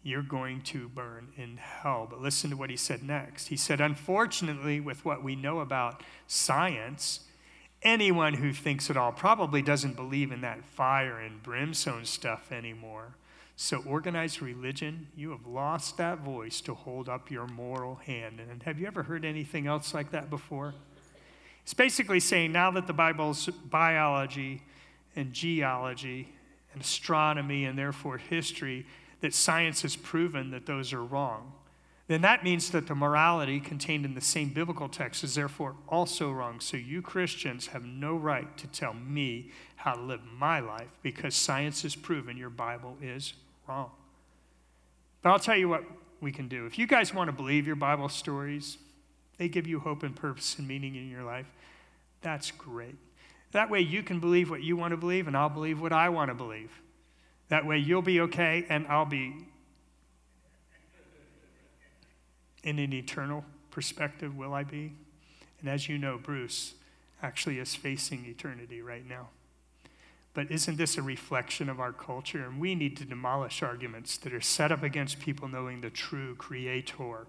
you're 0.04 0.22
going 0.22 0.60
to 0.62 0.88
burn 0.88 1.32
in 1.36 1.56
hell. 1.56 2.06
But 2.08 2.20
listen 2.20 2.50
to 2.50 2.56
what 2.56 2.70
he 2.70 2.76
said 2.76 3.02
next. 3.02 3.48
He 3.48 3.56
said, 3.56 3.80
Unfortunately, 3.80 4.78
with 4.78 5.04
what 5.04 5.24
we 5.24 5.34
know 5.34 5.60
about 5.60 6.02
science, 6.26 7.20
anyone 7.82 8.34
who 8.34 8.52
thinks 8.52 8.90
at 8.90 8.96
all 8.96 9.12
probably 9.12 9.62
doesn't 9.62 9.96
believe 9.96 10.30
in 10.30 10.42
that 10.42 10.64
fire 10.64 11.18
and 11.18 11.42
brimstone 11.42 12.04
stuff 12.04 12.52
anymore. 12.52 13.14
So, 13.60 13.82
organized 13.84 14.40
religion, 14.40 15.08
you 15.16 15.30
have 15.30 15.44
lost 15.44 15.96
that 15.96 16.20
voice 16.20 16.60
to 16.60 16.74
hold 16.74 17.08
up 17.08 17.28
your 17.28 17.48
moral 17.48 17.96
hand. 17.96 18.38
And 18.38 18.62
have 18.62 18.78
you 18.78 18.86
ever 18.86 19.02
heard 19.02 19.24
anything 19.24 19.66
else 19.66 19.92
like 19.92 20.12
that 20.12 20.30
before? 20.30 20.74
It's 21.64 21.74
basically 21.74 22.20
saying 22.20 22.52
now 22.52 22.70
that 22.70 22.86
the 22.86 22.92
Bible's 22.92 23.46
biology 23.46 24.62
and 25.16 25.32
geology 25.32 26.28
and 26.72 26.80
astronomy 26.80 27.64
and 27.64 27.76
therefore 27.76 28.18
history, 28.18 28.86
that 29.22 29.34
science 29.34 29.82
has 29.82 29.96
proven 29.96 30.52
that 30.52 30.64
those 30.64 30.92
are 30.92 31.04
wrong 31.04 31.52
then 32.08 32.22
that 32.22 32.42
means 32.42 32.70
that 32.70 32.86
the 32.86 32.94
morality 32.94 33.60
contained 33.60 34.06
in 34.06 34.14
the 34.14 34.20
same 34.20 34.48
biblical 34.48 34.88
text 34.88 35.22
is 35.22 35.34
therefore 35.34 35.76
also 35.88 36.32
wrong. 36.32 36.58
So 36.58 36.78
you 36.78 37.02
Christians 37.02 37.68
have 37.68 37.84
no 37.84 38.16
right 38.16 38.56
to 38.56 38.66
tell 38.66 38.94
me 38.94 39.50
how 39.76 39.92
to 39.92 40.00
live 40.00 40.22
my 40.24 40.58
life 40.58 40.88
because 41.02 41.34
science 41.34 41.82
has 41.82 41.94
proven 41.94 42.38
your 42.38 42.48
Bible 42.48 42.96
is 43.02 43.34
wrong. 43.68 43.90
But 45.22 45.30
I'll 45.30 45.38
tell 45.38 45.56
you 45.56 45.68
what 45.68 45.84
we 46.20 46.32
can 46.32 46.48
do. 46.48 46.66
If 46.66 46.78
you 46.78 46.86
guys 46.86 47.12
want 47.12 47.28
to 47.28 47.32
believe 47.32 47.66
your 47.66 47.76
Bible 47.76 48.08
stories, 48.08 48.78
they 49.36 49.48
give 49.48 49.66
you 49.66 49.80
hope 49.80 50.02
and 50.02 50.14
purpose 50.16 50.58
and 50.58 50.66
meaning 50.66 50.94
in 50.94 51.08
your 51.08 51.22
life, 51.22 51.46
that's 52.22 52.50
great. 52.50 52.96
That 53.52 53.70
way 53.70 53.80
you 53.80 54.02
can 54.02 54.20
believe 54.20 54.50
what 54.50 54.62
you 54.62 54.76
want 54.76 54.92
to 54.92 54.96
believe, 54.96 55.26
and 55.26 55.36
I'll 55.36 55.48
believe 55.48 55.80
what 55.80 55.92
I 55.92 56.08
want 56.08 56.30
to 56.30 56.34
believe. 56.34 56.70
That 57.48 57.64
way 57.66 57.78
you'll 57.78 58.02
be 58.02 58.20
okay, 58.22 58.66
and 58.68 58.86
I'll 58.88 59.06
be 59.06 59.34
in 62.62 62.78
an 62.78 62.92
eternal 62.92 63.44
perspective 63.70 64.36
will 64.36 64.52
I 64.52 64.64
be? 64.64 64.92
And 65.60 65.68
as 65.68 65.88
you 65.88 65.98
know, 65.98 66.18
Bruce 66.18 66.74
actually 67.22 67.58
is 67.58 67.74
facing 67.74 68.26
eternity 68.26 68.82
right 68.82 69.08
now. 69.08 69.28
But 70.34 70.50
isn't 70.50 70.76
this 70.76 70.96
a 70.96 71.02
reflection 71.02 71.68
of 71.68 71.80
our 71.80 71.92
culture? 71.92 72.44
And 72.44 72.60
we 72.60 72.74
need 72.74 72.96
to 72.98 73.04
demolish 73.04 73.62
arguments 73.62 74.16
that 74.18 74.32
are 74.32 74.40
set 74.40 74.70
up 74.70 74.82
against 74.82 75.18
people 75.18 75.48
knowing 75.48 75.80
the 75.80 75.90
true 75.90 76.34
Creator, 76.36 77.26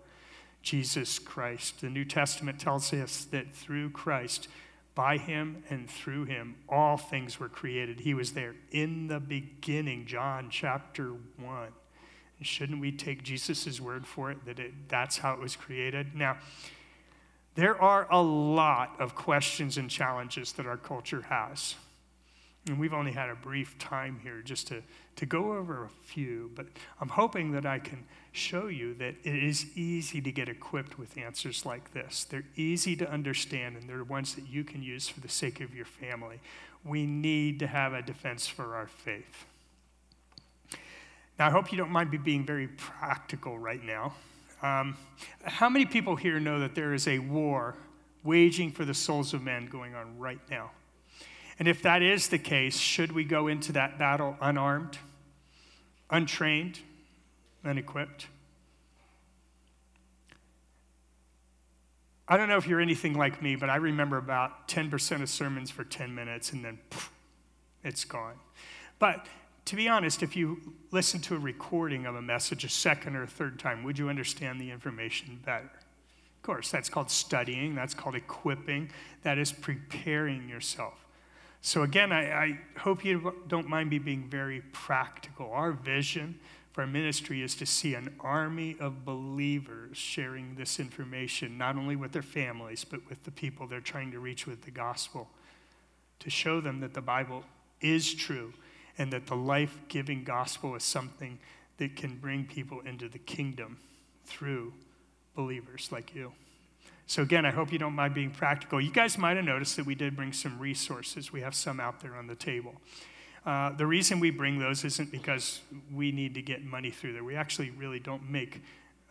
Jesus 0.62 1.18
Christ. 1.18 1.82
The 1.82 1.90
New 1.90 2.06
Testament 2.06 2.60
tells 2.60 2.94
us 2.94 3.26
that 3.26 3.56
through 3.56 3.92
Christ, 3.92 4.48
by 4.96 5.18
him 5.18 5.64
and 5.70 5.90
through 5.90 6.26
him, 6.26 6.56
all 6.68 6.98
things 6.98 7.40
were 7.40 7.50
created. 7.50 8.02
He 8.02 8.14
was 8.14 8.34
there 8.34 8.56
in 8.72 9.08
the 9.08 9.20
beginning, 9.20 10.06
John 10.06 10.50
chapter 10.52 11.14
1. 11.38 11.70
Shouldn't 12.42 12.80
we 12.80 12.92
take 12.92 13.24
Jesus' 13.24 13.82
word 13.82 14.08
for 14.08 14.32
it 14.32 14.46
that 14.46 14.60
it, 14.60 14.74
that's 14.88 15.18
how 15.18 15.34
it 15.34 15.40
was 15.40 15.56
created? 15.56 16.16
Now, 16.16 16.38
there 17.56 17.82
are 17.82 18.08
a 18.10 18.22
lot 18.22 18.96
of 19.00 19.16
questions 19.16 19.78
and 19.78 19.90
challenges 19.90 20.54
that 20.54 20.66
our 20.66 20.78
culture 20.78 21.22
has. 21.24 21.76
And 22.68 22.80
we've 22.80 22.94
only 22.94 23.14
had 23.14 23.30
a 23.30 23.36
brief 23.36 23.78
time 23.80 24.20
here 24.22 24.42
just 24.44 24.68
to, 24.68 24.84
to 25.16 25.26
go 25.26 25.54
over 25.54 25.86
a 25.86 25.90
few, 25.90 26.52
but 26.56 26.68
I'm 27.02 27.10
hoping 27.10 27.52
that 27.54 27.66
I 27.66 27.80
can 27.80 28.04
show 28.32 28.68
you 28.68 28.94
that 28.96 29.16
it 29.24 29.44
is 29.44 29.66
easy 29.76 30.22
to 30.22 30.32
get 30.32 30.50
equipped 30.50 31.00
with 31.00 31.18
answers 31.18 31.66
like 31.66 31.94
this. 31.94 32.26
They're 32.26 32.46
easy 32.56 32.96
to 32.98 33.10
understand, 33.10 33.78
and 33.78 33.90
they're 33.90 34.04
ones 34.04 34.36
that 34.36 34.48
you 34.48 34.64
can 34.64 34.84
use 34.84 35.08
for 35.08 35.20
the 35.20 35.30
sake 35.30 35.62
of 35.62 35.74
your 35.74 35.86
family. 35.86 36.40
We 36.84 37.06
need 37.06 37.60
to 37.60 37.68
have 37.68 37.94
a 37.94 38.02
defense 38.02 38.46
for 38.46 38.76
our 38.76 38.88
faith. 38.88 39.46
Now, 41.40 41.48
I 41.48 41.50
hope 41.50 41.72
you 41.72 41.78
don't 41.78 41.92
mind 41.92 42.12
me 42.12 42.18
being 42.18 42.46
very 42.46 42.68
practical 42.68 43.58
right 43.58 43.84
now. 43.84 44.14
Um, 44.62 44.98
how 45.44 45.70
many 45.70 45.86
people 45.86 46.18
here 46.18 46.40
know 46.40 46.60
that 46.60 46.76
there 46.76 46.94
is 46.94 47.08
a 47.08 47.20
war 47.20 47.76
waging 48.24 48.72
for 48.74 48.84
the 48.84 48.94
souls 48.94 49.34
of 49.34 49.42
men 49.42 49.68
going 49.68 49.96
on 49.96 50.20
right 50.20 50.42
now? 50.52 50.72
And 51.60 51.68
if 51.68 51.82
that 51.82 52.02
is 52.02 52.30
the 52.30 52.40
case, 52.40 52.78
should 52.78 53.12
we 53.12 53.26
go 53.26 53.48
into 53.48 53.74
that 53.74 54.00
battle 54.00 54.38
unarmed, 54.40 54.98
untrained, 56.10 56.80
unequipped? 57.66 58.28
I 62.30 62.38
don't 62.38 62.48
know 62.48 62.58
if 62.58 62.66
you're 62.66 62.80
anything 62.80 63.16
like 63.16 63.42
me, 63.42 63.58
but 63.58 63.70
I 63.70 63.76
remember 63.76 64.18
about 64.18 64.70
10% 64.70 65.22
of 65.22 65.30
sermons 65.30 65.70
for 65.70 65.84
10 65.84 66.16
minutes 66.16 66.54
and 66.54 66.64
then 66.64 66.80
poof, 66.90 67.12
it's 67.84 68.06
gone. 68.06 68.36
But 68.98 69.26
to 69.66 69.76
be 69.76 69.90
honest, 69.90 70.24
if 70.24 70.36
you 70.36 70.76
listen 70.92 71.20
to 71.22 71.36
a 71.36 71.40
recording 71.40 72.06
of 72.06 72.16
a 72.16 72.22
message 72.22 72.64
a 72.64 72.70
second 72.70 73.16
or 73.16 73.24
a 73.24 73.28
third 73.28 73.60
time, 73.60 73.84
would 73.84 73.98
you 74.00 74.10
understand 74.10 74.62
the 74.62 74.72
information 74.72 75.40
better? 75.44 75.66
Of 75.66 76.44
course, 76.44 76.72
that's 76.72 76.88
called 76.88 77.12
studying, 77.12 77.76
that's 77.76 77.94
called 77.94 78.16
equipping, 78.16 78.92
that 79.24 79.38
is 79.38 79.52
preparing 79.52 80.48
yourself. 80.48 81.06
So, 81.62 81.84
again, 81.84 82.12
I, 82.12 82.32
I 82.32 82.60
hope 82.78 83.04
you 83.04 83.34
don't 83.48 83.68
mind 83.68 83.90
me 83.90 84.00
being 84.00 84.30
very 84.30 84.62
practical. 84.72 85.52
Our 85.52 85.74
vision 85.74 86.40
for 86.72 86.82
our 86.82 86.88
ministry 86.88 87.42
is 87.42 87.56
to 87.56 87.66
see 87.66 87.96
an 87.96 88.16
army 88.22 88.78
of 88.80 89.04
believers 89.04 89.98
sharing 89.98 90.56
this 90.56 90.80
information, 90.80 91.58
not 91.58 91.76
only 91.76 91.98
with 91.98 92.14
their 92.14 92.22
families, 92.22 92.86
but 92.86 93.02
with 93.10 93.24
the 93.24 93.32
people 93.32 93.68
they're 93.68 93.82
trying 93.82 94.12
to 94.12 94.20
reach 94.20 94.48
with 94.48 94.62
the 94.62 94.72
gospel, 94.72 95.28
to 96.20 96.30
show 96.30 96.62
them 96.62 96.80
that 96.80 96.94
the 96.94 97.02
Bible 97.02 97.44
is 97.82 98.14
true 98.14 98.54
and 98.98 99.12
that 99.12 99.28
the 99.28 99.36
life 99.36 99.78
giving 99.90 100.24
gospel 100.24 100.76
is 100.76 100.84
something 100.84 101.40
that 101.78 101.96
can 101.96 102.18
bring 102.18 102.46
people 102.46 102.82
into 102.82 103.10
the 103.10 103.20
kingdom 103.20 103.78
through 104.26 104.74
believers 105.36 105.90
like 105.92 106.14
you. 106.14 106.32
So, 107.10 107.24
again, 107.24 107.44
I 107.44 107.50
hope 107.50 107.74
you 107.74 107.80
don't 107.80 107.96
mind 107.96 108.14
being 108.14 108.30
practical. 108.30 108.80
You 108.80 108.92
guys 108.92 109.18
might 109.18 109.36
have 109.36 109.44
noticed 109.44 109.76
that 109.78 109.86
we 109.88 109.96
did 109.96 110.16
bring 110.16 110.32
some 110.32 110.60
resources. 110.60 111.34
We 111.34 111.42
have 111.42 111.56
some 111.56 111.80
out 111.80 112.02
there 112.02 112.14
on 112.14 112.28
the 112.28 112.36
table. 112.36 112.76
Uh, 113.48 113.72
the 113.72 113.88
reason 113.88 114.20
we 114.20 114.30
bring 114.30 114.60
those 114.60 114.86
isn't 114.86 115.12
because 115.12 115.62
we 115.92 116.12
need 116.12 116.36
to 116.36 116.44
get 116.44 116.64
money 116.64 116.92
through 116.92 117.14
there. 117.14 117.24
We 117.24 117.36
actually 117.36 117.72
really 117.72 118.00
don't 118.00 118.30
make 118.30 118.62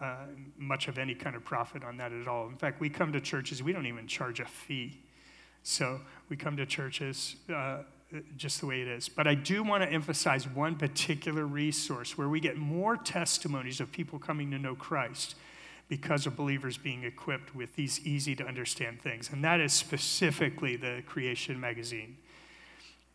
uh, 0.01 0.15
much 0.57 0.87
of 0.87 0.97
any 0.97 1.13
kind 1.13 1.35
of 1.35 1.45
profit 1.45 1.83
on 1.83 1.97
that 1.97 2.13
at 2.13 2.29
all. 2.29 2.47
In 2.47 2.55
fact, 2.55 2.81
we 2.81 2.89
come 2.89 3.13
to 3.15 3.21
churches, 3.21 3.65
we 3.65 3.73
don't 3.73 3.87
even 3.87 4.07
charge 4.07 4.39
a 4.39 4.45
fee. 4.45 5.01
So 5.65 6.01
we 6.29 6.37
come 6.37 6.57
to 6.57 6.67
churches 6.67 7.35
uh, 7.53 7.79
just 8.37 8.61
the 8.61 8.67
way 8.67 8.81
it 8.81 8.87
is. 8.87 9.09
But 9.09 9.27
I 9.27 9.35
do 9.35 9.65
want 9.65 9.83
to 9.83 9.91
emphasize 9.91 10.47
one 10.47 10.77
particular 10.77 11.45
resource 11.45 12.17
where 12.17 12.29
we 12.29 12.39
get 12.39 12.59
more 12.59 12.97
testimonies 12.97 13.81
of 13.81 13.91
people 13.91 14.21
coming 14.21 14.53
to 14.53 14.59
know 14.61 14.77
Christ 14.77 15.35
because 15.89 16.27
of 16.27 16.37
believers 16.37 16.77
being 16.77 17.05
equipped 17.05 17.55
with 17.55 17.75
these 17.77 18.01
easy 18.07 18.35
to 18.37 18.45
understand 18.45 19.01
things. 19.01 19.31
And 19.33 19.43
that 19.45 19.61
is 19.61 19.73
specifically 19.73 20.77
the 20.77 21.03
Creation 21.07 21.59
Magazine. 21.59 22.17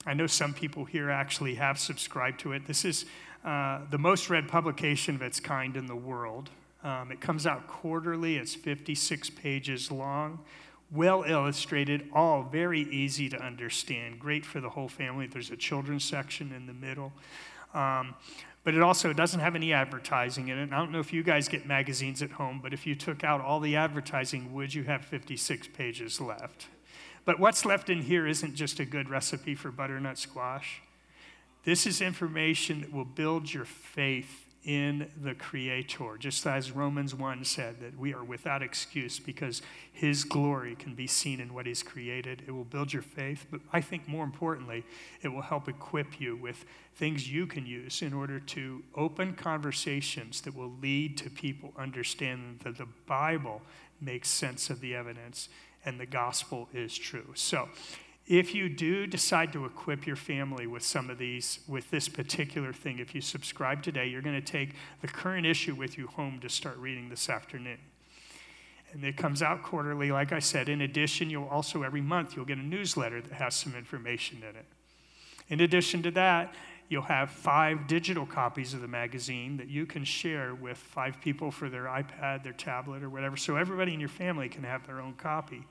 I 0.06 0.14
know 0.14 0.28
some 0.28 0.54
people 0.54 0.86
here 0.86 1.10
actually 1.10 1.56
have 1.56 1.80
subscribed 1.80 2.40
to 2.42 2.52
it. 2.52 2.66
This 2.66 2.84
is 2.84 3.06
uh, 3.46 3.82
the 3.90 3.98
most 3.98 4.30
read 4.30 4.48
publication 4.48 5.16
of 5.16 5.22
its 5.22 5.40
kind 5.40 5.78
in 5.78 5.86
the 5.86 5.96
world. 5.96 6.50
Um, 6.84 7.12
it 7.12 7.22
comes 7.22 7.48
out 7.48 7.68
quarterly, 7.68 8.36
it's 8.38 8.56
56 8.56 9.30
pages 9.30 9.90
long, 9.90 10.40
well 10.92 11.24
illustrated, 11.26 12.10
all 12.14 12.44
very 12.44 12.82
easy 12.82 13.30
to 13.30 13.38
understand, 13.42 14.20
great 14.20 14.46
for 14.46 14.60
the 14.60 14.70
whole 14.70 14.90
family. 14.90 15.28
There's 15.28 15.50
a 15.50 15.56
children's 15.56 16.04
section 16.04 16.52
in 16.52 16.66
the 16.66 16.74
middle. 16.74 17.14
Um, 17.74 18.16
but 18.64 18.74
it 18.74 18.82
also 18.82 19.11
doesn't 19.11 19.41
have 19.41 19.55
any 19.55 19.74
advertising 19.74 20.47
in 20.47 20.57
it. 20.57 20.64
And 20.64 20.74
I 20.74 20.78
don't 20.78 20.91
know 20.91 20.99
if 20.99 21.11
you 21.11 21.24
guys 21.24 21.47
get 21.47 21.66
magazines 21.66 22.22
at 22.22 22.32
home, 22.32 22.59
but 22.64 22.74
if 22.74 22.88
you 22.88 22.95
took 22.95 23.24
out 23.24 23.41
all 23.41 23.59
the 23.59 23.76
advertising, 23.76 24.53
would 24.53 24.74
you 24.74 24.84
have 24.84 25.03
56 25.03 25.68
pages 25.68 26.22
left? 26.22 26.68
But 27.26 27.39
what's 27.39 27.66
left 27.66 27.89
in 27.89 28.01
here 28.01 28.28
isn't 28.28 28.55
just 28.55 28.80
a 28.80 28.86
good 28.86 29.09
recipe 29.09 29.55
for 29.55 29.72
butternut 29.72 30.18
squash. 30.18 30.82
This 31.64 31.86
is 31.86 32.01
information 32.01 32.82
that 32.82 32.93
will 32.93 33.05
build 33.05 33.53
your 33.53 33.66
faith 33.66 34.53
in 34.64 35.09
the 35.22 35.34
Creator, 35.34 36.18
just 36.20 36.45
as 36.47 36.72
Romans 36.72 37.14
1 37.14 37.43
said 37.43 37.82
that 37.82 37.97
we 37.97 38.14
are 38.14 38.24
without 38.24 38.61
excuse 38.61 39.20
because 39.20 39.61
His 39.91 40.24
glory 40.24 40.76
can 40.76 40.95
be 40.95 41.07
seen 41.07 41.39
in 41.39 41.53
what 41.53 41.66
He's 41.66 41.84
created. 41.84 42.43
It 42.47 42.51
will 42.51 42.64
build 42.64 42.93
your 42.93 43.01
faith, 43.01 43.45
but 43.51 43.59
I 43.74 43.82
think 43.82 44.07
more 44.07 44.24
importantly, 44.24 44.86
it 45.22 45.28
will 45.28 45.41
help 45.41 45.68
equip 45.68 46.22
you 46.22 46.38
with 46.38 46.66
things 46.95 47.30
you 47.30 47.45
can 47.45 47.66
use 47.66 48.01
in 48.01 48.14
order 48.14 48.39
to 48.39 48.84
open 48.95 49.34
conversations 49.34 50.41
that 50.41 50.55
will 50.55 50.74
lead 50.82 51.18
to 51.18 51.30
people 51.30 51.74
understanding 51.78 52.59
that 52.64 52.78
the 52.78 52.88
Bible 53.05 53.61
makes 53.99 54.30
sense 54.30 54.70
of 54.70 54.80
the 54.80 54.95
evidence 54.95 55.49
and 55.86 55.99
the 55.99 56.05
gospel 56.05 56.70
is 56.74 56.97
true. 56.97 57.32
So, 57.36 57.68
if 58.26 58.56
you 58.56 58.70
do 58.70 59.06
decide 59.06 59.52
to 59.54 59.66
equip 59.66 60.08
your 60.08 60.16
family 60.16 60.66
with 60.66 60.84
some 60.84 61.10
of 61.10 61.18
these, 61.18 61.60
with 61.68 61.92
this 61.92 62.08
particular 62.08 62.72
thing, 62.72 63.00
if 63.00 63.14
you 63.14 63.20
subscribe 63.20 63.84
today, 63.84 64.08
you're 64.08 64.22
going 64.22 64.40
to 64.40 64.42
take 64.42 64.76
the 65.02 65.08
current 65.08 65.46
issue 65.46 65.76
with 65.76 65.98
you 65.98 66.08
home 66.08 66.40
to 66.40 66.50
start 66.50 66.78
reading 66.78 67.10
this 67.10 67.30
afternoon. 67.30 67.80
And 68.94 69.04
it 69.04 69.18
comes 69.18 69.42
out 69.42 69.64
quarterly, 69.64 70.12
like 70.12 70.32
I 70.32 70.40
said. 70.40 70.70
In 70.70 70.82
addition, 70.82 71.30
you'll 71.30 71.48
also, 71.48 71.84
every 71.84 72.00
month, 72.00 72.36
you'll 72.36 72.46
get 72.46 72.60
a 72.60 72.64
newsletter 72.64 73.20
that 73.22 73.34
has 73.34 73.56
some 73.56 73.76
information 73.76 74.38
in 74.38 74.56
it. 74.56 74.66
In 75.50 75.60
addition 75.60 76.02
to 76.04 76.12
that, 76.12 76.54
you'll 76.88 77.02
have 77.02 77.30
five 77.30 77.88
digital 77.88 78.26
copies 78.26 78.74
of 78.74 78.82
the 78.82 78.88
magazine 78.88 79.58
that 79.58 79.68
you 79.68 79.86
can 79.86 80.04
share 80.04 80.54
with 80.54 80.78
five 80.78 81.20
people 81.20 81.52
for 81.52 81.70
their 81.70 81.86
iPad, 81.86 82.44
their 82.44 82.54
tablet, 82.54 83.04
or 83.04 83.10
whatever. 83.10 83.36
So 83.36 83.58
everybody 83.58 83.94
in 83.94 84.00
your 84.00 84.10
family 84.10 84.48
can 84.48 84.64
have 84.64 84.86
their 84.86 85.02
own 85.02 85.14
copy. 85.14 85.64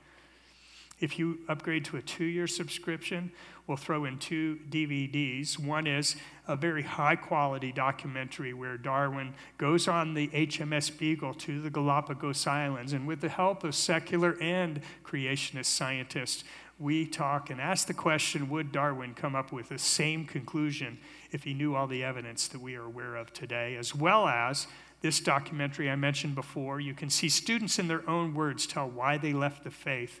If 0.99 1.19
you 1.19 1.39
upgrade 1.49 1.85
to 1.85 1.97
a 1.97 2.01
two 2.01 2.25
year 2.25 2.47
subscription, 2.47 3.31
we'll 3.67 3.77
throw 3.77 4.05
in 4.05 4.19
two 4.19 4.59
DVDs. 4.69 5.57
One 5.57 5.87
is 5.87 6.15
a 6.47 6.55
very 6.55 6.83
high 6.83 7.15
quality 7.15 7.71
documentary 7.71 8.53
where 8.53 8.77
Darwin 8.77 9.33
goes 9.57 9.87
on 9.87 10.13
the 10.13 10.27
HMS 10.29 10.97
Beagle 10.97 11.33
to 11.35 11.61
the 11.61 11.69
Galapagos 11.69 12.45
Islands, 12.45 12.93
and 12.93 13.07
with 13.07 13.21
the 13.21 13.29
help 13.29 13.63
of 13.63 13.75
secular 13.75 14.37
and 14.41 14.81
creationist 15.03 15.65
scientists, 15.65 16.43
we 16.79 17.05
talk 17.05 17.49
and 17.49 17.61
ask 17.61 17.87
the 17.87 17.93
question 17.93 18.49
would 18.49 18.71
Darwin 18.71 19.13
come 19.13 19.35
up 19.35 19.51
with 19.51 19.69
the 19.69 19.79
same 19.79 20.25
conclusion 20.25 20.97
if 21.31 21.43
he 21.43 21.53
knew 21.53 21.75
all 21.75 21.87
the 21.87 22.03
evidence 22.03 22.47
that 22.49 22.61
we 22.61 22.75
are 22.75 22.83
aware 22.83 23.15
of 23.15 23.31
today, 23.31 23.75
as 23.75 23.95
well 23.95 24.27
as 24.27 24.67
this 25.01 25.19
documentary 25.19 25.89
I 25.89 25.95
mentioned 25.95 26.35
before. 26.35 26.79
You 26.79 26.93
can 26.93 27.09
see 27.09 27.29
students 27.29 27.77
in 27.77 27.87
their 27.87 28.07
own 28.09 28.33
words 28.33 28.65
tell 28.65 28.89
why 28.89 29.17
they 29.17 29.33
left 29.33 29.63
the 29.63 29.71
faith 29.71 30.19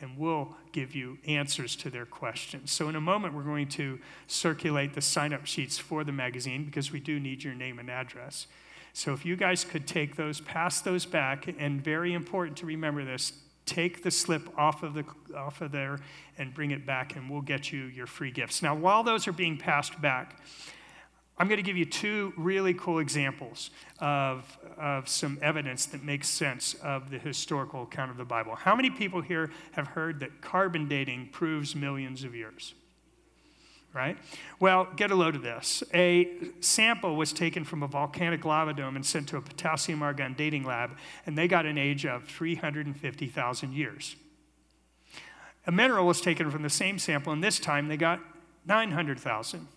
and 0.00 0.18
we'll 0.18 0.56
give 0.72 0.94
you 0.94 1.18
answers 1.26 1.76
to 1.76 1.90
their 1.90 2.06
questions. 2.06 2.72
So, 2.72 2.88
in 2.88 2.96
a 2.96 3.00
moment, 3.00 3.34
we're 3.34 3.42
going 3.42 3.68
to 3.70 3.98
circulate 4.26 4.94
the 4.94 5.00
sign 5.00 5.32
up 5.32 5.46
sheets 5.46 5.78
for 5.78 6.04
the 6.04 6.12
magazine 6.12 6.64
because 6.64 6.92
we 6.92 7.00
do 7.00 7.20
need 7.20 7.44
your 7.44 7.54
name 7.54 7.78
and 7.78 7.90
address. 7.90 8.46
So, 8.92 9.12
if 9.12 9.24
you 9.24 9.36
guys 9.36 9.64
could 9.64 9.86
take 9.86 10.16
those, 10.16 10.40
pass 10.40 10.80
those 10.80 11.06
back, 11.06 11.46
and 11.58 11.82
very 11.82 12.12
important 12.12 12.56
to 12.58 12.66
remember 12.66 13.04
this 13.04 13.32
take 13.66 14.02
the 14.02 14.10
slip 14.10 14.46
off 14.58 14.82
of, 14.82 14.94
the, 14.94 15.04
off 15.34 15.60
of 15.60 15.72
there 15.72 15.98
and 16.38 16.52
bring 16.52 16.70
it 16.70 16.84
back, 16.84 17.16
and 17.16 17.30
we'll 17.30 17.40
get 17.40 17.72
you 17.72 17.84
your 17.84 18.06
free 18.06 18.30
gifts. 18.30 18.62
Now, 18.62 18.74
while 18.74 19.02
those 19.02 19.26
are 19.26 19.32
being 19.32 19.56
passed 19.56 20.00
back, 20.00 20.38
I'm 21.36 21.48
going 21.48 21.56
to 21.56 21.64
give 21.64 21.76
you 21.76 21.84
two 21.84 22.32
really 22.36 22.74
cool 22.74 23.00
examples 23.00 23.70
of, 23.98 24.56
of 24.78 25.08
some 25.08 25.38
evidence 25.42 25.86
that 25.86 26.04
makes 26.04 26.28
sense 26.28 26.74
of 26.74 27.10
the 27.10 27.18
historical 27.18 27.82
account 27.82 28.12
of 28.12 28.16
the 28.16 28.24
Bible. 28.24 28.54
How 28.54 28.76
many 28.76 28.88
people 28.88 29.20
here 29.20 29.50
have 29.72 29.88
heard 29.88 30.20
that 30.20 30.40
carbon 30.40 30.86
dating 30.86 31.30
proves 31.32 31.74
millions 31.74 32.22
of 32.22 32.36
years? 32.36 32.74
Right? 33.92 34.16
Well, 34.60 34.88
get 34.96 35.10
a 35.10 35.14
load 35.14 35.34
of 35.36 35.42
this. 35.42 35.82
A 35.92 36.28
sample 36.60 37.16
was 37.16 37.32
taken 37.32 37.64
from 37.64 37.82
a 37.82 37.86
volcanic 37.88 38.44
lava 38.44 38.72
dome 38.72 38.96
and 38.96 39.06
sent 39.06 39.28
to 39.28 39.36
a 39.36 39.40
potassium 39.40 40.02
argon 40.02 40.34
dating 40.34 40.64
lab, 40.64 40.96
and 41.26 41.38
they 41.38 41.46
got 41.46 41.66
an 41.66 41.78
age 41.78 42.04
of 42.04 42.24
350,000 42.24 43.72
years. 43.72 44.16
A 45.66 45.72
mineral 45.72 46.06
was 46.06 46.20
taken 46.20 46.50
from 46.50 46.62
the 46.62 46.70
same 46.70 46.98
sample, 46.98 47.32
and 47.32 47.42
this 47.42 47.58
time 47.58 47.88
they 47.88 47.96
got 47.96 48.20
900,000. 48.66 49.68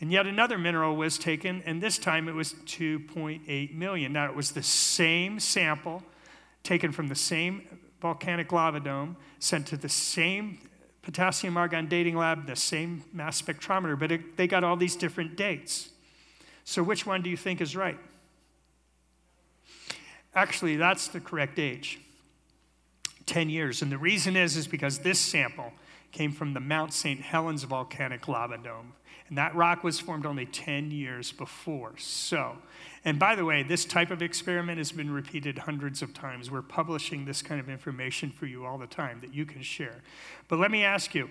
And 0.00 0.12
yet 0.12 0.26
another 0.26 0.58
mineral 0.58 0.94
was 0.94 1.18
taken, 1.18 1.62
and 1.66 1.82
this 1.82 1.98
time 1.98 2.28
it 2.28 2.34
was 2.34 2.52
2.8 2.66 3.74
million. 3.74 4.12
Now, 4.12 4.26
it 4.26 4.36
was 4.36 4.52
the 4.52 4.62
same 4.62 5.40
sample 5.40 6.04
taken 6.62 6.92
from 6.92 7.08
the 7.08 7.16
same 7.16 7.62
volcanic 8.00 8.52
lava 8.52 8.78
dome, 8.78 9.16
sent 9.40 9.66
to 9.68 9.76
the 9.76 9.88
same 9.88 10.58
potassium 11.02 11.56
argon 11.56 11.88
dating 11.88 12.16
lab, 12.16 12.46
the 12.46 12.54
same 12.54 13.02
mass 13.12 13.42
spectrometer, 13.42 13.98
but 13.98 14.12
it, 14.12 14.36
they 14.36 14.46
got 14.46 14.62
all 14.62 14.76
these 14.76 14.94
different 14.94 15.36
dates. 15.36 15.88
So, 16.64 16.82
which 16.82 17.06
one 17.06 17.22
do 17.22 17.30
you 17.30 17.36
think 17.36 17.60
is 17.60 17.74
right? 17.74 17.98
Actually, 20.34 20.76
that's 20.76 21.08
the 21.08 21.18
correct 21.18 21.58
age 21.58 21.98
10 23.26 23.50
years. 23.50 23.82
And 23.82 23.90
the 23.90 23.98
reason 23.98 24.36
is, 24.36 24.56
is 24.56 24.68
because 24.68 24.98
this 24.98 25.18
sample 25.18 25.72
came 26.12 26.30
from 26.30 26.54
the 26.54 26.60
Mount 26.60 26.92
St. 26.92 27.20
Helens 27.20 27.64
volcanic 27.64 28.28
lava 28.28 28.58
dome 28.58 28.92
and 29.28 29.36
that 29.36 29.54
rock 29.54 29.84
was 29.84 30.00
formed 30.00 30.24
only 30.24 30.46
10 30.46 30.90
years 30.90 31.32
before. 31.32 31.92
So, 31.98 32.56
and 33.04 33.18
by 33.18 33.34
the 33.34 33.44
way, 33.44 33.62
this 33.62 33.84
type 33.84 34.10
of 34.10 34.22
experiment 34.22 34.78
has 34.78 34.90
been 34.90 35.10
repeated 35.10 35.58
hundreds 35.58 36.00
of 36.02 36.14
times. 36.14 36.50
We're 36.50 36.62
publishing 36.62 37.24
this 37.24 37.42
kind 37.42 37.60
of 37.60 37.68
information 37.68 38.30
for 38.30 38.46
you 38.46 38.64
all 38.64 38.78
the 38.78 38.86
time 38.86 39.20
that 39.20 39.34
you 39.34 39.44
can 39.44 39.62
share. 39.62 40.02
But 40.48 40.58
let 40.58 40.70
me 40.70 40.82
ask 40.82 41.14
you 41.14 41.28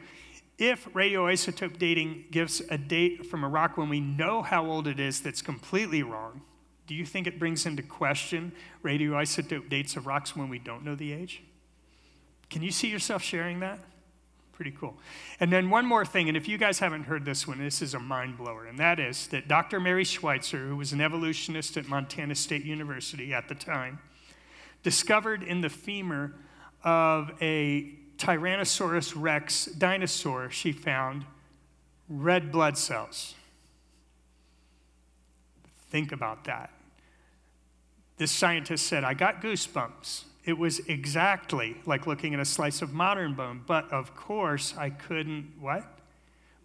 if 0.57 0.85
radioisotope 0.93 1.77
dating 1.77 2.25
gives 2.31 2.61
a 2.69 2.77
date 2.77 3.25
from 3.25 3.43
a 3.43 3.49
rock 3.49 3.77
when 3.77 3.89
we 3.89 3.99
know 3.99 4.41
how 4.41 4.65
old 4.65 4.87
it 4.87 4.99
is 4.99 5.21
that's 5.21 5.41
completely 5.41 6.03
wrong, 6.03 6.41
do 6.87 6.95
you 6.95 7.05
think 7.05 7.27
it 7.27 7.37
brings 7.37 7.65
into 7.65 7.83
question 7.83 8.51
radioisotope 8.83 9.69
dates 9.69 9.95
of 9.95 10.07
rocks 10.07 10.35
when 10.35 10.49
we 10.49 10.57
don't 10.57 10.85
know 10.85 10.95
the 10.95 11.13
age? 11.13 11.43
Can 12.49 12.63
you 12.63 12.71
see 12.71 12.87
yourself 12.87 13.21
sharing 13.21 13.59
that? 13.59 13.79
Pretty 14.57 14.71
cool. 14.71 14.97
And 15.39 15.53
then 15.53 15.69
one 15.69 15.85
more 15.85 16.03
thing, 16.03 16.29
and 16.29 16.35
if 16.35 16.47
you 16.47 16.57
guys 16.57 16.79
haven't 16.79 17.03
heard 17.03 17.25
this 17.25 17.47
one, 17.47 17.59
this 17.59 17.79
is 17.79 17.93
a 17.93 17.99
mind 17.99 18.39
blower, 18.39 18.65
and 18.65 18.79
that 18.79 18.99
is 18.99 19.27
that 19.27 19.47
Dr. 19.47 19.79
Mary 19.79 20.03
Schweitzer, 20.03 20.67
who 20.67 20.75
was 20.75 20.93
an 20.93 20.99
evolutionist 20.99 21.77
at 21.77 21.87
Montana 21.87 22.33
State 22.33 22.65
University 22.65 23.35
at 23.35 23.49
the 23.49 23.53
time, 23.53 23.99
discovered 24.81 25.43
in 25.43 25.61
the 25.61 25.69
femur 25.69 26.33
of 26.83 27.33
a 27.39 27.93
Tyrannosaurus 28.17 29.13
rex 29.15 29.65
dinosaur, 29.65 30.49
she 30.49 30.71
found 30.71 31.25
red 32.09 32.51
blood 32.51 32.79
cells. 32.79 33.35
Think 35.91 36.11
about 36.11 36.45
that. 36.45 36.71
This 38.17 38.31
scientist 38.31 38.87
said, 38.87 39.03
I 39.03 39.13
got 39.13 39.39
goosebumps. 39.39 40.23
It 40.47 40.57
was 40.57 40.79
exactly 40.87 41.75
like 41.85 42.07
looking 42.07 42.33
at 42.33 42.39
a 42.39 42.45
slice 42.45 42.81
of 42.81 42.93
modern 42.93 43.33
bone, 43.33 43.61
but 43.67 43.91
of 43.91 44.15
course 44.15 44.73
I 44.77 44.89
couldn't, 44.89 45.51
what? 45.59 45.85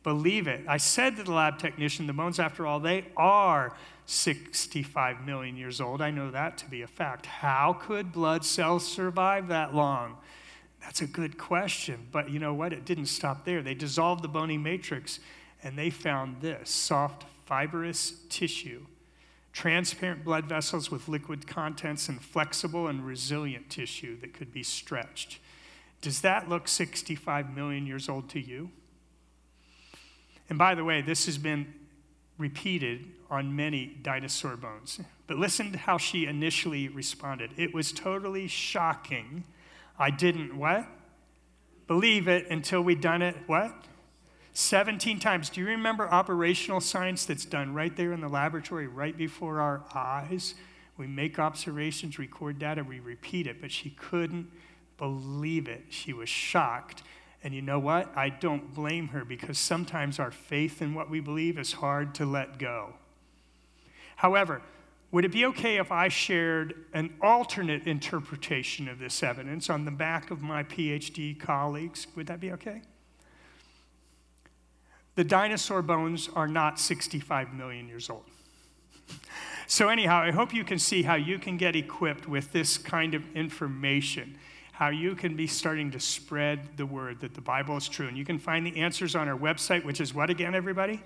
Believe 0.04 0.46
it. 0.46 0.64
I 0.68 0.76
said 0.76 1.16
to 1.16 1.24
the 1.24 1.32
lab 1.32 1.58
technician, 1.58 2.06
the 2.06 2.12
bones, 2.12 2.38
after 2.38 2.64
all, 2.64 2.78
they 2.78 3.06
are 3.16 3.76
65 4.06 5.26
million 5.26 5.56
years 5.56 5.80
old. 5.80 6.00
I 6.00 6.12
know 6.12 6.30
that 6.30 6.58
to 6.58 6.70
be 6.70 6.82
a 6.82 6.86
fact. 6.86 7.26
How 7.26 7.72
could 7.72 8.12
blood 8.12 8.44
cells 8.44 8.86
survive 8.86 9.48
that 9.48 9.74
long? 9.74 10.16
That's 10.80 11.02
a 11.02 11.06
good 11.08 11.36
question, 11.36 12.06
but 12.12 12.30
you 12.30 12.38
know 12.38 12.54
what? 12.54 12.72
It 12.72 12.84
didn't 12.84 13.06
stop 13.06 13.44
there. 13.44 13.62
They 13.62 13.74
dissolved 13.74 14.22
the 14.22 14.28
bony 14.28 14.58
matrix 14.58 15.18
and 15.64 15.76
they 15.76 15.90
found 15.90 16.40
this 16.40 16.70
soft, 16.70 17.24
fibrous 17.46 18.14
tissue 18.28 18.86
transparent 19.52 20.24
blood 20.24 20.46
vessels 20.46 20.90
with 20.90 21.08
liquid 21.08 21.46
contents, 21.46 22.08
and 22.08 22.20
flexible 22.20 22.88
and 22.88 23.06
resilient 23.06 23.68
tissue 23.68 24.18
that 24.20 24.32
could 24.32 24.52
be 24.52 24.62
stretched. 24.62 25.38
Does 26.00 26.22
that 26.22 26.48
look 26.48 26.66
65 26.66 27.54
million 27.54 27.86
years 27.86 28.08
old 28.08 28.28
to 28.30 28.40
you? 28.40 28.70
And 30.48 30.58
by 30.58 30.74
the 30.74 30.84
way, 30.84 31.00
this 31.00 31.26
has 31.26 31.38
been 31.38 31.72
repeated 32.38 33.06
on 33.30 33.54
many 33.54 33.86
dinosaur 34.02 34.56
bones. 34.56 35.00
But 35.26 35.38
listen 35.38 35.72
to 35.72 35.78
how 35.78 35.96
she 35.96 36.26
initially 36.26 36.88
responded. 36.88 37.52
It 37.56 37.72
was 37.72 37.92
totally 37.92 38.48
shocking. 38.48 39.44
I 39.98 40.10
didn't 40.10 40.56
what? 40.56 40.86
Believe 41.86 42.26
it 42.26 42.48
until 42.50 42.82
we'd 42.82 43.00
done 43.00 43.22
it 43.22 43.36
what? 43.46 43.72
17 44.54 45.18
times. 45.18 45.48
Do 45.48 45.60
you 45.60 45.66
remember 45.66 46.10
operational 46.10 46.80
science 46.80 47.24
that's 47.24 47.44
done 47.44 47.72
right 47.72 47.94
there 47.96 48.12
in 48.12 48.20
the 48.20 48.28
laboratory, 48.28 48.86
right 48.86 49.16
before 49.16 49.60
our 49.60 49.82
eyes? 49.94 50.54
We 50.96 51.06
make 51.06 51.38
observations, 51.38 52.18
record 52.18 52.58
data, 52.58 52.84
we 52.84 53.00
repeat 53.00 53.46
it, 53.46 53.60
but 53.60 53.72
she 53.72 53.90
couldn't 53.90 54.50
believe 54.98 55.68
it. 55.68 55.84
She 55.88 56.12
was 56.12 56.28
shocked. 56.28 57.02
And 57.42 57.54
you 57.54 57.62
know 57.62 57.78
what? 57.78 58.12
I 58.16 58.28
don't 58.28 58.74
blame 58.74 59.08
her 59.08 59.24
because 59.24 59.58
sometimes 59.58 60.18
our 60.18 60.30
faith 60.30 60.82
in 60.82 60.94
what 60.94 61.10
we 61.10 61.20
believe 61.20 61.58
is 61.58 61.72
hard 61.72 62.14
to 62.16 62.26
let 62.26 62.58
go. 62.58 62.94
However, 64.16 64.62
would 65.10 65.24
it 65.24 65.32
be 65.32 65.44
okay 65.46 65.78
if 65.78 65.90
I 65.90 66.08
shared 66.08 66.84
an 66.92 67.14
alternate 67.20 67.86
interpretation 67.86 68.88
of 68.88 68.98
this 68.98 69.22
evidence 69.22 69.68
on 69.68 69.84
the 69.84 69.90
back 69.90 70.30
of 70.30 70.40
my 70.40 70.62
PhD 70.62 71.38
colleagues? 71.38 72.06
Would 72.16 72.28
that 72.28 72.38
be 72.38 72.52
okay? 72.52 72.82
The 75.14 75.24
dinosaur 75.24 75.82
bones 75.82 76.28
are 76.34 76.48
not 76.48 76.80
65 76.80 77.52
million 77.52 77.88
years 77.88 78.08
old. 78.08 78.24
So, 79.66 79.88
anyhow, 79.88 80.20
I 80.22 80.30
hope 80.30 80.52
you 80.52 80.64
can 80.64 80.78
see 80.78 81.02
how 81.02 81.14
you 81.14 81.38
can 81.38 81.56
get 81.56 81.76
equipped 81.76 82.28
with 82.28 82.52
this 82.52 82.76
kind 82.78 83.14
of 83.14 83.24
information, 83.34 84.36
how 84.72 84.88
you 84.88 85.14
can 85.14 85.36
be 85.36 85.46
starting 85.46 85.90
to 85.92 86.00
spread 86.00 86.76
the 86.76 86.86
word 86.86 87.20
that 87.20 87.34
the 87.34 87.40
Bible 87.40 87.76
is 87.76 87.88
true. 87.88 88.08
And 88.08 88.16
you 88.16 88.24
can 88.24 88.38
find 88.38 88.66
the 88.66 88.76
answers 88.78 89.14
on 89.14 89.28
our 89.28 89.38
website, 89.38 89.84
which 89.84 90.00
is 90.00 90.14
what 90.14 90.30
again, 90.30 90.54
everybody? 90.54 91.02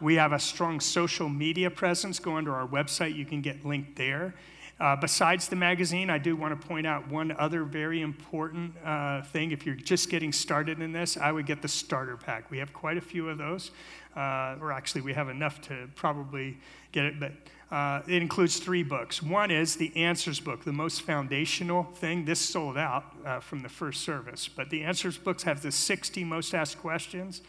We 0.00 0.16
have 0.16 0.32
a 0.32 0.38
strong 0.38 0.80
social 0.80 1.28
media 1.28 1.70
presence. 1.70 2.18
Go 2.18 2.32
onto 2.32 2.50
our 2.50 2.66
website, 2.66 3.14
you 3.14 3.24
can 3.24 3.40
get 3.40 3.64
linked 3.64 3.96
there. 3.96 4.34
Uh, 4.80 4.96
besides 4.96 5.48
the 5.48 5.54
magazine, 5.54 6.10
I 6.10 6.18
do 6.18 6.34
want 6.34 6.60
to 6.60 6.66
point 6.66 6.84
out 6.84 7.08
one 7.08 7.30
other 7.38 7.62
very 7.62 8.00
important 8.00 8.74
uh, 8.84 9.22
thing. 9.22 9.52
If 9.52 9.64
you're 9.64 9.76
just 9.76 10.10
getting 10.10 10.32
started 10.32 10.80
in 10.80 10.90
this, 10.90 11.16
I 11.16 11.30
would 11.30 11.46
get 11.46 11.62
the 11.62 11.68
starter 11.68 12.16
pack. 12.16 12.50
We 12.50 12.58
have 12.58 12.72
quite 12.72 12.96
a 12.96 13.00
few 13.00 13.28
of 13.28 13.38
those, 13.38 13.70
uh, 14.16 14.56
or 14.60 14.72
actually, 14.72 15.02
we 15.02 15.12
have 15.12 15.28
enough 15.28 15.60
to 15.62 15.88
probably 15.94 16.58
get 16.90 17.04
it, 17.04 17.20
but 17.20 17.32
uh, 17.70 18.02
it 18.08 18.20
includes 18.20 18.58
three 18.58 18.82
books. 18.82 19.22
One 19.22 19.52
is 19.52 19.76
the 19.76 19.96
Answers 19.96 20.40
book, 20.40 20.64
the 20.64 20.72
most 20.72 21.02
foundational 21.02 21.84
thing. 21.84 22.24
This 22.24 22.40
sold 22.40 22.76
out 22.76 23.04
uh, 23.24 23.38
from 23.38 23.62
the 23.62 23.68
first 23.68 24.02
service, 24.02 24.48
but 24.48 24.70
the 24.70 24.82
Answers 24.82 25.16
books 25.16 25.44
have 25.44 25.62
the 25.62 25.70
60 25.70 26.24
most 26.24 26.52
asked 26.52 26.78
questions, 26.78 27.42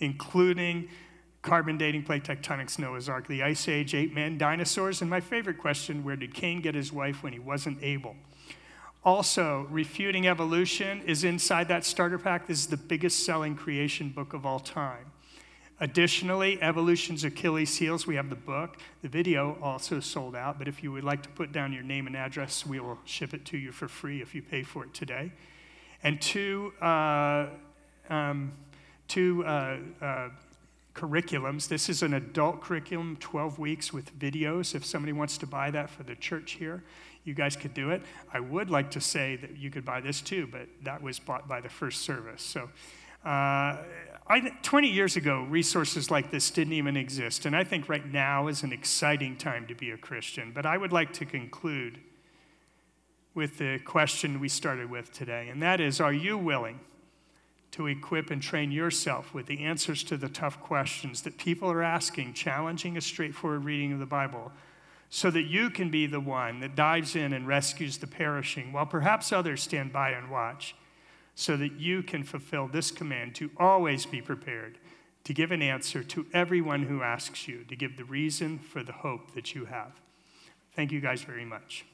including 0.00 0.88
carbon 1.46 1.78
dating, 1.78 2.02
plate 2.02 2.24
tectonics, 2.24 2.78
Noah's 2.78 3.08
Ark, 3.08 3.28
the 3.28 3.42
Ice 3.42 3.68
Age, 3.68 3.94
ape 3.94 4.12
man, 4.12 4.36
dinosaurs, 4.36 5.00
and 5.00 5.08
my 5.08 5.20
favorite 5.20 5.58
question 5.58 6.02
where 6.02 6.16
did 6.16 6.34
Cain 6.34 6.60
get 6.60 6.74
his 6.74 6.92
wife 6.92 7.22
when 7.22 7.32
he 7.32 7.38
wasn't 7.38 7.78
able? 7.82 8.16
Also, 9.04 9.68
Refuting 9.70 10.26
Evolution 10.26 11.00
is 11.06 11.22
inside 11.22 11.68
that 11.68 11.84
starter 11.84 12.18
pack. 12.18 12.48
This 12.48 12.58
is 12.58 12.66
the 12.66 12.76
biggest 12.76 13.24
selling 13.24 13.54
creation 13.54 14.10
book 14.10 14.32
of 14.34 14.44
all 14.44 14.58
time. 14.58 15.12
Additionally, 15.78 16.60
Evolution's 16.60 17.22
Achilles 17.22 17.76
Heels, 17.76 18.06
we 18.06 18.16
have 18.16 18.28
the 18.28 18.34
book. 18.34 18.78
The 19.02 19.08
video 19.08 19.56
also 19.62 20.00
sold 20.00 20.34
out, 20.34 20.58
but 20.58 20.66
if 20.66 20.82
you 20.82 20.90
would 20.90 21.04
like 21.04 21.22
to 21.22 21.28
put 21.28 21.52
down 21.52 21.72
your 21.72 21.84
name 21.84 22.08
and 22.08 22.16
address, 22.16 22.66
we 22.66 22.80
will 22.80 22.98
ship 23.04 23.32
it 23.32 23.44
to 23.46 23.56
you 23.56 23.70
for 23.70 23.86
free 23.86 24.20
if 24.20 24.34
you 24.34 24.42
pay 24.42 24.64
for 24.64 24.82
it 24.82 24.92
today. 24.92 25.30
And 26.02 26.20
two, 26.20 26.72
uh, 26.80 27.46
um, 28.10 28.52
two 29.06 29.44
uh, 29.46 29.76
uh, 30.00 30.28
curriculums. 30.96 31.68
This 31.68 31.88
is 31.88 32.02
an 32.02 32.14
adult 32.14 32.62
curriculum, 32.62 33.16
12 33.20 33.58
weeks 33.58 33.92
with 33.92 34.18
videos. 34.18 34.74
If 34.74 34.84
somebody 34.84 35.12
wants 35.12 35.36
to 35.38 35.46
buy 35.46 35.70
that 35.70 35.90
for 35.90 36.02
the 36.02 36.16
church 36.16 36.52
here, 36.52 36.82
you 37.24 37.34
guys 37.34 37.54
could 37.54 37.74
do 37.74 37.90
it. 37.90 38.02
I 38.32 38.40
would 38.40 38.70
like 38.70 38.90
to 38.92 39.00
say 39.00 39.36
that 39.36 39.56
you 39.56 39.70
could 39.70 39.84
buy 39.84 40.00
this 40.00 40.20
too, 40.20 40.48
but 40.50 40.68
that 40.82 41.02
was 41.02 41.18
bought 41.18 41.46
by 41.46 41.60
the 41.60 41.68
first 41.68 42.02
service. 42.02 42.42
So, 42.42 42.70
uh, 43.24 43.78
I, 44.28 44.52
20 44.62 44.88
years 44.88 45.16
ago, 45.16 45.46
resources 45.48 46.10
like 46.10 46.30
this 46.30 46.50
didn't 46.50 46.72
even 46.72 46.96
exist. 46.96 47.44
And 47.44 47.54
I 47.54 47.62
think 47.62 47.88
right 47.88 48.10
now 48.10 48.48
is 48.48 48.62
an 48.62 48.72
exciting 48.72 49.36
time 49.36 49.66
to 49.66 49.74
be 49.74 49.90
a 49.90 49.96
Christian. 49.96 50.52
But 50.52 50.66
I 50.66 50.78
would 50.78 50.92
like 50.92 51.12
to 51.14 51.24
conclude 51.24 52.00
with 53.34 53.58
the 53.58 53.78
question 53.80 54.40
we 54.40 54.48
started 54.48 54.90
with 54.90 55.12
today, 55.12 55.48
and 55.50 55.60
that 55.62 55.80
is 55.80 56.00
Are 56.00 56.12
you 56.12 56.38
willing? 56.38 56.80
To 57.76 57.86
equip 57.86 58.30
and 58.30 58.40
train 58.40 58.72
yourself 58.72 59.34
with 59.34 59.44
the 59.46 59.62
answers 59.62 60.02
to 60.02 60.16
the 60.16 60.30
tough 60.30 60.58
questions 60.60 61.20
that 61.22 61.36
people 61.36 61.70
are 61.70 61.82
asking, 61.82 62.32
challenging 62.32 62.96
a 62.96 63.00
straightforward 63.02 63.64
reading 63.64 63.92
of 63.92 63.98
the 63.98 64.06
Bible, 64.06 64.50
so 65.10 65.30
that 65.30 65.42
you 65.42 65.68
can 65.68 65.90
be 65.90 66.06
the 66.06 66.18
one 66.18 66.60
that 66.60 66.74
dives 66.74 67.14
in 67.14 67.34
and 67.34 67.46
rescues 67.46 67.98
the 67.98 68.06
perishing, 68.06 68.72
while 68.72 68.86
perhaps 68.86 69.30
others 69.30 69.62
stand 69.62 69.92
by 69.92 70.10
and 70.10 70.30
watch, 70.30 70.74
so 71.34 71.54
that 71.54 71.72
you 71.72 72.02
can 72.02 72.24
fulfill 72.24 72.66
this 72.66 72.90
command 72.90 73.34
to 73.34 73.50
always 73.58 74.06
be 74.06 74.22
prepared 74.22 74.78
to 75.24 75.34
give 75.34 75.50
an 75.50 75.60
answer 75.60 76.02
to 76.02 76.24
everyone 76.32 76.84
who 76.84 77.02
asks 77.02 77.46
you, 77.46 77.62
to 77.64 77.76
give 77.76 77.98
the 77.98 78.04
reason 78.04 78.58
for 78.58 78.82
the 78.82 78.92
hope 78.92 79.34
that 79.34 79.54
you 79.54 79.66
have. 79.66 79.92
Thank 80.74 80.92
you 80.92 81.00
guys 81.00 81.20
very 81.22 81.44
much. 81.44 81.84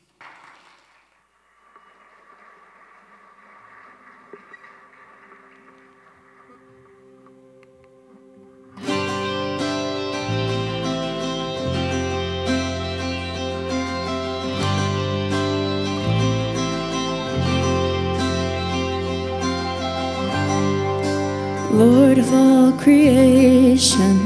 Creation, 22.83 24.19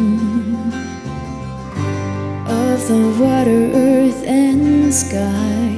of 2.48 2.88
the 2.88 3.14
water, 3.20 3.70
earth, 3.74 4.24
and 4.24 4.92
sky. 4.94 5.76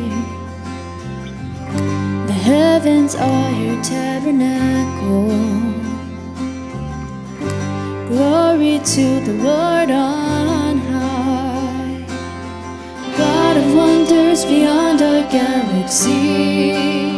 The 2.28 2.32
heavens 2.32 3.16
are 3.16 3.50
your 3.50 3.82
tabernacle. 3.82 5.26
Glory 8.06 8.78
to 8.94 9.06
the 9.26 9.34
Lord 9.42 9.90
on 9.90 10.78
high, 10.78 12.06
God 13.16 13.56
of 13.56 13.74
wonders 13.74 14.44
beyond 14.44 15.02
our 15.02 15.28
galaxy. 15.32 17.17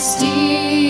Majesty. 0.00 0.89